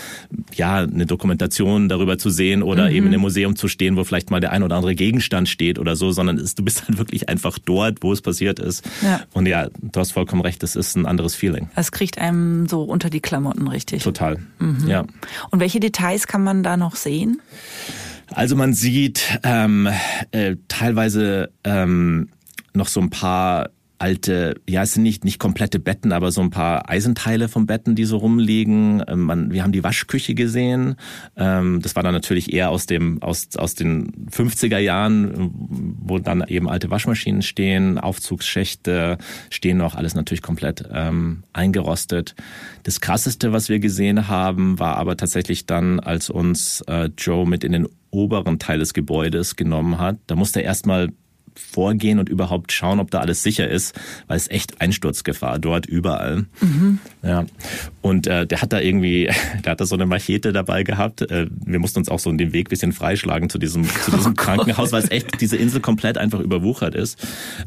ja, 0.54 0.78
eine 0.78 1.06
Dokumentation 1.06 1.88
darüber 1.88 2.16
zu 2.18 2.30
sehen 2.30 2.62
oder 2.62 2.88
Mhm. 2.90 2.94
eben 2.96 3.06
in 3.06 3.12
einem 3.14 3.22
Museum 3.22 3.56
zu 3.56 3.66
stehen, 3.68 3.96
wo 3.96 4.04
vielleicht 4.04 4.30
mal 4.30 4.40
der 4.40 4.52
ein 4.52 4.62
oder 4.62 4.76
andere 4.76 4.94
Gegenstand 4.94 5.48
steht 5.48 5.78
oder 5.78 5.96
so, 5.96 6.12
sondern 6.12 6.38
es, 6.38 6.54
du 6.54 6.62
bist 6.64 6.86
halt 6.86 6.98
wirklich 6.98 7.28
einfach 7.28 7.58
dort, 7.58 8.02
wo 8.02 8.12
es 8.12 8.22
passiert 8.22 8.58
ist. 8.60 8.88
Ja. 9.02 9.20
Und 9.32 9.46
ja, 9.46 9.68
du 9.80 10.00
hast 10.00 10.12
vollkommen 10.12 10.42
recht, 10.42 10.62
das 10.62 10.76
ist 10.76 10.96
ein 10.96 11.06
anderes 11.06 11.34
Feeling. 11.34 11.68
Es 11.74 11.90
kriegt 11.90 12.18
einem 12.18 12.68
so 12.68 12.82
unter 12.82 13.10
die 13.10 13.20
Klamotten 13.20 13.66
richtig. 13.68 14.02
Total. 14.04 14.38
Mhm. 14.58 14.86
Ja. 14.88 15.04
Und 15.50 15.60
welche 15.60 15.80
Details 15.80 16.26
kann 16.26 16.44
man 16.44 16.62
da 16.62 16.76
noch 16.76 16.94
sehen? 16.96 17.40
Also 18.34 18.56
man 18.56 18.74
sieht 18.74 19.38
ähm, 19.44 19.88
äh, 20.32 20.56
teilweise 20.66 21.50
ähm, 21.62 22.30
noch 22.74 22.88
so 22.88 23.00
ein 23.00 23.10
paar 23.10 23.70
alte, 23.98 24.60
ja, 24.68 24.82
es 24.82 24.94
sind 24.94 25.04
nicht, 25.04 25.24
nicht 25.24 25.38
komplette 25.38 25.78
Betten, 25.78 26.10
aber 26.10 26.32
so 26.32 26.40
ein 26.40 26.50
paar 26.50 26.90
Eisenteile 26.90 27.48
vom 27.48 27.66
Betten, 27.66 27.94
die 27.94 28.04
so 28.04 28.16
rumliegen. 28.16 29.04
Ähm, 29.06 29.20
man, 29.20 29.52
wir 29.52 29.62
haben 29.62 29.70
die 29.70 29.84
Waschküche 29.84 30.34
gesehen. 30.34 30.96
Ähm, 31.36 31.80
das 31.80 31.94
war 31.94 32.02
dann 32.02 32.12
natürlich 32.12 32.52
eher 32.52 32.70
aus 32.70 32.86
dem, 32.86 33.22
aus, 33.22 33.56
aus 33.56 33.76
den 33.76 34.28
50er 34.30 34.78
Jahren, 34.78 35.50
wo 36.00 36.18
dann 36.18 36.44
eben 36.48 36.68
alte 36.68 36.90
Waschmaschinen 36.90 37.42
stehen, 37.42 37.98
Aufzugsschächte 37.98 39.16
stehen 39.48 39.78
noch, 39.78 39.94
alles 39.94 40.16
natürlich 40.16 40.42
komplett 40.42 40.84
ähm, 40.92 41.44
eingerostet. 41.52 42.34
Das 42.82 43.00
krasseste, 43.00 43.52
was 43.52 43.68
wir 43.68 43.78
gesehen 43.78 44.26
haben, 44.26 44.80
war 44.80 44.96
aber 44.96 45.16
tatsächlich 45.16 45.66
dann, 45.66 46.00
als 46.00 46.30
uns 46.30 46.82
äh, 46.88 47.10
Joe 47.16 47.46
mit 47.46 47.62
in 47.62 47.72
den 47.72 47.88
oberen 48.14 48.58
Teil 48.58 48.78
des 48.78 48.94
Gebäudes 48.94 49.56
genommen 49.56 49.98
hat. 49.98 50.18
Da 50.26 50.36
musste 50.36 50.60
er 50.60 50.66
erstmal 50.66 51.10
vorgehen 51.56 52.18
und 52.18 52.28
überhaupt 52.28 52.72
schauen, 52.72 53.00
ob 53.00 53.10
da 53.10 53.20
alles 53.20 53.42
sicher 53.42 53.68
ist, 53.68 53.94
weil 54.26 54.36
es 54.36 54.50
echt 54.50 54.80
Einsturzgefahr 54.80 55.58
dort 55.58 55.86
überall. 55.86 56.46
Mhm. 56.60 56.98
Ja. 57.22 57.46
Und 58.00 58.26
äh, 58.26 58.46
der 58.46 58.60
hat 58.60 58.72
da 58.72 58.80
irgendwie, 58.80 59.30
der 59.64 59.72
hat 59.72 59.80
da 59.80 59.86
so 59.86 59.94
eine 59.94 60.06
Machete 60.06 60.52
dabei 60.52 60.82
gehabt. 60.82 61.22
Äh, 61.22 61.46
wir 61.64 61.78
mussten 61.78 62.00
uns 62.00 62.08
auch 62.08 62.18
so 62.18 62.32
den 62.32 62.52
Weg 62.52 62.68
bisschen 62.68 62.92
freischlagen 62.92 63.50
zu 63.50 63.58
diesem, 63.58 63.84
zu 63.84 64.10
diesem 64.10 64.32
oh 64.36 64.36
Krankenhaus, 64.36 64.92
weil 64.92 65.02
es 65.02 65.10
echt 65.10 65.40
diese 65.40 65.56
Insel 65.56 65.80
komplett 65.80 66.18
einfach 66.18 66.40
überwuchert 66.40 66.94
ist. 66.94 67.24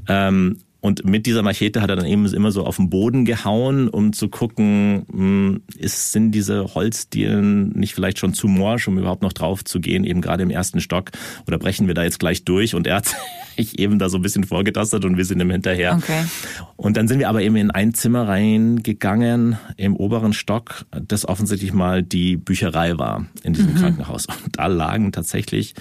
Ähm, 0.08 0.58
und 0.80 1.06
mit 1.06 1.26
dieser 1.26 1.42
Machete 1.42 1.82
hat 1.82 1.90
er 1.90 1.96
dann 1.96 2.06
eben 2.06 2.26
immer 2.28 2.52
so 2.52 2.64
auf 2.64 2.76
den 2.76 2.90
Boden 2.90 3.26
gehauen, 3.26 3.90
um 3.90 4.14
zu 4.14 4.30
gucken, 4.30 5.06
hm, 5.12 5.62
ist, 5.76 6.12
sind 6.12 6.32
diese 6.32 6.76
Holzdielen 6.76 7.70
nicht 7.72 7.96
vielleicht 7.96 8.20
schon 8.20 8.34
zu 8.34 8.48
morsch, 8.48 8.88
um 8.88 8.98
überhaupt 8.98 9.24
noch 9.24 9.34
drauf 9.34 9.64
zu 9.64 9.80
gehen, 9.80 10.04
eben 10.04 10.22
gerade 10.22 10.44
im 10.44 10.52
ersten 10.52 10.80
Stock, 10.80 11.12
oder 11.48 11.58
brechen 11.58 11.88
wir 11.88 11.96
da 11.96 12.04
jetzt 12.04 12.20
gleich 12.20 12.46
durch? 12.46 12.76
Und 12.76 12.86
er 12.86 12.98
hat 12.98 13.16
sich 13.58 13.80
eben 13.80 13.98
da 13.98 14.08
so 14.10 14.18
ein 14.18 14.22
bisschen 14.22 14.44
vorgetastet 14.44 15.04
und 15.04 15.18
wir 15.18 15.26
sind 15.26 15.42
ihm 15.42 15.50
hinterher. 15.50 15.96
Okay. 15.96 16.24
Und 16.76 16.96
dann 16.96 17.08
sind 17.08 17.20
wir 17.20 17.30
aber 17.30 17.42
eben 17.42 17.56
in 17.56 17.72
ein 17.72 17.96
Zimmer 17.96 18.28
reingegangen 18.28 19.58
im 19.78 19.96
oberen 19.96 20.34
Stock, 20.34 20.86
das 20.92 21.28
offensichtlich 21.28 21.74
mal 21.74 22.04
die 22.04 22.38
Bücherei 22.38 23.00
war 23.00 23.26
in 23.44 23.54
diesem 23.54 23.74
mhm. 23.74 23.78
Krankenhaus. 23.78 24.28
Und 24.28 24.60
da 24.60 24.68
lagen 24.68 25.12
tatsächlich 25.12 25.74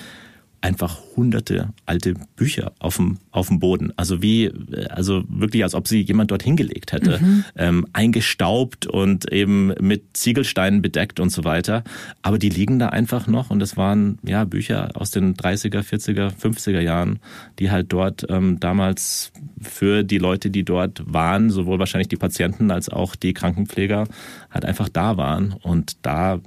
einfach 0.66 0.98
hunderte 1.14 1.68
alte 1.86 2.14
Bücher 2.34 2.72
auf 2.80 2.96
dem, 2.96 3.18
auf 3.30 3.46
dem 3.46 3.60
Boden. 3.60 3.92
Also 3.96 4.20
wie, 4.20 4.50
also 4.90 5.22
wirklich, 5.28 5.62
als 5.62 5.76
ob 5.76 5.86
sie 5.86 6.00
jemand 6.00 6.32
dort 6.32 6.42
hingelegt 6.42 6.90
hätte. 6.90 7.20
Mhm. 7.22 7.44
Ähm, 7.54 7.86
eingestaubt 7.92 8.88
und 8.88 9.32
eben 9.32 9.68
mit 9.80 10.16
Ziegelsteinen 10.16 10.82
bedeckt 10.82 11.20
und 11.20 11.30
so 11.30 11.44
weiter. 11.44 11.84
Aber 12.20 12.38
die 12.38 12.48
liegen 12.48 12.80
da 12.80 12.88
einfach 12.88 13.28
noch 13.28 13.50
und 13.50 13.62
es 13.62 13.76
waren 13.76 14.18
ja 14.24 14.44
Bücher 14.44 14.90
aus 14.94 15.12
den 15.12 15.36
30er, 15.36 15.82
40er, 15.82 16.32
50er 16.34 16.80
Jahren, 16.80 17.20
die 17.60 17.70
halt 17.70 17.92
dort 17.92 18.26
ähm, 18.28 18.58
damals 18.58 19.30
für 19.60 20.02
die 20.02 20.18
Leute, 20.18 20.50
die 20.50 20.64
dort 20.64 21.00
waren, 21.06 21.50
sowohl 21.50 21.78
wahrscheinlich 21.78 22.08
die 22.08 22.16
Patienten 22.16 22.72
als 22.72 22.88
auch 22.88 23.14
die 23.14 23.34
Krankenpfleger, 23.34 24.08
halt 24.50 24.64
einfach 24.64 24.88
da 24.88 25.16
waren. 25.16 25.54
Und 25.62 26.04
da, 26.04 26.40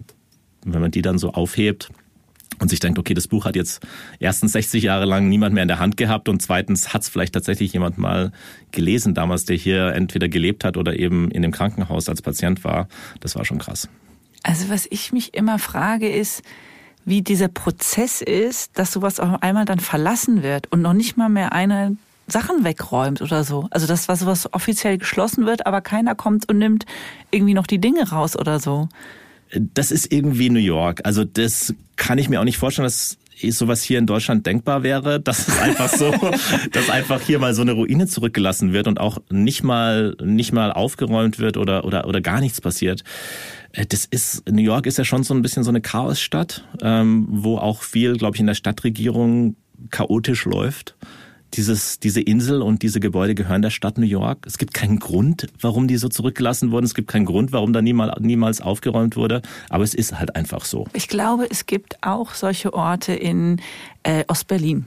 wenn 0.65 0.81
man 0.81 0.91
die 0.91 1.01
dann 1.01 1.17
so 1.17 1.31
aufhebt, 1.31 1.89
und 2.59 2.69
sich 2.69 2.79
denkt, 2.79 2.99
okay, 2.99 3.13
das 3.13 3.27
Buch 3.27 3.45
hat 3.45 3.55
jetzt 3.55 3.85
erstens 4.19 4.51
60 4.53 4.83
Jahre 4.83 5.05
lang 5.05 5.29
niemand 5.29 5.53
mehr 5.53 5.63
in 5.63 5.67
der 5.67 5.79
Hand 5.79 5.97
gehabt 5.97 6.29
und 6.29 6.41
zweitens 6.41 6.93
hat 6.93 7.01
es 7.01 7.09
vielleicht 7.09 7.33
tatsächlich 7.33 7.73
jemand 7.73 7.97
mal 7.97 8.31
gelesen 8.71 9.13
damals, 9.13 9.45
der 9.45 9.55
hier 9.55 9.93
entweder 9.93 10.29
gelebt 10.29 10.63
hat 10.63 10.77
oder 10.77 10.97
eben 10.97 11.31
in 11.31 11.41
dem 11.41 11.51
Krankenhaus 11.51 12.09
als 12.09 12.21
Patient 12.21 12.63
war. 12.63 12.87
Das 13.19 13.35
war 13.35 13.45
schon 13.45 13.59
krass. 13.59 13.89
Also 14.43 14.69
was 14.69 14.87
ich 14.89 15.11
mich 15.11 15.33
immer 15.33 15.59
frage 15.59 16.09
ist, 16.09 16.43
wie 17.05 17.21
dieser 17.21 17.47
Prozess 17.47 18.21
ist, 18.21 18.77
dass 18.77 18.91
sowas 18.91 19.19
auch 19.19 19.41
einmal 19.41 19.65
dann 19.65 19.79
verlassen 19.79 20.43
wird 20.43 20.71
und 20.71 20.81
noch 20.81 20.93
nicht 20.93 21.17
mal 21.17 21.29
mehr 21.29 21.53
eine 21.53 21.97
Sachen 22.27 22.63
wegräumt 22.63 23.21
oder 23.21 23.43
so. 23.43 23.67
Also 23.71 23.87
das, 23.87 24.07
was 24.07 24.19
sowas 24.19 24.53
offiziell 24.53 24.97
geschlossen 24.97 25.45
wird, 25.45 25.65
aber 25.65 25.81
keiner 25.81 26.15
kommt 26.15 26.47
und 26.49 26.59
nimmt 26.59 26.85
irgendwie 27.31 27.53
noch 27.53 27.67
die 27.67 27.79
Dinge 27.79 28.09
raus 28.09 28.37
oder 28.37 28.59
so 28.59 28.89
das 29.53 29.91
ist 29.91 30.11
irgendwie 30.11 30.49
New 30.49 30.59
York. 30.59 31.01
Also 31.03 31.23
das 31.23 31.73
kann 31.95 32.17
ich 32.17 32.29
mir 32.29 32.39
auch 32.39 32.45
nicht 32.45 32.57
vorstellen, 32.57 32.85
dass 32.85 33.17
sowas 33.49 33.81
hier 33.81 33.99
in 33.99 34.05
Deutschland 34.05 34.45
denkbar 34.45 34.83
wäre, 34.83 35.19
dass 35.21 35.47
es 35.47 35.59
einfach 35.59 35.89
so, 35.89 36.13
dass 36.71 36.89
einfach 36.89 37.21
hier 37.21 37.39
mal 37.39 37.53
so 37.53 37.61
eine 37.61 37.71
Ruine 37.71 38.07
zurückgelassen 38.07 38.73
wird 38.73 38.87
und 38.87 38.99
auch 38.99 39.19
nicht 39.29 39.63
mal 39.63 40.15
nicht 40.21 40.51
mal 40.51 40.71
aufgeräumt 40.71 41.39
wird 41.39 41.57
oder 41.57 41.85
oder 41.85 42.07
oder 42.07 42.21
gar 42.21 42.41
nichts 42.41 42.61
passiert. 42.61 43.03
Äh, 43.71 43.85
das 43.85 44.05
ist 44.05 44.49
New 44.49 44.61
York 44.61 44.85
ist 44.85 44.97
ja 44.97 45.05
schon 45.05 45.23
so 45.23 45.33
ein 45.33 45.41
bisschen 45.41 45.63
so 45.63 45.69
eine 45.69 45.81
Chaosstadt, 45.81 46.65
ähm, 46.81 47.27
wo 47.29 47.57
auch 47.57 47.83
viel, 47.83 48.17
glaube 48.17 48.35
ich, 48.35 48.41
in 48.41 48.47
der 48.47 48.55
Stadtregierung 48.55 49.55
chaotisch 49.91 50.45
läuft 50.45 50.95
dieses, 51.53 51.99
diese 51.99 52.21
Insel 52.21 52.61
und 52.61 52.81
diese 52.81 52.99
Gebäude 52.99 53.35
gehören 53.35 53.61
der 53.61 53.69
Stadt 53.69 53.97
New 53.97 54.05
York. 54.05 54.45
Es 54.45 54.57
gibt 54.57 54.73
keinen 54.73 54.99
Grund, 54.99 55.47
warum 55.61 55.87
die 55.87 55.97
so 55.97 56.09
zurückgelassen 56.09 56.71
wurden. 56.71 56.85
Es 56.85 56.93
gibt 56.93 57.07
keinen 57.07 57.25
Grund, 57.25 57.51
warum 57.51 57.73
da 57.73 57.81
niemals, 57.81 58.19
niemals 58.19 58.61
aufgeräumt 58.61 59.15
wurde. 59.15 59.41
Aber 59.69 59.83
es 59.83 59.93
ist 59.93 60.19
halt 60.19 60.35
einfach 60.35 60.65
so. 60.65 60.85
Ich 60.93 61.07
glaube, 61.07 61.47
es 61.49 61.65
gibt 61.65 61.97
auch 62.01 62.33
solche 62.33 62.73
Orte 62.73 63.13
in 63.13 63.61
äh, 64.03 64.23
Ostberlin 64.27 64.85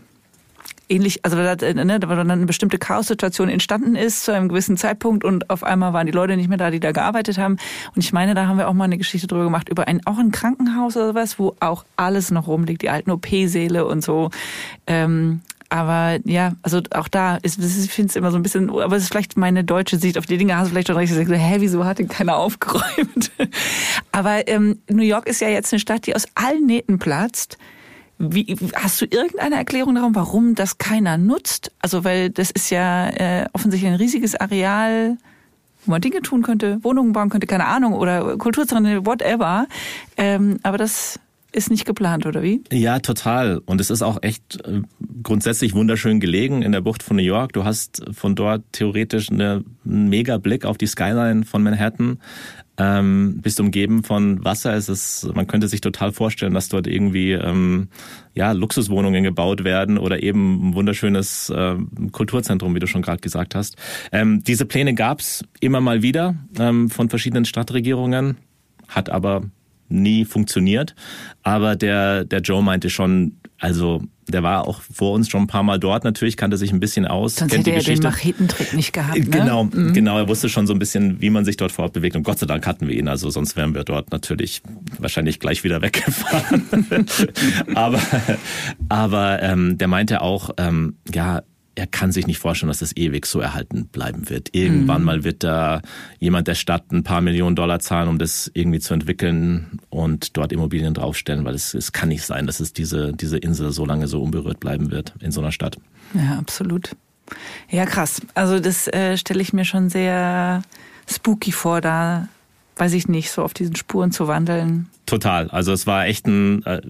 ähnlich, 0.93 1.25
also 1.25 1.37
da, 1.37 1.55
ne, 1.55 2.01
da 2.01 2.07
dann 2.07 2.31
eine 2.31 2.47
bestimmte 2.47 2.79
Chaos-Situation 2.79 3.49
entstanden 3.49 3.97
ist 3.97 4.25
zu 4.25 4.33
einem 4.33 4.49
gewissen 4.49 4.77
Zeitpunkt 4.77 5.25
und 5.25 5.51
auf 5.51 5.65
einmal 5.65 5.93
waren 5.93 6.07
die 6.07 6.13
Leute 6.13 6.37
nicht 6.37 6.49
mehr 6.49 6.59
da, 6.59 6.71
die 6.71 6.81
da 6.81 6.93
gearbeitet 6.93 7.39
haben. 7.39 7.57
Und 7.95 8.05
ich 8.05 8.13
meine, 8.13 8.35
da 8.35 8.47
haben 8.47 8.59
wir 8.59 8.69
auch 8.69 8.75
mal 8.75 8.85
eine 8.85 8.99
Geschichte 8.99 9.27
drüber 9.27 9.45
gemacht, 9.45 9.69
über 9.69 9.89
ein, 9.89 10.01
auch 10.07 10.19
ein 10.19 10.31
Krankenhaus 10.31 10.97
oder 10.97 11.15
was, 11.15 11.39
wo 11.39 11.57
auch 11.61 11.85
alles 11.97 12.31
noch 12.31 12.47
rumliegt, 12.47 12.83
die 12.83 12.91
alten 12.91 13.11
OP-Säle 13.11 13.87
und 13.87 14.03
so. 14.03 14.31
Ähm, 14.87 15.41
aber 15.73 16.19
ja, 16.25 16.53
also 16.61 16.83
auch 16.91 17.09
da 17.09 17.37
ist, 17.37 17.59
ich 17.59 17.91
finde 17.91 18.11
es 18.11 18.17
immer 18.17 18.31
so 18.31 18.37
ein 18.37 18.43
bisschen, 18.43 18.69
aber 18.69 18.95
es 18.95 19.05
ist 19.05 19.09
vielleicht 19.09 19.39
meine 19.39 19.65
deutsche 19.65 19.97
Sicht 19.97 20.19
auf 20.19 20.27
die 20.27 20.37
Dinge, 20.37 20.55
hast 20.55 20.67
du 20.67 20.73
vielleicht 20.73 20.89
schon 20.89 20.97
recht 20.99 21.11
gesagt, 21.11 21.31
hä, 21.31 21.57
wieso 21.61 21.87
hat 21.87 21.99
denn 21.99 22.09
keiner 22.09 22.37
aufgeräumt? 22.37 23.33
aber 24.13 24.47
ähm, 24.49 24.83
New 24.91 25.03
York 25.03 25.27
ist 25.27 25.41
ja 25.41 25.49
jetzt 25.49 25.73
eine 25.73 25.81
Stadt, 25.81 26.07
die 26.07 26.15
aus 26.15 26.27
allen 26.35 26.67
Nähten 26.67 26.99
platzt. 26.99 27.57
Wie, 28.19 28.55
hast 28.75 29.01
du 29.01 29.07
irgendeine 29.07 29.55
Erklärung 29.55 29.95
darum, 29.95 30.15
warum 30.15 30.55
das 30.55 30.77
keiner 30.77 31.17
nutzt? 31.17 31.73
Also, 31.81 32.05
weil 32.05 32.29
das 32.29 32.51
ist 32.51 32.69
ja 32.69 33.09
äh, 33.09 33.47
offensichtlich 33.55 33.91
ein 33.91 33.97
riesiges 33.97 34.35
Areal, 34.35 35.17
wo 35.87 35.93
man 35.93 36.03
Dinge 36.03 36.21
tun 36.21 36.43
könnte, 36.43 36.85
Wohnungen 36.85 37.15
bauen 37.15 37.31
könnte, 37.31 37.47
keine 37.47 37.65
Ahnung, 37.65 37.95
oder 37.95 38.37
Kulturzentren, 38.37 39.07
whatever. 39.07 39.67
Ähm, 40.19 40.61
aber 40.63 40.77
das 40.77 41.19
ist 41.53 41.71
nicht 41.71 41.85
geplant, 41.85 42.27
oder 42.27 42.43
wie? 42.43 42.63
Ja, 42.73 42.99
total. 42.99 43.59
Und 43.67 43.81
es 43.81 43.91
ist 43.91 44.03
auch 44.03 44.23
echt 44.23 44.67
äh, 44.67 44.83
grundsätzlich 45.23 45.75
wunderschön 45.75 46.19
gelegen 46.19 46.63
in 46.63 46.73
der 46.73 46.81
Bucht 46.81 47.03
von 47.03 47.17
New 47.17 47.23
York. 47.23 47.53
Du 47.53 47.65
hast 47.65 48.03
von 48.13 48.35
dort 48.35 48.63
theoretisch 48.73 49.31
eine, 49.31 49.63
einen 49.85 50.09
mega 50.09 50.39
Blick 50.39 50.65
auf 50.65 50.79
die 50.79 50.87
Skyline 50.87 51.45
von 51.45 51.63
Manhattan. 51.63 52.19
Ähm, 52.79 53.41
bist 53.43 53.61
umgeben 53.61 54.03
von 54.03 54.43
Wasser. 54.45 54.75
Es 54.75 54.89
ist, 54.89 55.29
man 55.35 55.47
könnte 55.47 55.69
sich 55.69 55.83
total 55.83 56.13
vorstellen, 56.13 56.55
dass 56.55 56.71
dort 56.71 56.87
irgendwie 56.87 57.33
ähm, 57.33 57.89
ja 58.35 58.53
Luxuswohnungen 58.53 59.23
gebaut 59.23 59.63
werden 59.63 59.99
oder 59.99 60.23
eben 60.23 60.71
ein 60.71 60.75
wunderschönes 60.75 61.51
äh, 61.51 61.77
Kulturzentrum, 62.13 62.75
wie 62.75 62.81
du 62.81 62.87
schon 62.87 63.03
gerade 63.03 63.21
gesagt 63.21 63.55
hast. 63.55 63.77
Ähm, 64.11 64.43
diese 64.43 64.65
Pläne 64.65 64.95
gab's 64.95 65.45
immer 65.61 65.83
mal 65.83 66.01
wieder 66.01 66.35
ähm, 66.59 66.89
von 66.89 67.11
verschiedenen 67.11 67.45
Stadtregierungen, 67.45 68.39
hat 68.89 69.11
aber 69.11 69.43
nie 69.93 70.25
funktioniert. 70.25 70.95
Aber 71.43 71.77
der, 71.77 72.25
der 72.25 72.41
Joe 72.41 72.63
meinte 72.63 72.91
schon, 72.91 73.37
also 73.59 74.03
der 74.29 74.43
war 74.43 74.67
auch 74.67 74.81
vor 74.81 75.13
uns 75.13 75.29
schon 75.29 75.43
ein 75.43 75.47
paar 75.47 75.63
Mal 75.63 75.79
dort 75.79 76.05
natürlich, 76.05 76.37
kannte 76.37 76.57
sich 76.57 76.73
ein 76.73 76.81
bisschen 76.81 77.07
aus. 77.07 77.37
Sonst 77.37 77.57
hätte 77.57 77.71
er 77.71 77.79
Geschichte. 77.79 78.01
den 78.01 78.11
Machetentrick 78.11 78.73
nicht 78.73 78.93
gehabt. 78.93 79.19
Ne? 79.19 79.25
Genau, 79.25 79.65
mhm. 79.65 79.93
genau. 79.93 80.19
Er 80.19 80.29
wusste 80.29 80.49
schon 80.49 80.67
so 80.67 80.73
ein 80.73 80.79
bisschen, 80.79 81.21
wie 81.21 81.31
man 81.31 81.45
sich 81.45 81.57
dort 81.57 81.73
fortbewegt. 81.73 82.17
Und 82.17 82.23
Gott 82.23 82.39
sei 82.39 82.47
Dank 82.47 82.67
hatten 82.67 82.89
wir 82.89 82.97
ihn. 82.97 83.09
Also 83.09 83.31
sonst 83.31 83.57
wären 83.57 83.75
wir 83.75 83.85
dort 83.85 84.11
natürlich 84.13 84.63
wahrscheinlich 84.99 85.41
gleich 85.41 85.65
wieder 85.65 85.83
weggefahren. 85.83 87.07
aber 87.75 88.01
aber 88.89 89.43
ähm, 89.43 89.79
der 89.79 89.89
meinte 89.89 90.23
auch, 90.23 90.51
ähm, 90.57 90.97
ja, 91.13 91.43
er 91.75 91.87
kann 91.87 92.13
sich 92.13 92.27
nicht 92.27 92.39
vorstellen, 92.39 92.69
dass 92.69 92.81
das 92.81 92.97
ewig 92.97 93.25
so 93.27 93.41
erhalten 93.41 93.87
bleiben 93.87 94.29
wird. 94.29 94.51
Irgendwann 94.53 95.01
mhm. 95.01 95.07
mal 95.07 95.25
wird 95.25 95.43
da 95.43 95.81
jemand 96.19 96.49
der 96.49 96.55
Stadt 96.55 96.93
ein 96.93 97.03
paar 97.03 97.21
Millionen 97.21 97.57
Dollar 97.57 97.81
zahlen, 97.81 98.09
um 98.09 98.19
das 98.19 98.51
irgendwie 98.53 98.81
zu 98.81 98.93
entwickeln 98.93 99.81
und 99.89 100.37
dort 100.37 100.53
Immobilien 100.53 100.93
draufstellen, 100.93 101.45
weil 101.45 101.55
es, 101.55 101.73
es 101.73 101.93
kann 101.93 102.11
nicht 102.11 102.25
sein, 102.25 102.47
dass 102.47 102.61
es 102.61 102.73
diese, 102.73 103.13
diese 103.13 103.39
Insel 103.39 103.73
so 103.73 103.87
lange 103.87 104.07
so 104.07 104.23
unberührt 104.23 104.61
bleiben 104.61 104.91
wird 104.91 105.15
in 105.21 105.33
so 105.33 105.41
einer 105.41 105.53
Stadt. 105.53 105.79
Ja, 106.15 106.39
absolut. 106.39 106.95
Ja, 107.71 107.87
krass. 107.87 108.21
Also 108.35 108.61
das 108.61 108.89
äh, 108.89 109.17
stelle 109.17 109.41
ich 109.41 109.55
mir 109.55 109.65
schon 109.65 109.89
sehr 109.89 110.63
spooky 111.09 111.53
vor, 111.53 111.81
da 111.81 112.29
weiß 112.77 112.93
ich 112.93 113.09
nicht, 113.09 113.31
so 113.31 113.43
auf 113.43 113.55
diesen 113.55 113.77
Spuren 113.77 114.13
zu 114.13 114.29
wandeln. 114.29 114.89
Total. 115.07 115.49
Also 115.51 115.73
es 115.73 115.87
war 115.87 116.07
echt 116.07 116.27
ein, 116.27 116.65
äh, 116.67 116.83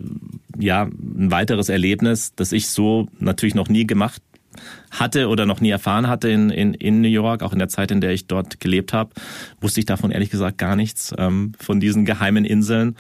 ja 0.59 0.83
ein 0.85 1.31
weiteres 1.31 1.69
Erlebnis, 1.69 2.33
das 2.35 2.51
ich 2.51 2.69
so 2.69 3.09
natürlich 3.21 3.55
noch 3.55 3.69
nie 3.69 3.87
gemacht 3.87 4.23
hatte 4.91 5.29
oder 5.29 5.47
noch 5.47 5.61
nie 5.61 5.71
erfahren 5.71 6.09
hatte 6.09 6.29
in, 6.29 6.51
in, 6.51 6.75
in 6.75 7.01
New 7.01 7.09
York, 7.09 7.43
auch 7.43 7.53
in 7.53 7.59
der 7.59 7.69
Zeit, 7.69 7.91
in 7.91 8.01
der 8.01 8.13
ich 8.13 8.27
dort 8.27 8.61
gelebt 8.61 8.93
habe, 8.93 9.11
wusste 9.61 9.81
ich 9.81 9.87
davon 9.87 10.11
ehrlich 10.11 10.31
gesagt 10.31 10.59
gar 10.59 10.77
nichts, 10.77 11.15
ähm, 11.19 11.53
von 11.59 11.81
diesen 11.81 12.05
geheimen 12.05 12.45
Inseln. 12.45 12.97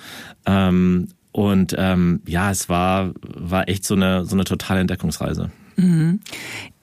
Ähm, 0.47 1.09
und 1.33 1.75
ähm, 1.79 2.21
ja, 2.27 2.51
es 2.51 2.69
war, 2.69 3.12
war 3.23 3.69
echt 3.69 3.85
so 3.85 3.95
eine, 3.95 4.25
so 4.25 4.37
eine 4.37 4.45
totale 4.45 4.81
Entdeckungsreise. 4.81 5.51
Mhm. 5.77 6.21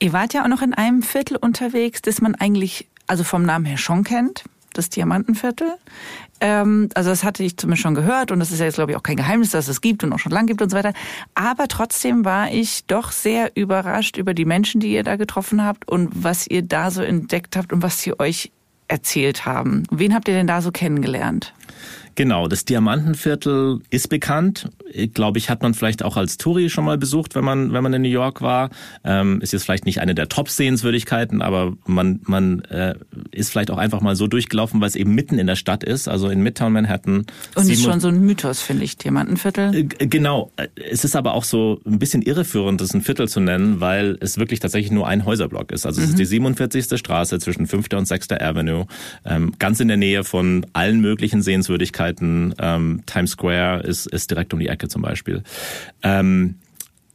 Ihr 0.00 0.12
wart 0.12 0.34
ja 0.34 0.42
auch 0.42 0.48
noch 0.48 0.62
in 0.62 0.74
einem 0.74 1.02
Viertel 1.02 1.36
unterwegs, 1.36 2.02
das 2.02 2.20
man 2.20 2.34
eigentlich, 2.34 2.88
also 3.06 3.24
vom 3.24 3.44
Namen 3.44 3.64
her 3.64 3.78
schon 3.78 4.04
kennt, 4.04 4.44
das 4.74 4.90
Diamantenviertel. 4.90 5.74
Ähm, 6.40 6.88
also 6.94 7.10
das 7.10 7.22
hatte 7.22 7.42
ich 7.42 7.56
zumindest 7.56 7.82
schon 7.82 7.94
gehört 7.94 8.30
und 8.30 8.40
das 8.40 8.50
ist 8.50 8.60
ja 8.60 8.66
jetzt, 8.66 8.76
glaube 8.76 8.92
ich, 8.92 8.96
auch 8.96 9.02
kein 9.02 9.16
Geheimnis, 9.16 9.50
dass 9.50 9.68
es 9.68 9.80
gibt 9.80 10.02
und 10.04 10.12
auch 10.12 10.18
schon 10.18 10.32
lange 10.32 10.46
gibt 10.46 10.62
und 10.62 10.70
so 10.70 10.76
weiter. 10.76 10.92
Aber 11.34 11.68
trotzdem 11.68 12.24
war 12.24 12.50
ich 12.50 12.84
doch 12.86 13.12
sehr 13.12 13.52
überrascht 13.56 14.16
über 14.16 14.34
die 14.34 14.44
Menschen, 14.44 14.80
die 14.80 14.92
ihr 14.92 15.04
da 15.04 15.16
getroffen 15.16 15.64
habt 15.64 15.88
und 15.88 16.10
was 16.12 16.46
ihr 16.46 16.62
da 16.62 16.90
so 16.90 17.02
entdeckt 17.02 17.56
habt 17.56 17.72
und 17.72 17.82
was 17.82 18.00
sie 18.00 18.18
euch 18.18 18.50
erzählt 18.88 19.44
haben. 19.46 19.84
Wen 19.90 20.14
habt 20.14 20.28
ihr 20.28 20.34
denn 20.34 20.46
da 20.46 20.62
so 20.62 20.72
kennengelernt? 20.72 21.54
Genau, 22.20 22.48
das 22.48 22.66
Diamantenviertel 22.66 23.80
ist 23.88 24.10
bekannt. 24.10 24.68
Glaube 25.14 25.38
ich, 25.38 25.48
hat 25.48 25.62
man 25.62 25.72
vielleicht 25.72 26.02
auch 26.02 26.18
als 26.18 26.36
Touri 26.36 26.68
schon 26.68 26.84
mal 26.84 26.98
besucht, 26.98 27.34
wenn 27.34 27.44
man 27.44 27.72
wenn 27.72 27.82
man 27.82 27.94
in 27.94 28.02
New 28.02 28.08
York 28.08 28.42
war. 28.42 28.68
Ähm, 29.04 29.40
ist 29.40 29.54
jetzt 29.54 29.64
vielleicht 29.64 29.86
nicht 29.86 30.02
eine 30.02 30.14
der 30.14 30.28
Top-Sehenswürdigkeiten, 30.28 31.40
aber 31.40 31.72
man 31.86 32.20
man 32.24 32.60
äh, 32.64 32.94
ist 33.30 33.50
vielleicht 33.50 33.70
auch 33.70 33.78
einfach 33.78 34.02
mal 34.02 34.16
so 34.16 34.26
durchgelaufen, 34.26 34.82
weil 34.82 34.88
es 34.88 34.96
eben 34.96 35.14
mitten 35.14 35.38
in 35.38 35.46
der 35.46 35.56
Stadt 35.56 35.82
ist, 35.82 36.08
also 36.08 36.28
in 36.28 36.42
Midtown 36.42 36.74
Manhattan. 36.74 37.24
Und 37.54 37.70
ist 37.70 37.82
schon 37.82 38.00
so 38.00 38.08
ein 38.08 38.20
Mythos, 38.20 38.60
finde 38.60 38.84
ich, 38.84 38.98
Diamantenviertel. 38.98 39.74
Äh, 39.74 39.84
genau. 39.84 40.52
Es 40.90 41.04
ist 41.04 41.16
aber 41.16 41.32
auch 41.32 41.44
so 41.44 41.80
ein 41.86 41.98
bisschen 41.98 42.20
irreführend, 42.20 42.82
das 42.82 42.92
ein 42.92 43.00
Viertel 43.00 43.30
zu 43.30 43.40
nennen, 43.40 43.80
weil 43.80 44.18
es 44.20 44.36
wirklich 44.36 44.60
tatsächlich 44.60 44.92
nur 44.92 45.08
ein 45.08 45.24
Häuserblock 45.24 45.72
ist. 45.72 45.86
Also 45.86 46.02
mhm. 46.02 46.04
es 46.04 46.10
ist 46.10 46.18
die 46.18 46.26
47. 46.26 46.98
Straße 46.98 47.38
zwischen 47.38 47.66
5. 47.66 47.86
und 47.94 48.06
6. 48.06 48.32
Avenue, 48.32 48.84
ähm, 49.24 49.54
ganz 49.58 49.80
in 49.80 49.88
der 49.88 49.96
Nähe 49.96 50.22
von 50.22 50.66
allen 50.74 51.00
möglichen 51.00 51.40
Sehenswürdigkeiten 51.40 52.09
Möglichkeiten. 52.10 52.54
Ähm, 52.58 53.02
Times 53.06 53.32
Square 53.32 53.82
ist, 53.82 54.06
ist 54.06 54.30
direkt 54.30 54.52
um 54.52 54.60
die 54.60 54.68
Ecke 54.68 54.88
zum 54.88 55.02
Beispiel. 55.02 55.42
Ähm, 56.02 56.56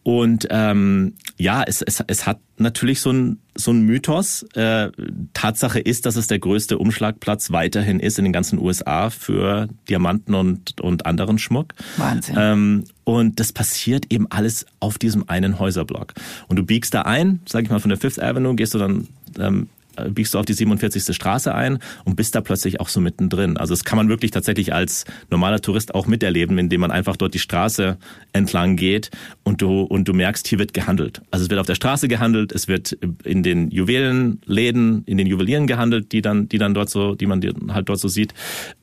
und 0.03 0.47
ähm, 0.51 1.13
ja, 1.37 1.63
es, 1.65 1.81
es, 1.81 2.03
es 2.05 2.27
hat 2.27 2.39
natürlich 2.57 3.01
so 3.01 3.09
ein, 3.11 3.39
so 3.55 3.71
ein 3.71 3.81
Mythos. 3.81 4.43
Äh, 4.53 4.91
Tatsache 5.33 5.79
ist, 5.79 6.05
dass 6.05 6.15
es 6.15 6.27
der 6.27 6.37
größte 6.37 6.77
Umschlagplatz 6.77 7.51
weiterhin 7.51 7.99
ist 7.99 8.19
in 8.19 8.25
den 8.25 8.31
ganzen 8.31 8.59
USA 8.59 9.09
für 9.09 9.67
Diamanten 9.89 10.35
und, 10.35 10.79
und 10.79 11.07
anderen 11.07 11.39
Schmuck. 11.39 11.73
Wahnsinn. 11.97 12.35
Ähm, 12.37 12.83
und 13.03 13.39
das 13.39 13.51
passiert 13.51 14.13
eben 14.13 14.27
alles 14.29 14.67
auf 14.79 14.99
diesem 14.99 15.27
einen 15.27 15.57
Häuserblock. 15.57 16.13
Und 16.47 16.57
du 16.57 16.63
biegst 16.63 16.93
da 16.93 17.01
ein, 17.01 17.39
sag 17.47 17.63
ich 17.63 17.71
mal, 17.71 17.79
von 17.79 17.89
der 17.89 17.97
Fifth 17.97 18.21
Avenue, 18.21 18.55
gehst 18.55 18.75
du 18.75 18.77
dann 18.77 19.07
ähm, 19.39 19.63
äh, 19.63 19.74
biegst 20.09 20.33
du 20.33 20.39
auf 20.39 20.45
die 20.45 20.53
47. 20.53 21.15
Straße 21.15 21.53
ein 21.53 21.79
und 22.03 22.15
bist 22.15 22.35
da 22.35 22.41
plötzlich 22.41 22.79
auch 22.79 22.89
so 22.89 23.01
mittendrin. 23.01 23.57
Also 23.57 23.73
das 23.73 23.83
kann 23.83 23.97
man 23.97 24.09
wirklich 24.09 24.31
tatsächlich 24.31 24.73
als 24.73 25.05
normaler 25.29 25.61
Tourist 25.61 25.95
auch 25.95 26.07
miterleben, 26.07 26.57
indem 26.57 26.81
man 26.81 26.91
einfach 26.91 27.15
dort 27.15 27.33
die 27.33 27.39
Straße 27.39 27.97
entlang 28.33 28.75
geht 28.75 29.11
und 29.43 29.61
du, 29.61 29.81
und 29.81 30.07
du 30.07 30.13
merkst, 30.13 30.47
hier 30.47 30.59
wird 30.59 30.73
gehandelt. 30.73 31.21
Also 31.31 31.45
es 31.45 31.49
wird 31.49 31.59
auf 31.59 31.67
der 31.67 31.75
Straße 31.75 32.07
gehandelt, 32.07 32.51
es 32.51 32.67
wird 32.67 32.97
in 33.23 33.43
den 33.43 33.71
Juwelenläden, 33.71 35.03
in 35.05 35.17
den 35.17 35.27
Juwelieren 35.27 35.67
gehandelt, 35.67 36.11
die 36.11 36.21
dann, 36.21 36.49
die 36.49 36.57
dann 36.57 36.73
dort 36.73 36.89
so, 36.89 37.15
die 37.15 37.25
man 37.25 37.41
halt 37.69 37.89
dort 37.89 37.99
so 37.99 38.07
sieht. 38.07 38.33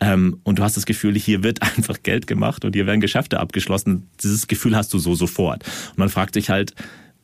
Ähm, 0.01 0.38
und 0.44 0.59
du 0.59 0.62
hast 0.62 0.77
das 0.77 0.87
Gefühl, 0.87 1.14
hier 1.16 1.42
wird 1.42 1.62
einfach 1.77 2.03
Geld 2.03 2.27
gemacht 2.27 2.64
und 2.64 2.75
hier 2.75 2.87
werden 2.87 3.01
Geschäfte 3.01 3.40
abgeschlossen. 3.40 4.09
Dieses 4.22 4.46
Gefühl 4.46 4.77
hast 4.77 4.92
du 4.94 4.98
so 4.98 5.14
sofort. 5.14 5.64
Und 5.90 5.98
man 5.98 6.09
fragt 6.09 6.35
sich 6.35 6.51
halt, 6.51 6.75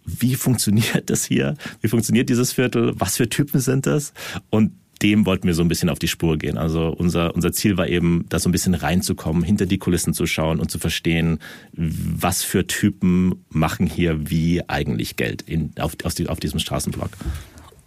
wie 0.08 0.34
funktioniert 0.34 1.10
das 1.10 1.24
hier? 1.24 1.56
Wie 1.80 1.88
funktioniert 1.88 2.28
dieses 2.28 2.52
Viertel? 2.52 2.92
Was 2.96 3.16
für 3.16 3.28
Typen 3.28 3.60
sind 3.60 3.86
das? 3.86 4.12
Und 4.50 4.72
dem 5.02 5.26
wollten 5.26 5.46
wir 5.46 5.54
so 5.54 5.62
ein 5.62 5.68
bisschen 5.68 5.90
auf 5.90 5.98
die 5.98 6.08
Spur 6.08 6.38
gehen. 6.38 6.58
Also 6.58 6.88
unser, 6.88 7.34
unser 7.34 7.52
Ziel 7.52 7.76
war 7.76 7.86
eben, 7.86 8.24
da 8.28 8.38
so 8.38 8.48
ein 8.48 8.52
bisschen 8.52 8.74
reinzukommen, 8.74 9.42
hinter 9.42 9.66
die 9.66 9.78
Kulissen 9.78 10.12
zu 10.12 10.26
schauen 10.26 10.58
und 10.58 10.70
zu 10.70 10.78
verstehen, 10.78 11.38
was 11.72 12.42
für 12.42 12.66
Typen 12.66 13.44
machen 13.48 13.86
hier 13.86 14.30
wie 14.30 14.68
eigentlich 14.68 15.16
Geld 15.16 15.42
in, 15.42 15.72
auf, 15.78 15.92
auf, 16.04 16.14
die, 16.14 16.28
auf 16.28 16.40
diesem 16.40 16.58
Straßenblock. 16.58 17.10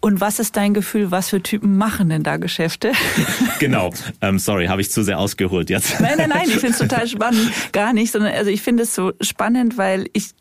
Und 0.03 0.19
was 0.19 0.39
ist 0.39 0.55
dein 0.55 0.73
Gefühl, 0.73 1.11
was 1.11 1.29
für 1.29 1.43
Typen 1.43 1.77
machen 1.77 2.09
denn 2.09 2.23
da 2.23 2.37
Geschäfte? 2.37 2.91
genau. 3.59 3.91
Ähm, 4.21 4.39
sorry, 4.39 4.65
habe 4.65 4.81
ich 4.81 4.89
zu 4.89 5.03
sehr 5.03 5.19
ausgeholt 5.19 5.69
jetzt. 5.69 5.99
Nein, 5.99 6.15
nein, 6.17 6.29
nein, 6.29 6.45
ich 6.47 6.55
finde 6.55 6.69
es 6.69 6.79
total 6.79 7.07
spannend. 7.07 7.51
Gar 7.71 7.93
nicht, 7.93 8.11
sondern 8.11 8.33
also 8.33 8.49
ich 8.49 8.63
finde 8.63 8.83
es 8.83 8.95
so 8.95 9.13
spannend, 9.21 9.77
weil 9.77 10.07
ich 10.13 10.31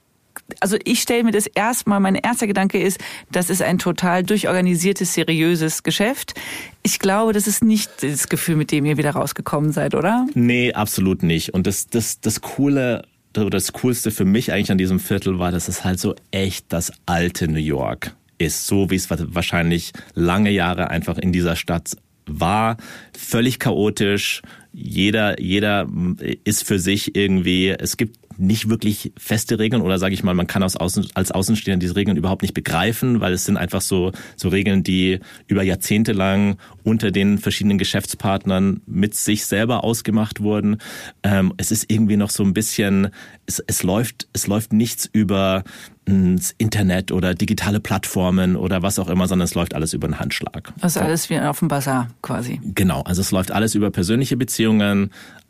also 0.60 0.76
ich 0.84 1.00
stelle 1.00 1.24
mir 1.24 1.32
das 1.32 1.46
erstmal, 1.46 2.00
mein 2.00 2.14
erster 2.14 2.46
Gedanke 2.46 2.80
ist, 2.80 2.98
das 3.30 3.50
ist 3.50 3.62
ein 3.62 3.78
total 3.78 4.22
durchorganisiertes, 4.22 5.14
seriöses 5.14 5.82
Geschäft. 5.82 6.34
Ich 6.82 6.98
glaube, 6.98 7.32
das 7.32 7.46
ist 7.46 7.62
nicht 7.62 7.90
das 8.02 8.28
Gefühl, 8.28 8.56
mit 8.56 8.72
dem 8.72 8.84
ihr 8.84 8.96
wieder 8.96 9.10
rausgekommen 9.12 9.72
seid, 9.72 9.94
oder? 9.94 10.26
Nee, 10.34 10.72
absolut 10.72 11.22
nicht. 11.22 11.54
Und 11.54 11.66
das, 11.66 11.86
das, 11.86 12.20
das 12.20 12.40
Coole 12.40 13.02
das 13.32 13.72
Coolste 13.72 14.10
für 14.10 14.24
mich 14.24 14.52
eigentlich 14.52 14.72
an 14.72 14.78
diesem 14.78 14.98
Viertel 14.98 15.38
war, 15.38 15.52
dass 15.52 15.68
es 15.68 15.84
halt 15.84 16.00
so 16.00 16.16
echt 16.32 16.66
das 16.72 16.92
alte 17.06 17.46
New 17.46 17.60
York 17.60 18.16
ist. 18.38 18.66
So 18.66 18.90
wie 18.90 18.96
es 18.96 19.08
wahrscheinlich 19.10 19.92
lange 20.14 20.50
Jahre 20.50 20.90
einfach 20.90 21.18
in 21.18 21.32
dieser 21.32 21.56
Stadt 21.56 21.96
war. 22.26 22.76
Völlig 23.16 23.58
chaotisch. 23.58 24.42
Jeder, 24.72 25.40
jeder 25.40 25.88
ist 26.44 26.64
für 26.64 26.78
sich 26.78 27.16
irgendwie, 27.16 27.70
es 27.70 27.96
gibt 27.96 28.16
nicht 28.40 28.70
wirklich 28.70 29.12
feste 29.18 29.58
Regeln 29.58 29.82
oder 29.82 29.98
sage 29.98 30.14
ich 30.14 30.22
mal, 30.22 30.34
man 30.34 30.46
kann 30.46 30.62
als, 30.62 30.76
Außen, 30.76 31.08
als 31.14 31.30
Außenstehender 31.30 31.80
diese 31.80 31.94
Regeln 31.94 32.16
überhaupt 32.16 32.42
nicht 32.42 32.54
begreifen, 32.54 33.20
weil 33.20 33.34
es 33.34 33.44
sind 33.44 33.58
einfach 33.58 33.82
so, 33.82 34.12
so 34.36 34.48
Regeln, 34.48 34.82
die 34.82 35.20
über 35.46 35.62
Jahrzehnte 35.62 36.12
lang 36.12 36.56
unter 36.82 37.10
den 37.10 37.38
verschiedenen 37.38 37.76
Geschäftspartnern 37.76 38.80
mit 38.86 39.14
sich 39.14 39.44
selber 39.44 39.84
ausgemacht 39.84 40.40
wurden. 40.40 40.78
Ähm, 41.22 41.52
es 41.58 41.70
ist 41.70 41.92
irgendwie 41.92 42.16
noch 42.16 42.30
so 42.30 42.42
ein 42.42 42.54
bisschen, 42.54 43.08
es, 43.46 43.62
es 43.66 43.82
läuft, 43.82 44.28
es 44.32 44.46
läuft 44.46 44.72
nichts 44.72 45.08
über 45.12 45.62
ins 46.10 46.54
Internet 46.58 47.12
oder 47.12 47.34
digitale 47.34 47.78
Plattformen 47.78 48.56
oder 48.56 48.82
was 48.82 48.98
auch 48.98 49.08
immer, 49.08 49.28
sondern 49.28 49.44
es 49.44 49.54
läuft 49.54 49.74
alles 49.74 49.92
über 49.92 50.06
einen 50.06 50.18
Handschlag. 50.18 50.72
Also 50.80 51.00
alles 51.00 51.30
wie 51.30 51.38
auf 51.38 51.60
dem 51.60 51.68
Bazar 51.68 52.08
quasi. 52.22 52.60
Genau, 52.64 53.02
also 53.02 53.20
es 53.20 53.30
läuft 53.30 53.52
alles 53.52 53.74
über 53.74 53.90
persönliche 53.90 54.36
Beziehungen, 54.36 54.59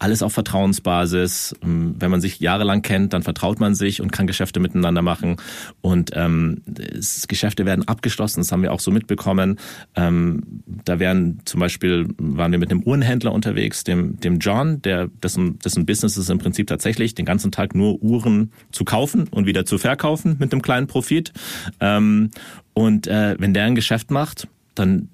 alles 0.00 0.22
auf 0.22 0.32
Vertrauensbasis. 0.32 1.54
Ähm, 1.62 1.94
wenn 1.98 2.10
man 2.10 2.20
sich 2.20 2.40
jahrelang 2.40 2.82
kennt, 2.82 3.12
dann 3.12 3.22
vertraut 3.22 3.60
man 3.60 3.74
sich 3.74 4.00
und 4.00 4.10
kann 4.10 4.26
Geschäfte 4.26 4.58
miteinander 4.58 5.02
machen. 5.02 5.36
Und 5.82 6.10
ähm, 6.14 6.62
es, 6.76 7.28
Geschäfte 7.28 7.66
werden 7.66 7.86
abgeschlossen, 7.86 8.40
das 8.40 8.50
haben 8.50 8.62
wir 8.62 8.72
auch 8.72 8.80
so 8.80 8.90
mitbekommen. 8.90 9.58
Ähm, 9.94 10.62
da 10.84 10.98
werden 10.98 11.40
zum 11.44 11.60
Beispiel, 11.60 12.08
waren 12.18 12.50
wir 12.50 12.58
mit 12.58 12.70
einem 12.70 12.82
Uhrenhändler 12.82 13.32
unterwegs, 13.32 13.84
dem, 13.84 14.18
dem 14.18 14.38
John, 14.38 14.82
der 14.82 15.08
dessen, 15.22 15.58
dessen 15.58 15.86
Business 15.86 16.16
ist 16.16 16.30
im 16.30 16.38
Prinzip 16.38 16.66
tatsächlich, 16.66 17.14
den 17.14 17.26
ganzen 17.26 17.52
Tag 17.52 17.74
nur 17.74 18.02
Uhren 18.02 18.52
zu 18.72 18.84
kaufen 18.84 19.28
und 19.28 19.46
wieder 19.46 19.66
zu 19.66 19.78
verkaufen 19.78 20.36
mit 20.38 20.52
einem 20.52 20.62
kleinen 20.62 20.86
Profit. 20.86 21.32
Ähm, 21.78 22.30
und 22.72 23.06
äh, 23.06 23.36
wenn 23.38 23.52
der 23.52 23.64
ein 23.64 23.74
Geschäft 23.74 24.10
macht, 24.10 24.48
dann 24.74 25.10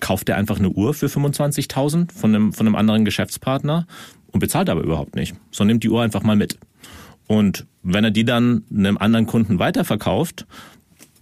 kauft 0.00 0.28
er 0.28 0.36
einfach 0.36 0.58
eine 0.58 0.70
Uhr 0.70 0.94
für 0.94 1.06
25.000 1.06 2.12
von 2.12 2.34
einem, 2.34 2.52
von 2.52 2.66
einem 2.66 2.76
anderen 2.76 3.04
Geschäftspartner 3.04 3.86
und 4.30 4.40
bezahlt 4.40 4.70
aber 4.70 4.82
überhaupt 4.82 5.16
nicht, 5.16 5.34
sondern 5.50 5.74
nimmt 5.74 5.84
die 5.84 5.90
Uhr 5.90 6.02
einfach 6.02 6.22
mal 6.22 6.36
mit. 6.36 6.58
Und 7.26 7.66
wenn 7.82 8.04
er 8.04 8.10
die 8.10 8.24
dann 8.24 8.64
einem 8.70 8.98
anderen 8.98 9.26
Kunden 9.26 9.58
weiterverkauft, 9.58 10.46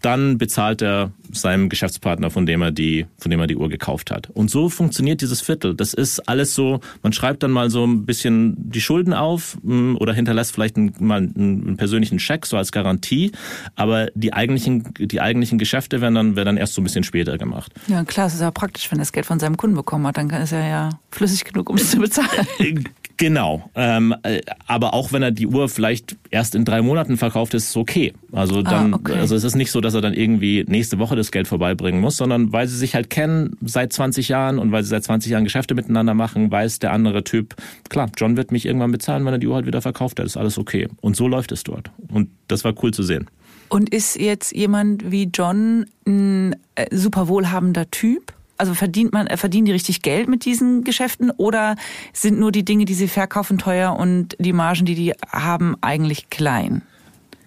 dann 0.06 0.38
bezahlt 0.38 0.82
er 0.82 1.10
seinem 1.32 1.68
Geschäftspartner, 1.68 2.30
von 2.30 2.46
dem 2.46 2.62
er 2.62 2.70
die, 2.70 3.06
von 3.18 3.28
dem 3.28 3.40
er 3.40 3.48
die 3.48 3.56
Uhr 3.56 3.68
gekauft 3.68 4.12
hat. 4.12 4.30
Und 4.30 4.52
so 4.52 4.68
funktioniert 4.68 5.20
dieses 5.20 5.40
Viertel. 5.40 5.74
Das 5.74 5.94
ist 5.94 6.28
alles 6.28 6.54
so, 6.54 6.78
man 7.02 7.12
schreibt 7.12 7.42
dann 7.42 7.50
mal 7.50 7.70
so 7.70 7.84
ein 7.84 8.06
bisschen 8.06 8.54
die 8.70 8.80
Schulden 8.80 9.12
auf 9.12 9.58
mm, 9.62 9.96
oder 9.96 10.14
hinterlässt 10.14 10.52
vielleicht 10.52 10.76
einen, 10.76 10.94
mal 11.00 11.18
einen 11.18 11.76
persönlichen 11.76 12.20
Scheck 12.20 12.46
so 12.46 12.56
als 12.56 12.70
Garantie, 12.70 13.32
aber 13.74 14.06
die 14.14 14.32
eigentlichen, 14.32 14.94
die 14.96 15.20
eigentlichen 15.20 15.58
Geschäfte 15.58 16.00
werden 16.00 16.14
dann, 16.14 16.36
werden 16.36 16.46
dann 16.46 16.56
erst 16.56 16.74
so 16.74 16.80
ein 16.80 16.84
bisschen 16.84 17.02
später 17.02 17.36
gemacht. 17.36 17.72
Ja, 17.88 18.04
klar, 18.04 18.28
es 18.28 18.34
ist 18.34 18.42
ja 18.42 18.52
praktisch, 18.52 18.88
wenn 18.92 18.98
er 18.98 19.02
das 19.02 19.12
Geld 19.12 19.26
von 19.26 19.40
seinem 19.40 19.56
Kunden 19.56 19.74
bekommen 19.74 20.06
hat, 20.06 20.18
dann 20.18 20.30
ist 20.30 20.52
er 20.52 20.68
ja 20.68 20.90
flüssig 21.10 21.44
genug, 21.44 21.68
um 21.68 21.74
es 21.74 21.90
zu 21.90 21.98
bezahlen. 21.98 22.46
Genau. 23.18 23.70
Ähm, 23.74 24.14
äh, 24.22 24.42
aber 24.66 24.92
auch 24.92 25.12
wenn 25.12 25.22
er 25.22 25.31
die 25.31 25.46
Uhr 25.46 25.68
vielleicht 25.68 26.16
erst 26.31 26.55
in 26.55 26.64
drei 26.64 26.83
Monaten 26.83 27.16
verkauft, 27.16 27.55
ist 27.55 27.70
es 27.70 27.76
okay. 27.76 28.12
Also 28.33 28.59
ah, 28.59 28.62
dann, 28.62 28.94
ah, 28.94 28.96
okay. 28.96 29.14
also 29.14 29.35
es 29.35 29.44
ist 29.44 29.55
nicht 29.55 29.70
so, 29.70 29.81
dass 29.81 29.94
er 29.94 30.02
dann 30.02 30.12
irgendwie 30.12 30.64
nächste 30.68 30.98
Woche 30.98 31.16
das 31.16 31.31
Geld 31.31 31.48
vorbeibringen 31.48 32.00
muss, 32.00 32.18
sondern 32.18 32.52
weil 32.52 32.68
sie 32.68 32.76
sich 32.76 32.94
halt 32.94 33.09
kennen 33.09 33.57
seit 33.62 33.92
20 33.92 34.29
Jahren 34.29 34.59
und 34.59 34.70
weil 34.70 34.83
sie 34.83 34.90
seit 34.90 35.05
20 35.05 35.33
Jahren 35.33 35.44
Geschäfte 35.44 35.74
miteinander 35.74 36.12
machen, 36.12 36.50
weiß 36.50 36.79
der 36.79 36.92
andere 36.92 37.24
Typ, 37.24 37.55
klar, 37.88 38.11
John 38.16 38.37
wird 38.37 38.52
mich 38.52 38.66
irgendwann 38.66 38.92
bezahlen, 38.92 39.24
wenn 39.24 39.32
er 39.32 39.38
die 39.38 39.47
Uhr 39.47 39.55
halt 39.55 39.66
wieder 39.66 39.80
verkauft 39.80 40.18
hat. 40.18 40.26
Ist 40.26 40.36
alles 40.36 40.59
okay. 40.59 40.88
Und 41.01 41.16
so 41.16 41.26
läuft 41.26 41.53
es 41.53 41.64
dort. 41.64 41.90
Und 42.09 42.28
das 42.49 42.64
war 42.64 42.74
cool 42.82 42.93
zu 42.93 43.03
sehen. 43.03 43.28
Und 43.68 43.88
ist 43.88 44.16
jetzt 44.20 44.55
jemand 44.55 45.11
wie 45.11 45.28
John 45.32 45.86
ein 46.07 46.55
äh, 46.74 46.95
super 46.95 47.28
wohlhabender 47.28 47.90
Typ? 47.90 48.32
Also 48.59 48.74
verdient 48.74 49.12
man, 49.12 49.26
äh, 49.26 49.36
verdienen 49.36 49.66
die 49.66 49.72
richtig 49.72 50.02
Geld 50.02 50.28
mit 50.28 50.44
diesen 50.44 50.84
Geschäften 50.84 51.30
oder 51.30 51.76
sind 52.12 52.38
nur 52.38 52.52
die 52.52 52.64
Dinge, 52.64 52.84
die 52.84 52.94
sie 52.94 53.09
verkaufen, 53.09 53.59
teuer 53.59 53.96
und 53.96 54.36
die 54.38 54.52
Margen, 54.52 54.84
die 54.84 54.94
die 54.94 55.12
haben, 55.30 55.76
eigentlich 55.80 56.30
klein? 56.30 56.82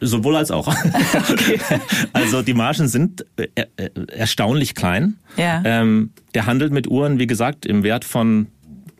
Sowohl 0.01 0.35
als 0.35 0.51
auch. 0.51 0.67
Okay. 1.29 1.59
Also 2.13 2.41
die 2.41 2.53
Margen 2.53 2.87
sind 2.87 3.25
äh, 3.37 3.47
äh, 3.55 3.89
erstaunlich 4.07 4.75
klein. 4.75 5.17
Ja. 5.37 5.61
Ähm, 5.65 6.11
der 6.33 6.45
handelt 6.45 6.71
mit 6.71 6.87
Uhren, 6.87 7.19
wie 7.19 7.27
gesagt, 7.27 7.65
im 7.65 7.83
Wert 7.83 8.05
von 8.05 8.47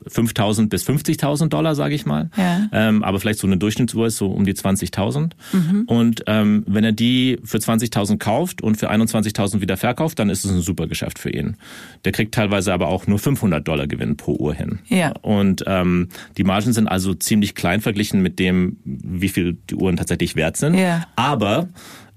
5.000 0.10 0.70
bis 0.70 0.88
50.000 0.88 1.50
Dollar, 1.50 1.76
sage 1.76 1.96
ich 1.96 2.06
mal. 2.06 2.30
Ja. 2.38 2.68
Ähm, 2.72 3.04
aber 3.04 3.20
vielleicht 3.20 3.40
so 3.40 3.48
eine 3.48 3.58
Durchschnittsuhr 3.58 4.08
ist 4.08 4.18
so 4.18 4.28
um 4.28 4.46
die 4.46 4.54
20.000. 4.54 5.32
Mhm. 5.54 5.84
Und 5.88 6.24
ähm, 6.28 6.64
wenn 6.68 6.84
er 6.84 6.92
die 6.92 7.40
für 7.44 7.58
20.000 7.58 8.18
kauft 8.18 8.62
und 8.62 8.78
für 8.78 8.92
21.000 8.92 9.62
wieder 9.62 9.78
verkauft, 9.78 10.20
dann 10.20 10.30
ist 10.30 10.46
es 10.46 10.52
ein 10.52 10.62
super 10.62 10.88
Geschäft 10.88 11.20
für 11.20 11.30
ihn. 11.30 11.58
Der 12.06 12.12
kriegt 12.12 12.34
teilweise 12.34 12.74
aber 12.74 12.88
auch 12.88 13.08
nur 13.08 13.20
500 13.20 13.68
Dollar 13.68 13.88
Gewinn 13.88 14.18
pro 14.18 14.34
Uhr 14.34 14.54
hin. 14.54 14.80
Ja. 14.88 15.14
Und 15.22 15.64
ähm, 15.68 16.10
die 16.38 16.44
Margen 16.44 16.74
sind 16.74 16.88
also 16.88 17.14
ziemlich 17.14 17.56
klein 17.56 17.82
verglichen 17.82 18.22
mit 18.22 18.40
dem, 18.40 18.78
wie 18.84 19.30
viel 19.30 19.58
die 19.70 19.76
Uhren 19.76 19.98
tatsächlich 19.98 20.36
wert 20.36 20.58
sind. 20.58 20.76
Ja. 20.76 21.08
Aber 21.16 21.70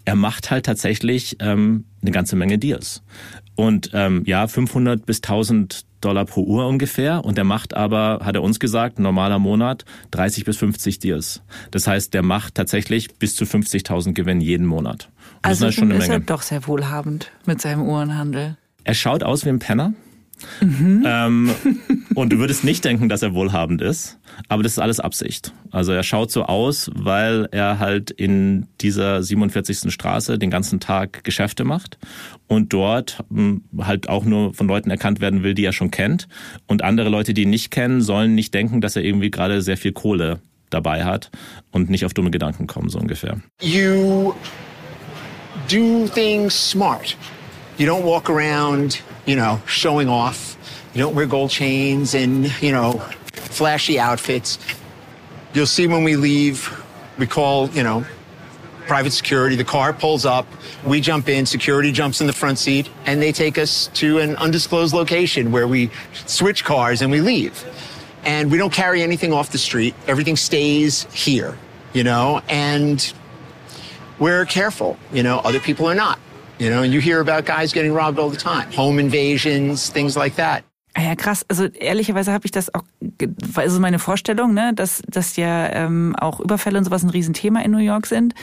er 0.05 0.17
macht 0.17 0.51
halt 0.51 0.67
tatsächlich 0.67 1.37
ähm, 1.41 1.85
eine 2.01 2.11
ganze 2.11 2.37
Menge 2.37 2.59
Deals. 2.59 3.03
Und 3.55 3.91
ähm, 3.93 4.23
ja, 4.27 4.49
500 4.49 5.05
bis 5.05 5.19
1000 5.19 5.85
Dollar 6.05 6.25
pro 6.27 6.43
Uhr 6.43 6.67
ungefähr. 6.67 7.25
Und 7.25 7.37
der 7.39 7.45
macht 7.45 7.75
aber, 7.75 8.21
hat 8.23 8.35
er 8.35 8.43
uns 8.43 8.61
gesagt, 8.61 8.99
normaler 8.99 9.39
Monat 9.39 9.85
30 10.11 10.45
bis 10.45 10.57
50 10.59 10.99
Deals. 10.99 11.43
Das 11.71 11.87
heißt, 11.87 12.13
der 12.15 12.23
macht 12.23 12.55
tatsächlich 12.55 13.15
bis 13.15 13.35
zu 13.35 13.45
50.000 13.45 14.13
Gewinn 14.13 14.41
jeden 14.41 14.67
Monat. 14.67 15.09
Und 15.37 15.39
Also 15.49 15.65
das 15.65 15.75
ist 15.75 15.81
schon 15.81 15.91
eine 15.91 15.99
ist 16.03 16.09
Menge. 16.09 16.23
er 16.23 16.27
doch 16.27 16.43
sehr 16.43 16.67
wohlhabend 16.67 17.31
mit 17.47 17.61
seinem 17.61 17.83
Uhrenhandel. 17.83 18.57
Er 18.85 18.95
schaut 18.95 19.23
aus 19.23 19.45
wie 19.45 19.49
ein 19.51 19.59
Penner. 19.59 19.95
Mhm. 20.61 21.05
Ähm, 21.07 21.51
und 22.15 22.33
du 22.33 22.39
würdest 22.39 22.65
nicht 22.65 22.85
denken, 22.85 23.09
dass 23.09 23.23
er 23.23 23.35
wohlhabend 23.35 23.81
ist, 23.83 24.19
aber 24.49 24.63
das 24.63 24.73
ist 24.73 24.79
alles 24.79 25.01
Absicht. 25.01 25.53
Also 25.71 25.93
er 25.93 26.03
schaut 26.03 26.31
so 26.31 26.45
aus, 26.45 26.91
weil 26.95 27.49
er 27.53 27.79
halt 27.79 28.11
in 28.11 28.67
dieser 28.81 29.23
47. 29.23 29.93
Straße 29.93 30.39
den 30.39 30.51
ganzen 30.51 30.81
Tag 30.81 31.25
Geschäfte 31.25 31.65
macht 31.65 31.99
und 32.47 32.73
dort 32.73 33.25
hm, 33.31 33.63
halt 33.79 34.09
auch 34.09 34.25
nur 34.25 34.55
von 34.55 34.69
Leuten 34.69 34.91
erkannt 34.91 35.21
werden 35.21 35.43
will, 35.43 35.55
die 35.55 35.65
er 35.65 35.73
schon 35.73 35.91
kennt. 35.91 36.29
Und 36.67 36.83
andere 36.83 37.09
Leute, 37.09 37.35
die 37.35 37.43
ihn 37.43 37.51
nicht 37.51 37.71
kennen, 37.71 38.01
sollen 38.01 38.35
nicht 38.35 38.55
denken, 38.55 38.81
dass 38.81 38.97
er 38.97 39.05
irgendwie 39.05 39.31
gerade 39.31 39.63
sehr 39.63 39.77
viel 39.77 39.93
Kohle 39.93 40.41
dabei 40.71 41.05
hat 41.05 41.31
und 41.71 41.91
nicht 41.91 42.05
auf 42.05 42.15
dumme 42.15 42.31
Gedanken 42.31 42.67
kommen, 42.67 42.89
so 42.89 42.99
ungefähr. 42.99 43.41
you 43.61 44.35
do 45.69 46.07
things 46.09 46.55
smart. 46.55 47.17
You 47.79 47.87
don't 47.87 48.05
walk 48.05 48.29
around, 48.29 49.03
you 49.27 49.37
know, 49.37 49.61
showing 49.67 50.09
off. 50.09 50.57
You 50.95 51.01
don't 51.01 51.15
wear 51.15 51.27
gold 51.27 51.51
chains 51.51 52.15
and, 52.15 52.53
you 52.63 52.73
know, 52.73 52.93
flashy 53.33 53.99
outfits. 53.99 54.59
You'll 55.55 55.67
see 55.67 55.87
when 55.87 56.05
we 56.05 56.17
leave, 56.17 56.71
we 57.19 57.27
call, 57.27 57.69
you 57.71 57.83
know, 57.83 58.05
private 58.87 59.13
security. 59.13 59.57
The 59.57 59.65
car 59.65 59.93
pulls 59.93 60.27
up, 60.27 60.47
we 60.85 61.01
jump 61.01 61.29
in, 61.29 61.47
security 61.47 61.93
jumps 61.93 62.21
in 62.21 62.27
the 62.27 62.33
front 62.33 62.59
seat, 62.59 62.91
and 63.07 63.23
they 63.23 63.33
take 63.33 63.57
us 63.57 63.87
to 63.95 64.19
an 64.19 64.37
undisclosed 64.37 64.93
location 64.93 65.51
where 65.51 65.67
we 65.67 65.91
switch 66.27 66.65
cars 66.65 67.01
and 67.01 67.11
we 67.11 67.21
leave. 67.21 67.65
And 68.25 68.51
we 68.51 68.59
don't 68.59 68.73
carry 68.73 69.03
anything 69.03 69.33
off 69.33 69.51
the 69.51 69.59
street. 69.59 69.95
Everything 70.07 70.37
stays 70.37 71.05
here, 71.13 71.59
you 71.93 72.05
know, 72.05 72.43
and 72.49 73.13
we're 74.19 74.45
careful. 74.45 74.99
You 75.13 75.23
know, 75.23 75.39
other 75.39 75.59
people 75.59 75.87
are 75.87 75.95
not. 75.95 76.19
You 76.59 76.71
know, 76.71 76.83
and 76.83 76.93
you 76.93 77.01
hear 77.01 77.21
about 77.21 77.45
guys 77.45 77.73
getting 77.73 77.93
robbed 77.93 78.19
all 78.19 78.31
the 78.31 78.37
time. 78.37 78.71
Home 78.73 78.99
invasions, 78.99 79.89
things 79.89 80.17
like 80.17 80.37
that. 80.37 80.65
Ah 80.95 81.03
Ja, 81.03 81.15
krass. 81.15 81.45
Also 81.49 81.65
ehrlicherweise 81.67 82.33
habe 82.33 82.45
ich 82.45 82.51
das 82.51 82.75
auch, 82.75 82.83
also 83.55 83.81
meine 83.81 83.99
Vorstellung, 83.99 84.53
ne, 84.55 84.73
dass, 84.75 85.03
dass 85.09 85.37
ja 85.37 85.73
ähm, 85.73 86.15
auch 86.17 86.41
Überfälle 86.41 86.79
und 86.79 86.85
sowas 86.85 87.03
ein 87.03 87.11
Riesenthema 87.11 87.61
in 87.61 87.71
New 87.71 87.79
York 87.79 88.07
sind. 88.07 88.35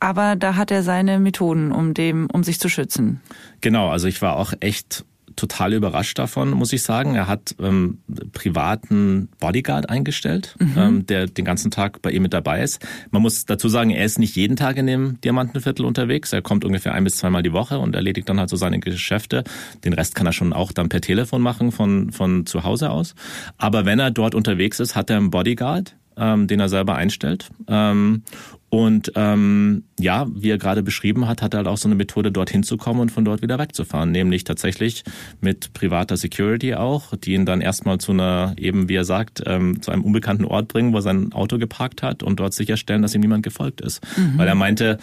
Aber 0.00 0.36
da 0.36 0.54
hat 0.54 0.70
er 0.70 0.82
seine 0.82 1.18
Methoden, 1.18 1.72
um 1.72 1.92
dem, 1.94 2.28
um 2.32 2.44
sich 2.44 2.60
zu 2.60 2.68
schützen. 2.68 3.20
Genau, 3.60 3.88
also 3.88 4.06
ich 4.06 4.22
war 4.22 4.36
auch 4.36 4.52
echt 4.60 5.04
total 5.38 5.72
überrascht 5.72 6.18
davon, 6.18 6.50
muss 6.50 6.72
ich 6.72 6.82
sagen. 6.82 7.14
Er 7.14 7.26
hat 7.26 7.54
ähm, 7.60 7.98
privaten 8.32 9.28
Bodyguard 9.40 9.88
eingestellt, 9.88 10.56
ähm, 10.76 11.06
der 11.06 11.26
den 11.26 11.44
ganzen 11.44 11.70
Tag 11.70 12.02
bei 12.02 12.10
ihm 12.10 12.22
mit 12.22 12.32
dabei 12.32 12.62
ist. 12.62 12.84
Man 13.10 13.22
muss 13.22 13.46
dazu 13.46 13.68
sagen, 13.68 13.90
er 13.90 14.04
ist 14.04 14.18
nicht 14.18 14.36
jeden 14.36 14.56
Tag 14.56 14.76
in 14.76 14.86
dem 14.86 15.20
Diamantenviertel 15.20 15.86
unterwegs. 15.86 16.32
Er 16.32 16.42
kommt 16.42 16.64
ungefähr 16.64 16.92
ein 16.92 17.04
bis 17.04 17.16
zweimal 17.16 17.42
die 17.42 17.52
Woche 17.52 17.78
und 17.78 17.94
erledigt 17.94 18.28
dann 18.28 18.40
halt 18.40 18.50
so 18.50 18.56
seine 18.56 18.80
Geschäfte. 18.80 19.44
Den 19.84 19.92
Rest 19.92 20.14
kann 20.14 20.26
er 20.26 20.32
schon 20.32 20.52
auch 20.52 20.72
dann 20.72 20.88
per 20.88 21.00
Telefon 21.00 21.40
machen 21.40 21.72
von, 21.72 22.10
von 22.12 22.44
zu 22.44 22.64
Hause 22.64 22.90
aus. 22.90 23.14
Aber 23.56 23.84
wenn 23.84 23.98
er 23.98 24.10
dort 24.10 24.34
unterwegs 24.34 24.80
ist, 24.80 24.96
hat 24.96 25.08
er 25.08 25.18
einen 25.18 25.30
Bodyguard, 25.30 25.94
ähm, 26.16 26.48
den 26.48 26.60
er 26.60 26.68
selber 26.68 26.96
einstellt. 26.96 27.48
Ähm, 27.68 28.22
und 28.70 29.12
ähm, 29.14 29.84
ja, 29.98 30.26
wie 30.34 30.50
er 30.50 30.58
gerade 30.58 30.82
beschrieben 30.82 31.26
hat, 31.26 31.40
hat 31.40 31.54
er 31.54 31.58
halt 31.58 31.68
auch 31.68 31.78
so 31.78 31.88
eine 31.88 31.94
Methode, 31.94 32.30
dorthin 32.30 32.62
zu 32.62 32.76
kommen 32.76 33.00
und 33.00 33.10
von 33.10 33.24
dort 33.24 33.40
wieder 33.40 33.58
wegzufahren. 33.58 34.12
Nämlich 34.12 34.44
tatsächlich 34.44 35.04
mit 35.40 35.72
privater 35.72 36.16
Security 36.18 36.74
auch, 36.74 37.16
die 37.16 37.32
ihn 37.32 37.46
dann 37.46 37.62
erstmal 37.62 37.98
zu 37.98 38.12
einer, 38.12 38.54
eben 38.58 38.88
wie 38.90 38.96
er 38.96 39.04
sagt, 39.04 39.42
ähm, 39.46 39.80
zu 39.80 39.90
einem 39.90 40.04
unbekannten 40.04 40.44
Ort 40.44 40.68
bringen, 40.68 40.92
wo 40.92 40.98
er 40.98 41.02
sein 41.02 41.32
Auto 41.32 41.58
geparkt 41.58 42.02
hat 42.02 42.22
und 42.22 42.40
dort 42.40 42.52
sicherstellen, 42.52 43.00
dass 43.00 43.14
ihm 43.14 43.22
niemand 43.22 43.42
gefolgt 43.42 43.80
ist. 43.80 44.02
Weil 44.36 44.48
er 44.48 44.54
meinte, 44.54 44.98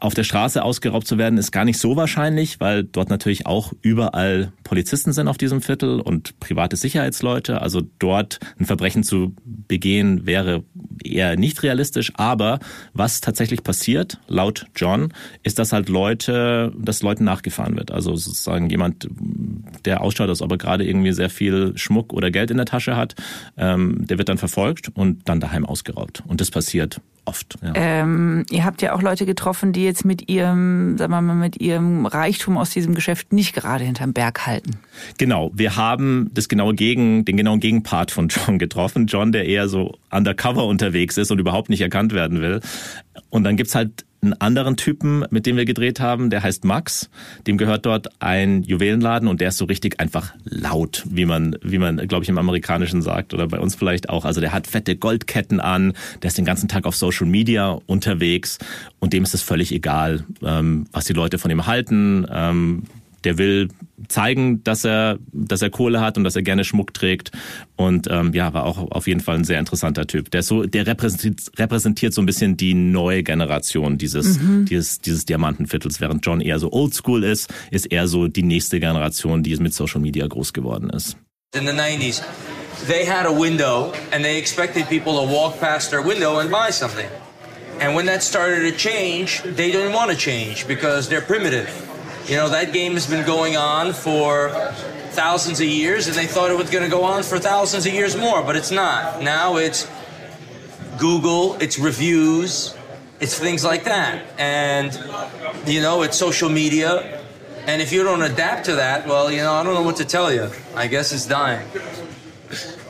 auf 0.00 0.14
der 0.14 0.22
Straße 0.22 0.62
ausgeraubt 0.62 1.06
zu 1.06 1.18
werden, 1.18 1.38
ist 1.38 1.50
gar 1.50 1.64
nicht 1.64 1.78
so 1.78 1.96
wahrscheinlich, 1.96 2.60
weil 2.60 2.84
dort 2.84 3.10
natürlich 3.10 3.46
auch 3.46 3.72
überall 3.82 4.52
Polizisten 4.62 5.12
sind 5.12 5.26
auf 5.26 5.38
diesem 5.38 5.60
Viertel 5.60 6.00
und 6.00 6.38
private 6.38 6.76
Sicherheitsleute. 6.76 7.60
Also 7.60 7.82
dort 7.98 8.38
ein 8.58 8.66
Verbrechen 8.66 9.02
zu 9.02 9.34
begehen 9.44 10.24
wäre 10.24 10.62
eher 11.02 11.36
nicht 11.36 11.62
realistisch. 11.62 12.12
Aber 12.14 12.60
was 12.92 13.20
tatsächlich 13.20 13.64
passiert, 13.64 14.18
laut 14.28 14.66
John, 14.76 15.12
ist, 15.42 15.58
dass 15.58 15.72
halt 15.72 15.88
Leute, 15.88 16.72
dass 16.78 17.02
Leuten 17.02 17.24
nachgefahren 17.24 17.76
wird. 17.76 17.90
Also 17.90 18.14
sozusagen 18.14 18.70
jemand, 18.70 19.08
der 19.84 20.00
ausschaut, 20.00 20.28
als 20.28 20.42
ob 20.42 20.52
er 20.52 20.58
gerade 20.58 20.86
irgendwie 20.86 21.12
sehr 21.12 21.30
viel 21.30 21.76
Schmuck 21.76 22.12
oder 22.12 22.30
Geld 22.30 22.50
in 22.50 22.56
der 22.56 22.66
Tasche 22.66 22.96
hat, 22.96 23.16
ähm, 23.56 24.06
der 24.06 24.18
wird 24.18 24.28
dann 24.28 24.38
verfolgt 24.38 24.90
und 24.94 25.28
dann 25.28 25.40
daheim 25.40 25.64
ausgeraubt. 25.64 26.22
Und 26.26 26.40
das 26.40 26.50
passiert 26.50 27.00
oft. 27.28 27.56
Ja. 27.62 27.72
Ähm, 27.74 28.44
ihr 28.50 28.64
habt 28.64 28.82
ja 28.82 28.94
auch 28.94 29.02
Leute 29.02 29.26
getroffen, 29.26 29.72
die 29.72 29.84
jetzt 29.88 30.04
mit 30.04 30.28
ihrem, 30.30 30.96
sagen 30.98 31.12
wir 31.12 31.20
mal, 31.20 31.34
mit 31.34 31.60
ihrem 31.60 32.06
Reichtum 32.06 32.56
aus 32.56 32.70
diesem 32.70 32.94
Geschäft 32.94 33.32
nicht 33.32 33.54
gerade 33.54 33.84
hinterm 33.84 34.12
Berg 34.12 34.46
halten. 34.46 34.78
Genau, 35.18 35.50
wir 35.54 35.76
haben 35.76 36.30
das 36.32 36.48
genaue 36.48 36.74
Gegen, 36.74 37.24
den 37.24 37.36
genauen 37.36 37.60
Gegenpart 37.60 38.10
von 38.10 38.28
John 38.28 38.58
getroffen. 38.58 39.06
John, 39.06 39.32
der 39.32 39.46
eher 39.46 39.68
so 39.68 39.96
undercover 40.10 40.66
unterwegs 40.66 41.16
ist 41.16 41.30
und 41.30 41.38
überhaupt 41.38 41.70
nicht 41.70 41.80
erkannt 41.80 42.12
werden 42.12 42.40
will. 42.40 42.60
Und 43.30 43.44
dann 43.44 43.56
gibt's 43.56 43.74
halt 43.74 44.04
einen 44.20 44.34
anderen 44.34 44.76
Typen, 44.76 45.24
mit 45.30 45.46
dem 45.46 45.56
wir 45.56 45.64
gedreht 45.64 46.00
haben, 46.00 46.30
der 46.30 46.42
heißt 46.42 46.64
Max. 46.64 47.08
Dem 47.46 47.56
gehört 47.56 47.86
dort 47.86 48.08
ein 48.20 48.62
Juwelenladen 48.62 49.28
und 49.28 49.40
der 49.40 49.48
ist 49.48 49.58
so 49.58 49.64
richtig 49.64 50.00
einfach 50.00 50.34
laut, 50.44 51.04
wie 51.08 51.24
man, 51.24 51.56
wie 51.62 51.78
man, 51.78 51.96
glaube 52.08 52.24
ich, 52.24 52.28
im 52.28 52.38
Amerikanischen 52.38 53.02
sagt 53.02 53.32
oder 53.32 53.46
bei 53.46 53.60
uns 53.60 53.74
vielleicht 53.74 54.08
auch. 54.08 54.24
Also 54.24 54.40
der 54.40 54.52
hat 54.52 54.66
fette 54.66 54.96
Goldketten 54.96 55.60
an, 55.60 55.92
der 56.22 56.28
ist 56.28 56.38
den 56.38 56.44
ganzen 56.44 56.68
Tag 56.68 56.84
auf 56.84 56.96
Social 56.96 57.26
Media 57.26 57.78
unterwegs 57.86 58.58
und 58.98 59.12
dem 59.12 59.22
ist 59.22 59.34
es 59.34 59.42
völlig 59.42 59.72
egal, 59.72 60.24
ähm, 60.42 60.86
was 60.92 61.04
die 61.04 61.12
Leute 61.12 61.38
von 61.38 61.50
ihm 61.50 61.66
halten. 61.66 62.26
Der 63.28 63.36
will 63.36 63.68
zeigen, 64.08 64.64
dass 64.64 64.86
er, 64.86 65.18
dass 65.32 65.60
er 65.60 65.68
Kohle 65.68 66.00
hat 66.00 66.16
und 66.16 66.24
dass 66.24 66.34
er 66.34 66.40
gerne 66.40 66.64
Schmuck 66.64 66.94
trägt. 66.94 67.30
Und 67.76 68.08
ähm, 68.10 68.32
ja, 68.32 68.54
war 68.54 68.64
auch 68.64 68.90
auf 68.90 69.06
jeden 69.06 69.20
Fall 69.20 69.34
ein 69.34 69.44
sehr 69.44 69.58
interessanter 69.58 70.06
Typ. 70.06 70.30
Der 70.30 70.42
so, 70.42 70.64
der 70.64 70.86
repräsentiert, 70.86 71.42
repräsentiert 71.58 72.14
so 72.14 72.22
ein 72.22 72.26
bisschen 72.26 72.56
die 72.56 72.72
neue 72.72 73.22
Generation 73.22 73.98
dieses, 73.98 74.38
dieses, 74.64 75.02
dieses 75.02 75.26
Diamantenviertels, 75.26 76.00
während 76.00 76.24
John 76.24 76.40
eher 76.40 76.58
so 76.58 76.72
oldschool 76.72 77.22
ist, 77.22 77.52
ist 77.70 77.92
er 77.92 78.08
so 78.08 78.28
die 78.28 78.44
nächste 78.44 78.80
Generation, 78.80 79.42
die 79.42 79.54
mit 79.56 79.74
Social 79.74 80.00
Media 80.00 80.26
groß 80.26 80.54
geworden 80.54 80.88
ist. 80.88 81.18
in 81.54 81.64
the 81.64 81.72
90s, 81.72 82.22
they 82.86 83.04
had 83.04 83.26
a 83.26 83.32
window 83.32 83.92
and 84.12 84.24
they 84.24 84.38
expected 84.38 84.86
people 84.86 85.20
to 85.20 85.32
walk 85.32 85.58
past 85.60 85.90
their 85.90 86.02
window 86.02 86.38
and 86.40 86.50
buy 86.50 86.70
something. 86.70 87.08
And 87.80 87.94
when 87.94 88.06
that 88.06 88.22
started 88.22 88.70
to 88.70 88.76
change, 88.76 89.42
they 89.42 89.70
didn't 89.70 89.92
want 89.92 90.10
to 90.10 90.16
change 90.16 90.66
because 90.66 91.08
they're 91.08 91.22
primitive. 91.22 91.87
You 92.28 92.36
know, 92.36 92.50
that 92.50 92.74
game 92.74 92.92
has 92.92 93.06
been 93.06 93.24
going 93.24 93.56
on 93.56 93.94
for 93.94 94.50
thousands 95.12 95.60
of 95.60 95.66
years 95.66 96.08
and 96.08 96.14
they 96.14 96.26
thought 96.26 96.50
it 96.50 96.58
was 96.58 96.68
going 96.68 96.84
to 96.84 96.90
go 96.90 97.02
on 97.02 97.22
for 97.22 97.38
thousands 97.38 97.86
of 97.86 97.94
years 97.94 98.16
more, 98.16 98.42
but 98.42 98.54
it's 98.54 98.70
not. 98.70 99.22
Now 99.22 99.56
it's 99.56 99.88
Google, 100.98 101.54
it's 101.54 101.78
reviews, 101.78 102.76
it's 103.18 103.38
things 103.38 103.64
like 103.64 103.84
that. 103.84 104.22
And, 104.38 104.92
you 105.66 105.80
know, 105.80 106.02
it's 106.02 106.18
social 106.18 106.50
media. 106.50 107.22
And 107.66 107.80
if 107.80 107.92
you 107.92 108.04
don't 108.04 108.22
adapt 108.22 108.66
to 108.66 108.76
that, 108.76 109.06
well, 109.06 109.30
you 109.30 109.38
know, 109.38 109.54
I 109.54 109.62
don't 109.62 109.72
know 109.72 109.82
what 109.82 109.96
to 109.96 110.04
tell 110.04 110.30
you. 110.30 110.50
I 110.76 110.86
guess 110.86 111.12
it's 111.12 111.26
dying. 111.26 111.66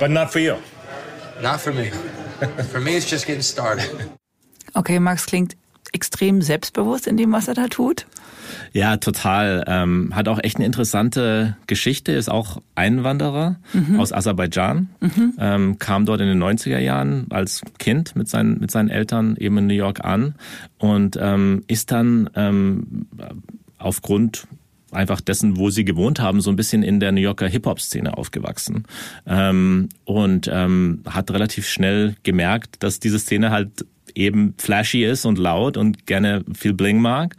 But 0.00 0.10
not 0.10 0.32
for 0.32 0.40
you. 0.40 0.56
Not 1.40 1.60
for 1.60 1.72
me. 1.72 1.90
for 2.70 2.80
me, 2.80 2.96
it's 2.96 3.08
just 3.08 3.26
getting 3.26 3.42
started. 3.42 4.10
Okay, 4.74 4.98
Max 4.98 5.26
klingt 5.26 5.54
extrem 5.92 6.42
selbstbewusst 6.42 7.06
in 7.06 7.16
dem, 7.16 7.30
was 7.30 7.48
er 7.48 7.54
da 7.54 7.66
tut. 7.66 8.04
Ja, 8.72 8.96
total. 8.96 9.64
Ähm, 9.66 10.12
hat 10.14 10.28
auch 10.28 10.38
echt 10.42 10.56
eine 10.56 10.66
interessante 10.66 11.56
Geschichte, 11.66 12.12
ist 12.12 12.30
auch 12.30 12.60
Einwanderer 12.74 13.56
mhm. 13.72 14.00
aus 14.00 14.12
Aserbaidschan, 14.12 14.88
mhm. 15.00 15.34
ähm, 15.38 15.78
kam 15.78 16.06
dort 16.06 16.20
in 16.20 16.28
den 16.28 16.42
90er 16.42 16.78
Jahren 16.78 17.26
als 17.30 17.62
Kind 17.78 18.16
mit 18.16 18.28
seinen, 18.28 18.60
mit 18.60 18.70
seinen 18.70 18.88
Eltern 18.88 19.36
eben 19.38 19.58
in 19.58 19.66
New 19.66 19.74
York 19.74 20.04
an 20.04 20.34
und 20.78 21.18
ähm, 21.20 21.64
ist 21.66 21.90
dann 21.90 22.30
ähm, 22.34 23.06
aufgrund 23.78 24.46
einfach 24.90 25.20
dessen, 25.20 25.56
wo 25.56 25.70
sie 25.70 25.84
gewohnt 25.84 26.20
haben, 26.20 26.40
so 26.40 26.50
ein 26.50 26.56
bisschen 26.56 26.82
in 26.82 27.00
der 27.00 27.12
New 27.12 27.20
Yorker 27.20 27.48
Hip-Hop-Szene 27.48 28.16
aufgewachsen. 28.16 28.84
Ähm, 29.26 29.88
und 30.04 30.48
ähm, 30.52 31.02
hat 31.06 31.30
relativ 31.30 31.68
schnell 31.68 32.14
gemerkt, 32.22 32.82
dass 32.82 33.00
diese 33.00 33.18
Szene 33.18 33.50
halt 33.50 33.84
eben 34.14 34.54
flashy 34.58 35.04
ist 35.04 35.24
und 35.26 35.38
laut 35.38 35.76
und 35.76 36.06
gerne 36.06 36.44
viel 36.54 36.72
Bling 36.72 37.00
mag. 37.00 37.36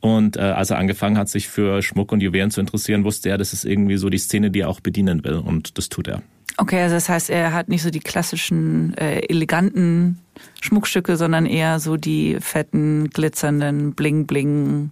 Und 0.00 0.36
äh, 0.36 0.40
als 0.40 0.70
er 0.70 0.78
angefangen 0.78 1.18
hat, 1.18 1.28
sich 1.28 1.48
für 1.48 1.82
Schmuck 1.82 2.12
und 2.12 2.22
Juwelen 2.22 2.50
zu 2.50 2.60
interessieren, 2.60 3.04
wusste 3.04 3.28
er, 3.28 3.38
das 3.38 3.52
ist 3.52 3.64
irgendwie 3.64 3.96
so 3.96 4.08
die 4.08 4.18
Szene, 4.18 4.50
die 4.50 4.60
er 4.60 4.68
auch 4.68 4.80
bedienen 4.80 5.24
will. 5.24 5.34
Und 5.34 5.76
das 5.76 5.88
tut 5.88 6.08
er. 6.08 6.22
Okay, 6.56 6.82
also 6.82 6.94
das 6.94 7.08
heißt, 7.08 7.30
er 7.30 7.52
hat 7.52 7.68
nicht 7.68 7.82
so 7.82 7.90
die 7.90 8.00
klassischen, 8.00 8.94
äh, 8.96 9.20
eleganten 9.28 10.18
Schmuckstücke, 10.60 11.16
sondern 11.16 11.46
eher 11.46 11.80
so 11.80 11.96
die 11.96 12.36
fetten, 12.40 13.10
glitzernden, 13.10 13.94
bling-bling. 13.94 14.90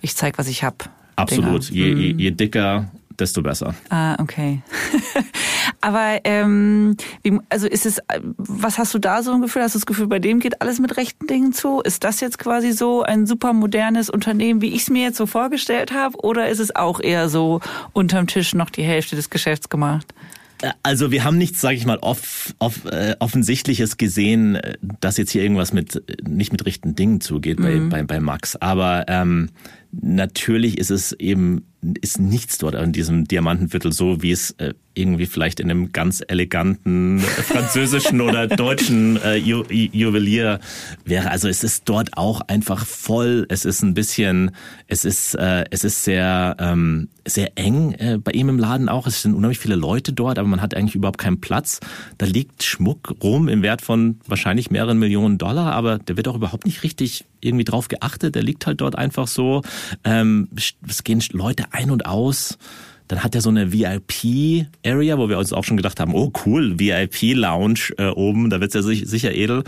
Ich 0.00 0.16
zeig, 0.16 0.38
was 0.38 0.48
ich 0.48 0.64
hab. 0.64 0.88
Absolut. 1.16 1.70
Je, 1.70 1.92
je, 1.92 2.14
je 2.16 2.30
dicker, 2.30 2.90
desto 3.18 3.42
besser. 3.42 3.74
Ah, 3.90 4.16
okay. 4.20 4.62
Aber 5.80 6.20
ähm, 6.24 6.96
wie, 7.22 7.38
also 7.48 7.66
ist 7.66 7.86
es, 7.86 8.00
was 8.36 8.78
hast 8.78 8.92
du 8.92 8.98
da 8.98 9.22
so 9.22 9.32
ein 9.32 9.40
Gefühl? 9.40 9.62
Hast 9.62 9.74
du 9.74 9.78
das 9.78 9.86
Gefühl, 9.86 10.06
bei 10.06 10.18
dem 10.18 10.40
geht 10.40 10.60
alles 10.60 10.78
mit 10.78 10.96
rechten 10.96 11.26
Dingen 11.26 11.52
zu? 11.52 11.80
Ist 11.80 12.04
das 12.04 12.20
jetzt 12.20 12.38
quasi 12.38 12.72
so 12.72 13.02
ein 13.02 13.26
super 13.26 13.52
modernes 13.52 14.10
Unternehmen, 14.10 14.60
wie 14.60 14.74
ich 14.74 14.82
es 14.82 14.90
mir 14.90 15.04
jetzt 15.04 15.16
so 15.16 15.26
vorgestellt 15.26 15.92
habe? 15.92 16.18
Oder 16.22 16.48
ist 16.48 16.58
es 16.58 16.74
auch 16.76 17.00
eher 17.00 17.28
so 17.28 17.60
unterm 17.92 18.26
Tisch 18.26 18.54
noch 18.54 18.70
die 18.70 18.82
Hälfte 18.82 19.16
des 19.16 19.30
Geschäfts 19.30 19.68
gemacht? 19.68 20.14
Also 20.82 21.10
wir 21.10 21.24
haben 21.24 21.38
nichts, 21.38 21.60
sage 21.60 21.76
ich 21.76 21.86
mal, 21.86 21.98
off, 22.02 22.54
off, 22.58 22.84
äh, 22.84 23.16
offensichtliches 23.18 23.96
gesehen, 23.96 24.58
dass 25.00 25.16
jetzt 25.16 25.30
hier 25.30 25.42
irgendwas 25.42 25.72
mit 25.72 26.02
nicht 26.28 26.52
mit 26.52 26.66
rechten 26.66 26.94
Dingen 26.94 27.20
zugeht 27.20 27.58
mhm. 27.58 27.88
bei, 27.88 28.02
bei, 28.02 28.02
bei 28.02 28.20
Max. 28.20 28.56
Aber 28.56 29.06
ähm, 29.08 29.48
natürlich 29.92 30.78
ist 30.78 30.90
es 30.90 31.12
eben 31.12 31.64
ist 32.02 32.20
nichts 32.20 32.58
dort 32.58 32.76
an 32.76 32.92
diesem 32.92 33.26
Diamantenviertel 33.26 33.90
so, 33.92 34.22
wie 34.22 34.32
es 34.32 34.50
äh, 34.58 34.74
irgendwie 34.92 35.24
vielleicht 35.24 35.60
in 35.60 35.70
einem 35.70 35.92
ganz 35.92 36.22
eleganten 36.26 37.20
französischen 37.20 38.20
oder 38.20 38.48
deutschen 38.48 39.16
äh, 39.22 39.36
Ju 39.36 39.64
Juwelier 39.70 40.60
wäre. 41.06 41.30
Also 41.30 41.48
es 41.48 41.64
ist 41.64 41.88
dort 41.88 42.18
auch 42.18 42.42
einfach 42.42 42.84
voll. 42.84 43.46
Es 43.48 43.64
ist 43.64 43.82
ein 43.82 43.94
bisschen, 43.94 44.50
es 44.88 45.06
ist, 45.06 45.34
äh, 45.36 45.64
es 45.70 45.84
ist 45.84 46.04
sehr, 46.04 46.56
ähm, 46.58 47.08
sehr 47.26 47.56
eng 47.56 47.92
äh, 47.92 48.18
bei 48.22 48.32
ihm 48.32 48.50
im 48.50 48.58
Laden 48.58 48.90
auch. 48.90 49.06
Es 49.06 49.22
sind 49.22 49.34
unheimlich 49.34 49.58
viele 49.58 49.76
Leute 49.76 50.12
dort, 50.12 50.38
aber 50.38 50.48
man 50.48 50.60
hat 50.60 50.74
eigentlich 50.74 50.96
überhaupt 50.96 51.18
keinen 51.18 51.40
Platz. 51.40 51.80
Da 52.18 52.26
liegt 52.26 52.62
Schmuck 52.62 53.14
rum 53.22 53.48
im 53.48 53.62
Wert 53.62 53.80
von 53.80 54.20
wahrscheinlich 54.26 54.70
mehreren 54.70 54.98
Millionen 54.98 55.38
Dollar, 55.38 55.72
aber 55.72 55.98
der 55.98 56.18
wird 56.18 56.28
auch 56.28 56.36
überhaupt 56.36 56.66
nicht 56.66 56.82
richtig 56.82 57.24
irgendwie 57.40 57.64
drauf 57.64 57.88
geachtet. 57.88 58.34
Der 58.34 58.42
liegt 58.42 58.66
halt 58.66 58.80
dort 58.80 58.96
einfach 58.96 59.28
so. 59.28 59.62
Ähm, 60.04 60.48
es 60.88 61.04
gehen 61.04 61.22
Leute 61.32 61.64
ein 61.72 61.90
und 61.90 62.06
aus. 62.06 62.58
Dann 63.08 63.24
hat 63.24 63.34
er 63.34 63.40
so 63.40 63.50
eine 63.50 63.72
VIP-Area, 63.72 65.18
wo 65.18 65.28
wir 65.28 65.38
uns 65.38 65.52
auch 65.52 65.64
schon 65.64 65.76
gedacht 65.76 65.98
haben, 65.98 66.14
oh 66.14 66.32
cool, 66.46 66.78
VIP-Lounge 66.78 67.94
äh, 67.98 68.06
oben, 68.06 68.50
da 68.50 68.60
wird's 68.60 68.74
ja 68.74 68.82
sich, 68.82 69.08
sicher 69.08 69.34
edel. 69.34 69.64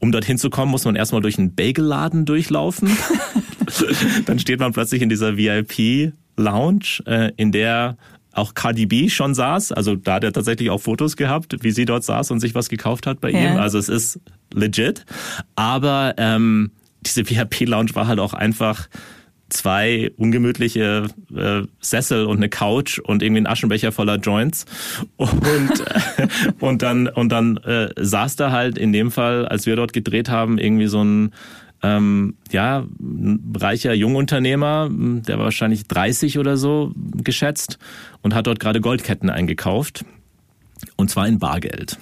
Um 0.00 0.10
dorthin 0.10 0.36
zu 0.36 0.50
kommen, 0.50 0.72
muss 0.72 0.84
man 0.84 0.96
erstmal 0.96 1.20
durch 1.20 1.38
einen 1.38 1.54
Bagelladen 1.54 2.24
durchlaufen. 2.24 2.90
Dann 4.26 4.40
steht 4.40 4.58
man 4.58 4.72
plötzlich 4.72 5.00
in 5.00 5.08
dieser 5.08 5.36
VIP-Lounge, 5.36 7.04
äh, 7.06 7.30
in 7.36 7.52
der 7.52 7.96
auch 8.32 8.54
Cardi 8.54 8.86
B 8.86 9.08
schon 9.08 9.34
saß. 9.34 9.72
Also 9.72 9.94
da 9.94 10.14
hat 10.14 10.24
er 10.24 10.32
tatsächlich 10.32 10.70
auch 10.70 10.80
Fotos 10.80 11.16
gehabt, 11.16 11.62
wie 11.62 11.70
sie 11.70 11.84
dort 11.84 12.02
saß 12.02 12.30
und 12.30 12.40
sich 12.40 12.54
was 12.54 12.68
gekauft 12.68 13.06
hat 13.06 13.20
bei 13.20 13.30
ja. 13.30 13.38
ihm. 13.38 13.56
Also 13.58 13.78
es 13.78 13.88
ist 13.88 14.18
legit. 14.52 15.04
Aber 15.54 16.14
ähm, 16.16 16.72
diese 17.06 17.28
VIP-Lounge 17.30 17.94
war 17.94 18.06
halt 18.06 18.20
auch 18.20 18.34
einfach 18.34 18.88
zwei 19.52 20.10
ungemütliche 20.16 21.08
äh, 21.34 21.62
Sessel 21.80 22.24
und 22.24 22.38
eine 22.38 22.48
Couch 22.48 22.98
und 22.98 23.22
irgendwie 23.22 23.42
ein 23.42 23.46
Aschenbecher 23.46 23.92
voller 23.92 24.16
Joints 24.16 24.64
und 25.16 25.30
äh, 25.30 26.26
und 26.60 26.82
dann 26.82 27.06
und 27.08 27.30
dann 27.30 27.58
äh, 27.58 27.90
saß 27.96 28.36
da 28.36 28.50
halt 28.50 28.78
in 28.78 28.92
dem 28.92 29.10
Fall, 29.10 29.46
als 29.46 29.66
wir 29.66 29.76
dort 29.76 29.92
gedreht 29.92 30.28
haben, 30.28 30.58
irgendwie 30.58 30.86
so 30.86 31.04
ein 31.04 31.32
ähm, 31.82 32.36
ja 32.50 32.86
reicher 33.56 33.92
Jungunternehmer, 33.92 34.88
der 34.90 35.38
war 35.38 35.46
wahrscheinlich 35.46 35.86
30 35.86 36.38
oder 36.38 36.56
so 36.56 36.92
geschätzt 36.94 37.78
und 38.22 38.34
hat 38.34 38.46
dort 38.46 38.60
gerade 38.60 38.80
Goldketten 38.80 39.30
eingekauft 39.30 40.04
und 40.96 41.10
zwar 41.10 41.26
in 41.28 41.38
Bargeld. 41.38 41.98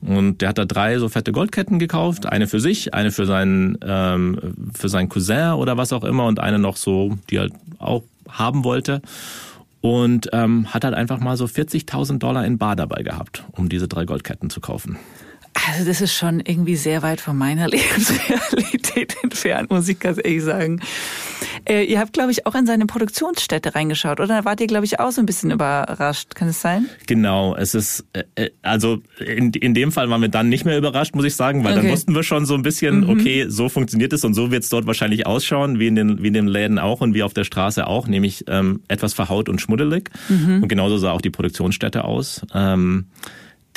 Und 0.00 0.40
der 0.40 0.50
hat 0.50 0.58
da 0.58 0.64
drei 0.64 0.98
so 0.98 1.08
fette 1.08 1.32
Goldketten 1.32 1.78
gekauft, 1.78 2.26
eine 2.26 2.46
für 2.46 2.60
sich, 2.60 2.94
eine 2.94 3.10
für 3.10 3.26
seinen 3.26 3.78
ähm, 3.82 4.72
für 4.74 4.88
seinen 4.88 5.08
Cousin 5.08 5.52
oder 5.54 5.76
was 5.76 5.92
auch 5.92 6.04
immer 6.04 6.26
und 6.26 6.38
eine 6.38 6.58
noch 6.58 6.76
so, 6.76 7.18
die 7.30 7.36
er 7.36 7.48
auch 7.78 8.04
haben 8.28 8.64
wollte. 8.64 9.02
Und 9.80 10.28
ähm, 10.32 10.72
hat 10.72 10.84
halt 10.84 10.94
einfach 10.94 11.20
mal 11.20 11.36
so 11.36 11.44
40.000 11.44 12.18
Dollar 12.18 12.44
in 12.44 12.58
Bar 12.58 12.76
dabei 12.76 13.02
gehabt, 13.02 13.44
um 13.52 13.68
diese 13.68 13.86
drei 13.86 14.04
Goldketten 14.04 14.50
zu 14.50 14.60
kaufen. 14.60 14.98
Also 15.66 15.84
das 15.84 16.00
ist 16.00 16.14
schon 16.14 16.40
irgendwie 16.40 16.76
sehr 16.76 17.02
weit 17.02 17.20
von 17.20 17.36
meiner 17.36 17.68
Lebensrealität 17.68 19.16
entfernt, 19.22 19.70
muss 19.70 19.88
ich 19.88 19.98
ganz 19.98 20.18
ehrlich 20.18 20.42
sagen. 20.42 20.80
Äh, 21.64 21.84
ihr 21.84 21.98
habt, 21.98 22.12
glaube 22.12 22.30
ich, 22.30 22.46
auch 22.46 22.54
in 22.54 22.66
seine 22.66 22.86
Produktionsstätte 22.86 23.74
reingeschaut, 23.74 24.20
oder? 24.20 24.28
Da 24.28 24.44
wart 24.44 24.60
ihr, 24.60 24.66
glaube 24.66 24.84
ich, 24.84 25.00
auch 25.00 25.10
so 25.10 25.20
ein 25.20 25.26
bisschen 25.26 25.50
überrascht. 25.50 26.34
Kann 26.34 26.48
es 26.48 26.60
sein? 26.60 26.86
Genau, 27.06 27.56
es 27.56 27.74
ist, 27.74 28.04
äh, 28.12 28.24
äh, 28.36 28.50
also 28.62 28.98
in, 29.18 29.52
in 29.52 29.74
dem 29.74 29.92
Fall 29.92 30.08
waren 30.10 30.20
wir 30.20 30.28
dann 30.28 30.48
nicht 30.48 30.64
mehr 30.64 30.78
überrascht, 30.78 31.14
muss 31.14 31.24
ich 31.24 31.34
sagen, 31.34 31.64
weil 31.64 31.72
okay. 31.72 31.82
dann 31.82 31.92
wussten 31.92 32.14
wir 32.14 32.22
schon 32.22 32.46
so 32.46 32.54
ein 32.54 32.62
bisschen, 32.62 33.00
mhm. 33.00 33.10
okay, 33.10 33.46
so 33.48 33.68
funktioniert 33.68 34.12
es 34.12 34.24
und 34.24 34.34
so 34.34 34.50
wird 34.50 34.64
es 34.64 34.70
dort 34.70 34.86
wahrscheinlich 34.86 35.26
ausschauen, 35.26 35.78
wie 35.78 35.88
in 35.88 35.94
den, 35.94 36.22
wie 36.22 36.28
in 36.28 36.34
den 36.34 36.46
Läden 36.46 36.78
auch 36.78 37.00
und 37.00 37.14
wie 37.14 37.22
auf 37.22 37.34
der 37.34 37.44
Straße 37.44 37.86
auch, 37.86 38.06
nämlich 38.06 38.44
ähm, 38.48 38.82
etwas 38.88 39.14
verhaut 39.14 39.48
und 39.48 39.60
schmuddelig. 39.60 40.10
Mhm. 40.28 40.62
Und 40.62 40.68
genauso 40.68 40.98
sah 40.98 41.12
auch 41.12 41.20
die 41.20 41.30
Produktionsstätte 41.30 42.04
aus. 42.04 42.42
Ähm, 42.54 43.06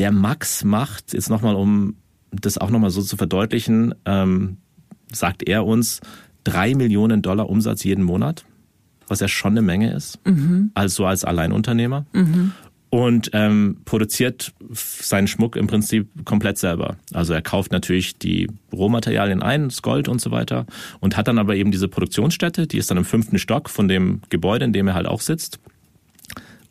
der 0.02 0.12
Max 0.12 0.64
macht, 0.64 1.14
jetzt 1.14 1.30
nochmal, 1.30 1.54
um 1.54 1.96
das 2.32 2.58
auch 2.58 2.72
nochmal 2.72 2.90
so 2.90 3.04
zu 3.04 3.18
verdeutlichen, 3.18 3.94
ähm, 4.06 4.58
sagt 5.14 5.48
er 5.48 5.64
uns, 5.64 6.02
drei 6.44 6.74
Millionen 6.74 7.22
Dollar 7.22 7.48
Umsatz 7.48 7.84
jeden 7.84 8.04
Monat, 8.04 8.44
was 9.08 9.20
ja 9.20 9.28
schon 9.28 9.52
eine 9.52 9.62
Menge 9.62 9.94
ist, 9.94 10.18
mhm. 10.26 10.72
also 10.74 11.06
als 11.06 11.24
Alleinunternehmer. 11.24 12.08
Mhm. 12.14 12.54
Und 12.90 13.30
ähm, 13.34 13.78
produziert 13.86 14.54
seinen 14.72 15.28
Schmuck 15.28 15.56
im 15.56 15.68
Prinzip 15.68 16.10
komplett 16.26 16.58
selber. 16.58 16.98
Also 17.14 17.34
er 17.34 17.44
kauft 17.44 17.72
natürlich 17.72 18.18
die 18.18 18.50
Rohmaterialien 18.74 19.44
ein, 19.44 19.70
das 19.70 19.84
Gold 19.84 20.10
und 20.10 20.20
so 20.20 20.32
weiter, 20.32 20.66
und 21.00 21.16
hat 21.16 21.28
dann 21.28 21.38
aber 21.38 21.56
eben 21.56 21.70
diese 21.72 21.88
Produktionsstätte, 21.88 22.66
die 22.66 22.80
ist 22.80 22.90
dann 22.90 22.98
im 22.98 23.06
fünften 23.06 23.38
Stock 23.38 23.70
von 23.70 23.88
dem 23.88 24.22
Gebäude, 24.30 24.66
in 24.66 24.74
dem 24.74 24.88
er 24.88 24.96
halt 24.96 25.08
auch 25.08 25.22
sitzt 25.22 25.60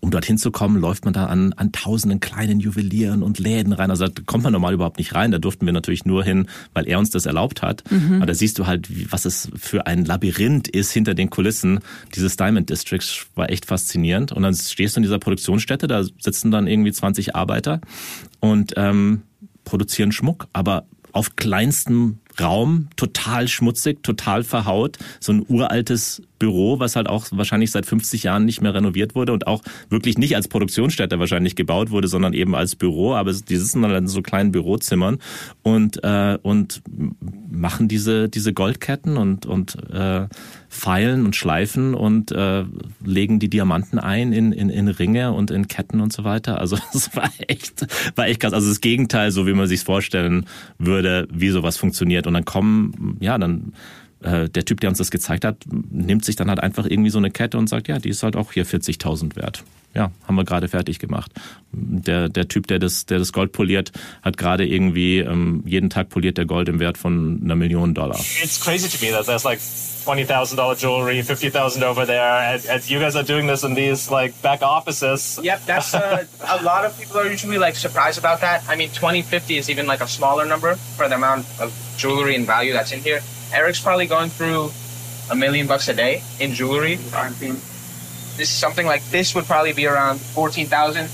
um 0.00 0.10
dorthin 0.10 0.38
zu 0.38 0.50
kommen, 0.50 0.80
läuft 0.80 1.04
man 1.04 1.14
da 1.14 1.26
an, 1.26 1.52
an 1.52 1.72
tausenden 1.72 2.20
kleinen 2.20 2.58
Juwelieren 2.58 3.22
und 3.22 3.38
Läden 3.38 3.72
rein. 3.72 3.90
Also 3.90 4.08
da 4.08 4.22
kommt 4.24 4.44
man 4.44 4.52
normal 4.52 4.72
überhaupt 4.72 4.98
nicht 4.98 5.14
rein. 5.14 5.30
Da 5.30 5.38
durften 5.38 5.66
wir 5.66 5.72
natürlich 5.72 6.04
nur 6.04 6.24
hin, 6.24 6.48
weil 6.72 6.88
er 6.88 6.98
uns 6.98 7.10
das 7.10 7.26
erlaubt 7.26 7.62
hat. 7.62 7.84
Mhm. 7.90 8.16
Aber 8.16 8.26
da 8.26 8.34
siehst 8.34 8.58
du 8.58 8.66
halt, 8.66 8.88
was 9.12 9.26
es 9.26 9.50
für 9.54 9.86
ein 9.86 10.04
Labyrinth 10.04 10.68
ist 10.68 10.92
hinter 10.92 11.14
den 11.14 11.28
Kulissen 11.28 11.80
dieses 12.14 12.36
Diamond 12.36 12.70
Districts. 12.70 13.26
War 13.34 13.50
echt 13.50 13.66
faszinierend. 13.66 14.32
Und 14.32 14.42
dann 14.42 14.54
stehst 14.54 14.96
du 14.96 15.00
in 15.00 15.02
dieser 15.02 15.18
Produktionsstätte, 15.18 15.86
da 15.86 16.02
sitzen 16.02 16.50
dann 16.50 16.66
irgendwie 16.66 16.92
20 16.92 17.36
Arbeiter 17.36 17.80
und 18.40 18.74
ähm, 18.76 19.22
produzieren 19.64 20.12
Schmuck, 20.12 20.48
aber 20.52 20.86
auf 21.12 21.36
kleinstem 21.36 22.18
Raum, 22.38 22.88
total 22.96 23.48
schmutzig, 23.48 24.02
total 24.02 24.44
verhaut, 24.44 24.98
so 25.18 25.32
ein 25.32 25.44
uraltes 25.48 26.22
Büro, 26.38 26.80
was 26.80 26.96
halt 26.96 27.08
auch 27.08 27.26
wahrscheinlich 27.30 27.70
seit 27.70 27.86
50 27.86 28.22
Jahren 28.24 28.44
nicht 28.44 28.62
mehr 28.62 28.74
renoviert 28.74 29.14
wurde 29.14 29.32
und 29.32 29.46
auch 29.46 29.62
wirklich 29.90 30.18
nicht 30.18 30.36
als 30.36 30.48
Produktionsstätte 30.48 31.18
wahrscheinlich 31.18 31.54
gebaut 31.54 31.90
wurde, 31.90 32.08
sondern 32.08 32.32
eben 32.32 32.54
als 32.54 32.76
Büro. 32.76 33.14
Aber 33.14 33.32
die 33.32 33.56
sitzen 33.56 33.82
dann 33.82 33.94
in 33.94 34.08
so 34.08 34.22
kleinen 34.22 34.50
Bürozimmern 34.50 35.18
und 35.62 36.02
äh, 36.02 36.38
und 36.42 36.82
machen 37.50 37.88
diese 37.88 38.28
diese 38.28 38.52
Goldketten 38.52 39.16
und 39.16 39.44
und 39.44 39.76
äh, 39.92 40.26
feilen 40.72 41.26
und 41.26 41.34
schleifen 41.34 41.94
und 41.94 42.30
äh, 42.30 42.64
legen 43.04 43.40
die 43.40 43.50
Diamanten 43.50 43.98
ein 43.98 44.32
in, 44.32 44.52
in, 44.52 44.70
in 44.70 44.86
Ringe 44.86 45.32
und 45.32 45.50
in 45.50 45.66
Ketten 45.66 46.00
und 46.00 46.12
so 46.12 46.22
weiter. 46.22 46.60
Also 46.60 46.78
es 46.94 47.14
war 47.16 47.28
echt, 47.48 47.86
war 48.14 48.28
echt 48.28 48.40
krass. 48.40 48.52
Also 48.52 48.68
das 48.68 48.80
Gegenteil, 48.80 49.32
so 49.32 49.48
wie 49.48 49.52
man 49.52 49.66
sich 49.66 49.80
vorstellen 49.80 50.46
würde, 50.78 51.26
wie 51.32 51.50
sowas 51.50 51.76
funktioniert. 51.76 52.19
Und 52.26 52.34
dann 52.34 52.44
kommen, 52.44 53.16
ja, 53.20 53.38
dann 53.38 53.72
äh, 54.22 54.48
der 54.48 54.64
Typ, 54.64 54.80
der 54.80 54.90
uns 54.90 54.98
das 54.98 55.10
gezeigt 55.10 55.44
hat, 55.44 55.56
nimmt 55.90 56.24
sich 56.24 56.36
dann 56.36 56.48
halt 56.48 56.60
einfach 56.60 56.86
irgendwie 56.86 57.10
so 57.10 57.18
eine 57.18 57.30
Kette 57.30 57.58
und 57.58 57.68
sagt, 57.68 57.88
ja, 57.88 57.98
die 57.98 58.08
ist 58.08 58.22
halt 58.22 58.36
auch 58.36 58.52
hier 58.52 58.66
40.000 58.66 59.36
wert. 59.36 59.64
Ja, 59.94 60.10
haben 60.26 60.36
wir 60.36 60.44
gerade 60.44 60.68
fertig 60.68 60.98
gemacht. 60.98 61.32
Der, 61.72 62.28
der 62.28 62.48
Typ, 62.48 62.66
der 62.66 62.78
das, 62.78 63.06
der 63.06 63.18
das 63.18 63.32
Gold 63.32 63.52
poliert, 63.52 63.92
hat 64.22 64.36
gerade 64.36 64.66
irgendwie 64.66 65.18
ähm, 65.18 65.62
jeden 65.66 65.90
Tag 65.90 66.08
poliert 66.08 66.38
der 66.38 66.44
Gold 66.46 66.68
im 66.68 66.78
Wert 66.80 66.98
von 66.98 67.40
einer 67.42 67.56
Million 67.56 67.94
Dollar. 67.94 68.16
It's 68.42 68.60
crazy 68.60 68.88
to 68.88 69.04
me 69.04 69.12
that 69.12 69.26
there's 69.26 69.44
like 69.44 69.60
twenty 70.04 70.24
thousand 70.24 70.56
dollar 70.56 70.74
jewelry, 70.76 71.22
fifty 71.22 71.50
thousand 71.50 71.82
over 71.82 72.06
there, 72.06 72.54
and, 72.54 72.64
and 72.66 72.88
you 72.88 73.00
guys 73.00 73.16
are 73.16 73.24
doing 73.24 73.46
this 73.46 73.64
in 73.64 73.74
these 73.74 74.10
like 74.10 74.32
back 74.42 74.62
offices. 74.62 75.38
Yep, 75.42 75.66
that's 75.66 75.94
uh, 75.94 76.24
a 76.48 76.62
lot 76.62 76.84
of 76.84 76.96
people 76.98 77.18
are 77.18 77.26
usually 77.30 77.58
like 77.58 77.74
surprised 77.76 78.18
about 78.18 78.40
that. 78.40 78.62
I 78.68 78.76
mean, 78.76 78.90
20, 78.90 79.22
50 79.22 79.58
is 79.58 79.70
even 79.70 79.86
like 79.86 80.00
a 80.00 80.08
smaller 80.08 80.44
number 80.44 80.76
for 80.96 81.08
the 81.08 81.16
amount 81.16 81.46
of 81.60 81.72
jewelry 81.96 82.34
and 82.34 82.46
value 82.46 82.72
that's 82.72 82.92
in 82.92 83.00
here. 83.00 83.20
Eric's 83.52 83.80
probably 83.80 84.06
going 84.06 84.30
through 84.30 84.70
a 85.30 85.34
million 85.34 85.66
bucks 85.66 85.88
a 85.88 85.94
day 85.94 86.22
in 86.38 86.54
jewelry. 86.54 86.98
This 88.40 88.48
is 88.48 88.56
something 88.56 88.86
like 88.86 89.04
this 89.10 89.34
would 89.34 89.44
probably 89.44 89.74
be 89.74 89.86
around 89.86 90.18
14,000 90.18 91.10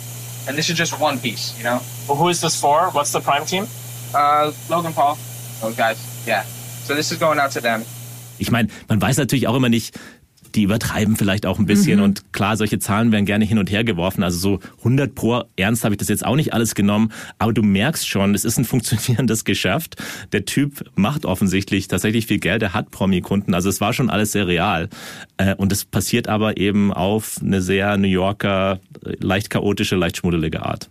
and 0.47 0.57
this 0.57 0.70
is 0.70 0.79
just 0.79 1.01
one 1.01 1.18
piece, 1.18 1.59
you 1.59 1.64
know? 1.64 1.81
Well, 2.07 2.16
who 2.16 2.29
is 2.29 2.41
this 2.41 2.55
for? 2.61 2.89
What's 2.91 3.11
the 3.11 3.18
prime 3.18 3.45
team? 3.45 3.66
Uh, 4.14 4.53
Logan 4.70 4.93
Paul, 4.93 5.18
those 5.61 5.74
guys, 5.74 5.99
yeah. 6.24 6.45
So 6.85 6.95
this 6.95 7.11
is 7.11 7.18
going 7.18 7.41
out 7.41 7.51
to 7.51 7.61
them. 7.61 7.85
Ich 8.39 8.53
meine, 8.53 8.68
man 8.89 9.01
weiß 9.03 9.18
natürlich 9.18 9.49
auch 9.49 9.57
immer 9.57 9.68
nicht, 9.68 9.99
die 10.57 10.62
übertreiben 10.62 11.16
vielleicht 11.16 11.46
auch 11.46 11.59
ein 11.59 11.66
bisschen. 11.66 11.98
Mhm. 11.98 12.04
Und 12.04 12.32
klar, 12.32 12.57
solche 12.57 12.78
Zahlen 12.78 13.12
werden 13.12 13.26
gerne 13.26 13.44
hin 13.44 13.59
und 13.59 13.70
her 13.70 13.84
geworfen. 13.84 14.22
Also 14.22 14.38
so 14.38 14.61
100 14.78 15.14
pro 15.14 15.44
Ernst 15.57 15.84
habe 15.84 15.94
ich 15.94 15.98
das 15.98 16.09
jetzt 16.09 16.24
auch 16.24 16.34
nicht 16.34 16.54
alles 16.54 16.74
genommen. 16.74 17.12
Aber 17.38 17.52
du 17.52 17.62
merkst 17.62 18.09
schon, 18.09 18.34
es 18.34 18.44
ist 18.44 18.59
ein 18.59 18.64
funktionierendes 18.76 19.44
Geschäft. 19.44 20.02
Der 20.32 20.44
Typ 20.46 20.90
macht 20.96 21.26
offensichtlich 21.26 21.88
tatsächlich 21.88 22.26
viel 22.26 22.38
Geld. 22.38 22.62
Er 22.62 22.72
hat 22.72 22.90
Promi-Kunden. 22.90 23.54
Also 23.54 23.68
es 23.68 23.80
war 23.80 23.92
schon 23.92 24.11
alles 24.11 24.32
sehr 24.32 24.46
real. 24.46 24.88
Äh, 25.36 25.54
und 25.54 25.72
es 25.72 25.84
passiert 25.84 26.26
aber 26.26 26.57
eben 26.57 26.92
auf 26.92 27.38
eine 27.42 27.61
sehr 27.61 27.96
New 27.98 28.09
Yorker, 28.09 28.80
äh, 29.04 29.16
leicht 29.20 29.50
chaotische, 29.50 29.96
leicht 29.96 30.16
schmuddelige 30.16 30.64
Art. 30.64 30.88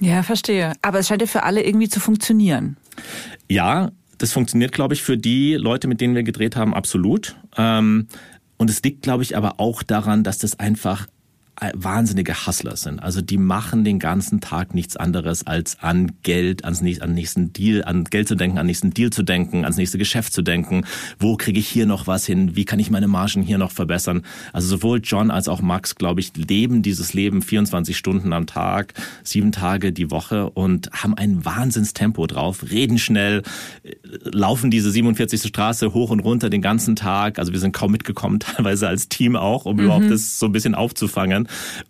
Ja, 0.00 0.22
verstehe. 0.22 0.74
Aber 0.82 0.98
es 0.98 1.08
scheint 1.08 1.22
ja 1.22 1.26
für 1.26 1.42
alle 1.42 1.64
irgendwie 1.64 1.88
zu 1.88 2.00
funktionieren. 2.00 2.76
Ja, 3.48 3.90
das 4.22 4.32
funktioniert, 4.32 4.70
glaube 4.72 4.94
ich, 4.94 5.02
für 5.02 5.18
die 5.18 5.54
Leute, 5.54 5.88
mit 5.88 6.00
denen 6.00 6.14
wir 6.14 6.22
gedreht 6.22 6.54
haben, 6.54 6.74
absolut. 6.74 7.34
Ähm, 7.56 8.06
und 8.62 8.70
es 8.70 8.80
liegt, 8.84 9.02
glaube 9.02 9.24
ich, 9.24 9.36
aber 9.36 9.58
auch 9.58 9.82
daran, 9.82 10.22
dass 10.22 10.38
das 10.38 10.60
einfach 10.60 11.08
wahnsinnige 11.74 12.46
Hustler 12.46 12.76
sind. 12.76 13.00
Also 13.00 13.20
die 13.20 13.36
machen 13.36 13.84
den 13.84 13.98
ganzen 13.98 14.40
Tag 14.40 14.74
nichts 14.74 14.96
anderes 14.96 15.46
als 15.46 15.78
an 15.80 16.12
Geld, 16.22 16.64
ans 16.64 16.80
nächsten, 16.80 17.04
an 17.04 17.14
nächsten 17.14 17.52
Deal, 17.52 17.84
an 17.84 18.04
Geld 18.04 18.26
zu 18.26 18.34
denken, 18.34 18.58
an 18.58 18.66
nächsten 18.66 18.92
Deal 18.92 19.10
zu 19.10 19.22
denken, 19.22 19.62
ans 19.64 19.76
nächste 19.76 19.98
Geschäft 19.98 20.32
zu 20.32 20.42
denken. 20.42 20.84
Wo 21.18 21.36
kriege 21.36 21.60
ich 21.60 21.68
hier 21.68 21.86
noch 21.86 22.06
was 22.06 22.26
hin? 22.26 22.56
Wie 22.56 22.64
kann 22.64 22.80
ich 22.80 22.90
meine 22.90 23.06
Margen 23.06 23.42
hier 23.42 23.58
noch 23.58 23.70
verbessern? 23.70 24.22
Also 24.52 24.68
sowohl 24.68 25.00
John 25.04 25.30
als 25.30 25.46
auch 25.46 25.60
Max, 25.60 25.94
glaube 25.94 26.20
ich, 26.20 26.32
leben 26.36 26.82
dieses 26.82 27.12
Leben 27.12 27.42
24 27.42 27.96
Stunden 27.96 28.32
am 28.32 28.46
Tag, 28.46 28.94
sieben 29.22 29.52
Tage 29.52 29.92
die 29.92 30.10
Woche 30.10 30.50
und 30.50 30.90
haben 30.92 31.14
ein 31.14 31.44
Wahnsinnstempo 31.44 32.26
drauf, 32.26 32.64
reden 32.70 32.98
schnell, 32.98 33.42
laufen 34.24 34.70
diese 34.70 34.90
47. 34.90 35.42
Straße 35.42 35.92
hoch 35.92 36.10
und 36.10 36.20
runter 36.20 36.50
den 36.50 36.62
ganzen 36.62 36.96
Tag. 36.96 37.38
Also 37.38 37.52
wir 37.52 37.60
sind 37.60 37.72
kaum 37.72 37.92
mitgekommen, 37.92 38.40
teilweise 38.40 38.88
als 38.88 39.08
Team 39.08 39.36
auch, 39.36 39.66
um 39.66 39.76
mhm. 39.76 39.84
überhaupt 39.84 40.10
das 40.10 40.38
so 40.38 40.46
ein 40.46 40.52
bisschen 40.52 40.74
aufzufangen 40.74 41.41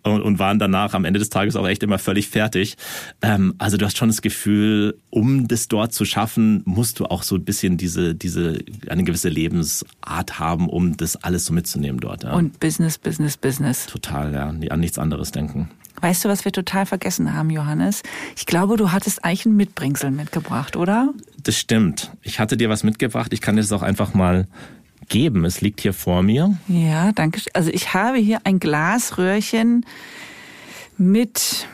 und, 0.03 0.21
und 0.21 0.39
waren 0.39 0.59
danach 0.59 0.93
am 0.93 1.05
Ende 1.05 1.19
des 1.19 1.29
Tages 1.29 1.55
auch 1.55 1.67
echt 1.67 1.83
immer 1.83 1.99
völlig 1.99 2.29
fertig. 2.29 2.75
Ähm, 3.21 3.55
also 3.57 3.77
du 3.77 3.85
hast 3.85 3.97
schon 3.97 4.09
das 4.09 4.21
Gefühl, 4.21 4.97
um 5.09 5.47
das 5.47 5.67
dort 5.67 5.93
zu 5.93 6.05
schaffen, 6.05 6.61
musst 6.65 6.99
du 6.99 7.05
auch 7.05 7.23
so 7.23 7.35
ein 7.35 7.45
bisschen 7.45 7.77
diese, 7.77 8.15
diese, 8.15 8.59
eine 8.87 9.03
gewisse 9.03 9.29
Lebensart 9.29 10.39
haben, 10.39 10.69
um 10.69 10.97
das 10.97 11.15
alles 11.17 11.45
so 11.45 11.53
mitzunehmen 11.53 11.99
dort. 11.99 12.23
Ja. 12.23 12.33
Und 12.33 12.59
Business, 12.59 12.97
Business, 12.97 13.37
Business. 13.37 13.85
Total, 13.85 14.33
ja. 14.33 14.53
An 14.69 14.79
nichts 14.79 14.97
anderes 14.97 15.31
denken. 15.31 15.69
Weißt 16.01 16.25
du, 16.25 16.29
was 16.29 16.43
wir 16.43 16.51
total 16.51 16.85
vergessen 16.85 17.33
haben, 17.33 17.49
Johannes? 17.49 18.03
Ich 18.35 18.45
glaube, 18.45 18.75
du 18.75 18.91
hattest 18.91 19.23
eigentlich 19.23 19.45
ein 19.45 19.55
Mitbringsel 19.55 20.11
mitgebracht, 20.11 20.75
oder? 20.75 21.13
Das 21.41 21.57
stimmt. 21.57 22.11
Ich 22.21 22.39
hatte 22.39 22.57
dir 22.57 22.69
was 22.69 22.83
mitgebracht. 22.83 23.31
Ich 23.31 23.41
kann 23.41 23.55
dir 23.55 23.61
das 23.61 23.71
auch 23.71 23.83
einfach 23.83 24.13
mal 24.13 24.47
geben. 25.09 25.45
Es 25.45 25.61
liegt 25.61 25.81
hier 25.81 25.93
vor 25.93 26.23
mir. 26.23 26.57
Ja, 26.67 27.11
danke. 27.11 27.41
Also 27.53 27.69
ich 27.71 27.93
habe 27.93 28.17
hier 28.17 28.41
ein 28.43 28.59
Glasröhrchen 28.59 29.85
mit 30.97 31.67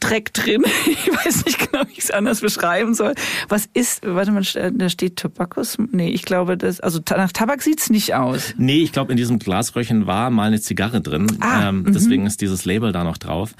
Dreck 0.00 0.32
drin. 0.32 0.64
Ich 0.86 1.26
weiß 1.26 1.44
nicht 1.46 1.70
genau, 1.70 1.84
wie 1.86 1.92
ich 1.92 1.98
es 2.04 2.10
anders 2.10 2.40
beschreiben 2.40 2.94
soll. 2.94 3.14
Was 3.48 3.68
ist, 3.72 4.04
warte 4.04 4.32
mal, 4.32 4.42
da 4.72 4.88
steht 4.88 5.16
Tobakus? 5.16 5.78
Nee, 5.92 6.10
ich 6.10 6.24
glaube, 6.24 6.56
das, 6.56 6.80
also 6.80 7.00
nach 7.10 7.32
Tabak 7.32 7.62
sieht's 7.62 7.90
nicht 7.90 8.14
aus. 8.14 8.54
Nee, 8.56 8.82
ich 8.82 8.92
glaube, 8.92 9.12
in 9.12 9.16
diesem 9.16 9.38
Glasröhrchen 9.38 10.06
war 10.06 10.30
mal 10.30 10.48
eine 10.48 10.60
Zigarre 10.60 11.00
drin. 11.00 11.26
Ah, 11.40 11.68
ähm, 11.68 11.86
deswegen 11.88 12.26
ist 12.26 12.40
dieses 12.40 12.64
Label 12.64 12.92
da 12.92 13.04
noch 13.04 13.18
drauf. 13.18 13.54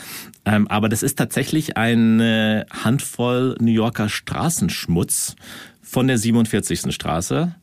Ähm, 0.45 0.69
aber 0.69 0.89
das 0.89 1.03
ist 1.03 1.17
tatsächlich 1.19 1.77
eine 1.77 2.67
Handvoll 2.71 3.57
New 3.61 3.73
Yorker 3.73 4.09
Straßenschmutz 4.09 5.37
von 5.83 6.07
der 6.07 6.19
47. 6.19 6.93
Straße 6.93 7.55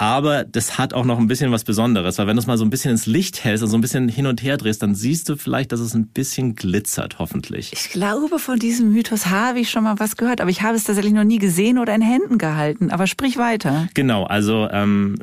aber 0.00 0.44
das 0.44 0.78
hat 0.78 0.94
auch 0.94 1.04
noch 1.04 1.18
ein 1.18 1.26
bisschen 1.26 1.52
was 1.52 1.62
Besonderes, 1.62 2.16
weil 2.16 2.26
wenn 2.26 2.34
du 2.34 2.40
es 2.40 2.46
mal 2.46 2.56
so 2.56 2.64
ein 2.64 2.70
bisschen 2.70 2.90
ins 2.90 3.04
Licht 3.04 3.44
hältst 3.44 3.62
und 3.62 3.68
so 3.68 3.76
ein 3.76 3.82
bisschen 3.82 4.08
hin 4.08 4.26
und 4.26 4.42
her 4.42 4.56
drehst, 4.56 4.82
dann 4.82 4.94
siehst 4.94 5.28
du 5.28 5.36
vielleicht, 5.36 5.72
dass 5.72 5.80
es 5.80 5.92
ein 5.92 6.06
bisschen 6.06 6.54
glitzert, 6.54 7.18
hoffentlich. 7.18 7.70
Ich 7.74 7.90
glaube, 7.90 8.38
von 8.38 8.58
diesem 8.58 8.94
Mythos 8.94 9.26
habe 9.26 9.60
ich 9.60 9.68
schon 9.68 9.84
mal 9.84 9.98
was 9.98 10.16
gehört, 10.16 10.40
aber 10.40 10.48
ich 10.48 10.62
habe 10.62 10.74
es 10.74 10.84
tatsächlich 10.84 11.12
noch 11.12 11.24
nie 11.24 11.38
gesehen 11.38 11.76
oder 11.76 11.94
in 11.94 12.00
Händen 12.00 12.38
gehalten. 12.38 12.90
Aber 12.90 13.06
sprich 13.06 13.36
weiter. 13.36 13.88
Genau, 13.92 14.24
also 14.24 14.70
ähm, 14.70 15.16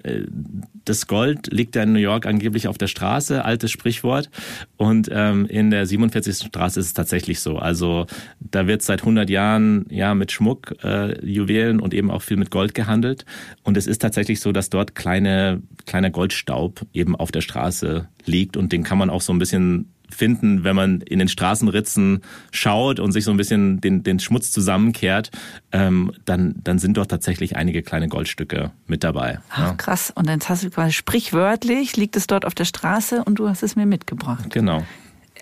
das 0.88 1.08
Gold 1.08 1.52
liegt 1.52 1.76
ja 1.76 1.84
in 1.84 1.94
New 1.94 2.00
York 2.00 2.26
angeblich 2.26 2.68
auf 2.68 2.78
der 2.78 2.88
Straße, 2.88 3.44
altes 3.44 3.72
Sprichwort. 3.72 4.30
Und 4.78 5.10
ähm, 5.12 5.46
in 5.48 5.70
der 5.70 5.86
47. 5.86 6.48
Straße 6.48 6.80
ist 6.80 6.86
es 6.86 6.94
tatsächlich 6.94 7.40
so. 7.40 7.58
Also 7.58 8.06
da 8.40 8.68
wird 8.68 8.82
seit 8.82 9.02
100 9.02 9.30
Jahren 9.30 9.86
ja 9.90 10.16
mit 10.16 10.32
Schmuck, 10.32 10.76
äh, 10.84 11.26
Juwelen 11.26 11.80
und 11.80 11.94
eben 11.94 12.10
auch 12.10 12.22
viel 12.22 12.38
mit 12.38 12.52
Gold 12.52 12.74
gehandelt. 12.74 13.26
Und 13.64 13.76
es 13.76 13.88
ist 13.88 14.02
tatsächlich 14.02 14.40
so, 14.40 14.52
dass 14.52 14.67
dort 14.70 14.96
kleine, 14.96 15.62
kleiner 15.86 16.10
Goldstaub 16.10 16.86
eben 16.94 17.16
auf 17.16 17.32
der 17.32 17.42
Straße 17.42 18.08
liegt 18.26 18.58
und 18.58 18.72
den 18.72 18.84
kann 18.84 18.98
man 18.98 19.10
auch 19.10 19.22
so 19.22 19.34
ein 19.34 19.40
bisschen 19.40 19.94
finden, 20.10 20.64
wenn 20.64 20.76
man 20.76 21.02
in 21.02 21.20
den 21.20 21.28
Straßenritzen 21.28 22.22
schaut 22.52 23.00
und 23.00 23.12
sich 23.12 23.26
so 23.26 23.32
ein 23.32 23.38
bisschen 23.38 23.82
den, 23.82 24.04
den 24.04 24.20
Schmutz 24.20 24.52
zusammenkehrt, 24.52 25.32
ähm, 25.72 26.12
dann, 26.26 26.56
dann 26.64 26.80
sind 26.80 26.96
dort 26.98 27.12
tatsächlich 27.12 27.56
einige 27.56 27.84
kleine 27.84 28.08
Goldstücke 28.08 28.72
mit 28.86 29.04
dabei. 29.04 29.40
Ach, 29.50 29.60
ja. 29.60 29.74
krass. 29.74 30.12
Und 30.16 30.28
dann 30.28 30.40
hast 30.40 30.64
du 30.64 30.70
quasi 30.70 30.94
sprichwörtlich, 30.94 31.98
liegt 31.98 32.16
es 32.16 32.28
dort 32.28 32.46
auf 32.46 32.56
der 32.56 32.66
Straße 32.66 33.24
und 33.26 33.40
du 33.40 33.50
hast 33.50 33.64
es 33.64 33.76
mir 33.76 33.86
mitgebracht. 33.86 34.50
Genau. 34.50 34.84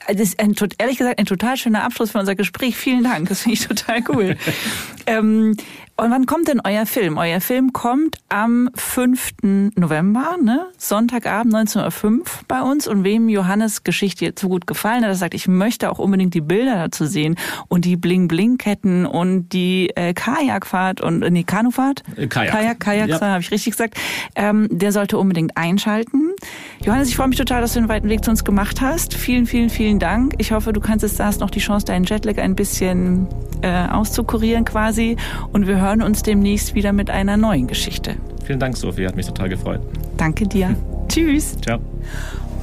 Das 0.08 0.20
ist 0.20 0.40
ein, 0.40 0.56
ehrlich 0.78 0.98
gesagt 0.98 1.20
ein 1.20 1.26
total 1.26 1.58
schöner 1.58 1.84
Abschluss 1.84 2.12
für 2.12 2.20
unser 2.20 2.36
Gespräch. 2.36 2.76
Vielen 2.76 3.04
Dank. 3.04 3.30
Das 3.30 3.42
finde 3.42 3.58
ich 3.58 3.68
total 3.68 4.04
cool. 4.10 4.38
ähm, 5.08 5.56
und 5.98 6.12
wann 6.12 6.26
kommt 6.26 6.50
denn 6.50 6.60
euer 6.62 6.86
Film? 6.86 7.18
Euer 7.18 7.40
Film 7.40 7.72
kommt 7.72 8.18
am 8.28 8.70
5. 8.76 9.72
November, 9.76 10.36
ne? 10.42 10.68
Sonntagabend 10.78 11.54
19.05 11.54 12.06
Uhr 12.06 12.24
bei 12.50 12.62
uns. 12.62 12.86
Und 12.86 13.06
wem 13.06 13.30
Johannes 13.30 13.86
Geschichte 13.86 14.36
zu 14.36 14.50
gut 14.50 14.68
gefallen 14.68 15.04
hat, 15.04 15.12
er 15.12 15.16
sagt, 15.16 15.34
ich 15.34 15.48
möchte 15.48 15.90
auch 15.90 15.98
unbedingt 15.98 16.34
die 16.34 16.42
Bilder 16.42 16.76
dazu 16.76 17.06
sehen 17.06 17.38
und 17.70 17.86
die 17.86 17.96
Bling-Bling-Ketten 17.96 19.06
und 19.06 19.54
die 19.54 19.90
äh, 19.96 20.14
Kajakfahrt 20.14 21.00
und 21.00 21.24
äh, 21.24 21.32
nee, 21.32 21.44
Kanufahrt? 21.44 22.04
Äh, 22.18 22.28
Kajak. 22.28 22.52
Kajak, 22.54 22.80
Kajakfahrt, 22.82 23.22
ja. 23.22 23.28
habe 23.30 23.42
ich 23.42 23.52
richtig 23.52 23.72
gesagt. 23.72 23.98
Ähm, 24.36 24.68
der 24.70 24.92
sollte 24.92 25.18
unbedingt 25.18 25.56
einschalten. 25.56 26.35
Johannes, 26.84 27.10
ich 27.10 27.16
freue 27.16 27.28
mich 27.28 27.38
total, 27.38 27.62
dass 27.62 27.74
du 27.74 27.80
den 27.80 27.90
weiten 27.90 28.10
Weg 28.10 28.24
zu 28.24 28.30
uns 28.30 28.44
gemacht 28.44 28.82
hast. 28.82 29.16
Vielen, 29.16 29.46
vielen, 29.46 29.70
vielen 29.70 30.00
Dank. 30.00 30.36
Ich 30.38 30.52
hoffe, 30.52 30.72
du 30.72 30.80
kannst 30.80 31.04
jetzt 31.04 31.20
da 31.20 31.26
hast 31.26 31.40
noch 31.40 31.50
die 31.50 31.60
Chance, 31.60 31.86
deinen 31.86 32.06
Jetlag 32.06 32.38
ein 32.38 32.56
bisschen 32.56 33.28
äh, 33.62 33.88
auszukurieren 33.88 34.66
quasi. 34.66 35.18
Und 35.52 35.68
wir 35.68 35.82
hören 35.82 36.02
uns 36.02 36.22
demnächst 36.22 36.76
wieder 36.76 36.94
mit 36.94 37.10
einer 37.10 37.38
neuen 37.38 37.68
Geschichte. 37.68 38.16
Vielen 38.44 38.60
Dank, 38.60 38.78
Sophie. 38.78 39.08
Hat 39.08 39.16
mich 39.16 39.26
total 39.26 39.50
gefreut. 39.50 39.82
Danke 40.18 40.48
dir. 40.48 40.76
Tschüss. 41.08 41.58
Ciao. 41.62 41.80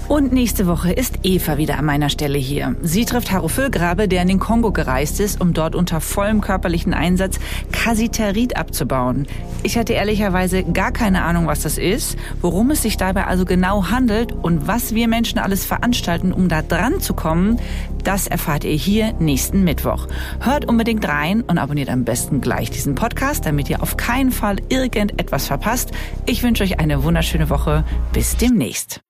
Und 0.08 0.32
nächste 0.32 0.66
Woche 0.66 0.92
ist 0.92 1.20
Eva 1.22 1.56
wieder 1.56 1.78
an 1.78 1.86
meiner 1.86 2.10
Stelle 2.10 2.38
hier. 2.38 2.76
Sie 2.82 3.04
trifft 3.04 3.32
Haro 3.32 3.48
Füllgrabe, 3.48 4.08
der 4.08 4.22
in 4.22 4.28
den 4.28 4.38
Kongo 4.38 4.70
gereist 4.70 5.20
ist, 5.20 5.40
um 5.40 5.54
dort 5.54 5.74
unter 5.74 6.00
vollem 6.00 6.40
körperlichen 6.40 6.92
Einsatz 6.92 7.38
Kasiterit 7.72 8.56
abzubauen. 8.56 9.26
Ich 9.62 9.78
hatte 9.78 9.94
ehrlicherweise 9.94 10.64
gar 10.64 10.92
keine 10.92 11.22
Ahnung, 11.22 11.46
was 11.46 11.62
das 11.62 11.78
ist, 11.78 12.18
worum 12.40 12.70
es 12.70 12.82
sich 12.82 12.96
dabei 12.96 13.26
also 13.26 13.44
genau 13.44 13.90
handelt 13.90 14.32
und 14.32 14.66
was 14.66 14.94
wir 14.94 15.08
Menschen 15.08 15.38
alles 15.38 15.64
veranstalten, 15.64 16.32
um 16.32 16.48
da 16.48 16.62
dran 16.62 17.00
zu 17.00 17.14
kommen, 17.14 17.58
das 18.04 18.26
erfahrt 18.26 18.64
ihr 18.64 18.72
hier 18.72 19.12
nächsten 19.14 19.64
Mittwoch. 19.64 20.08
Hört 20.40 20.68
unbedingt 20.68 21.06
rein 21.06 21.42
und 21.42 21.58
abonniert 21.58 21.88
am 21.88 22.04
besten 22.04 22.40
gleich 22.40 22.70
diesen 22.70 22.96
Podcast, 22.96 23.46
damit 23.46 23.70
ihr 23.70 23.82
auf 23.82 23.96
keinen 23.96 24.32
Fall 24.32 24.56
irgendetwas 24.68 25.46
verpasst. 25.46 25.92
Ich 26.26 26.42
wünsche 26.42 26.64
euch 26.64 26.80
eine 26.80 27.04
wunderschöne 27.04 27.48
Woche. 27.48 27.84
Bis 28.12 28.36
demnächst. 28.36 29.00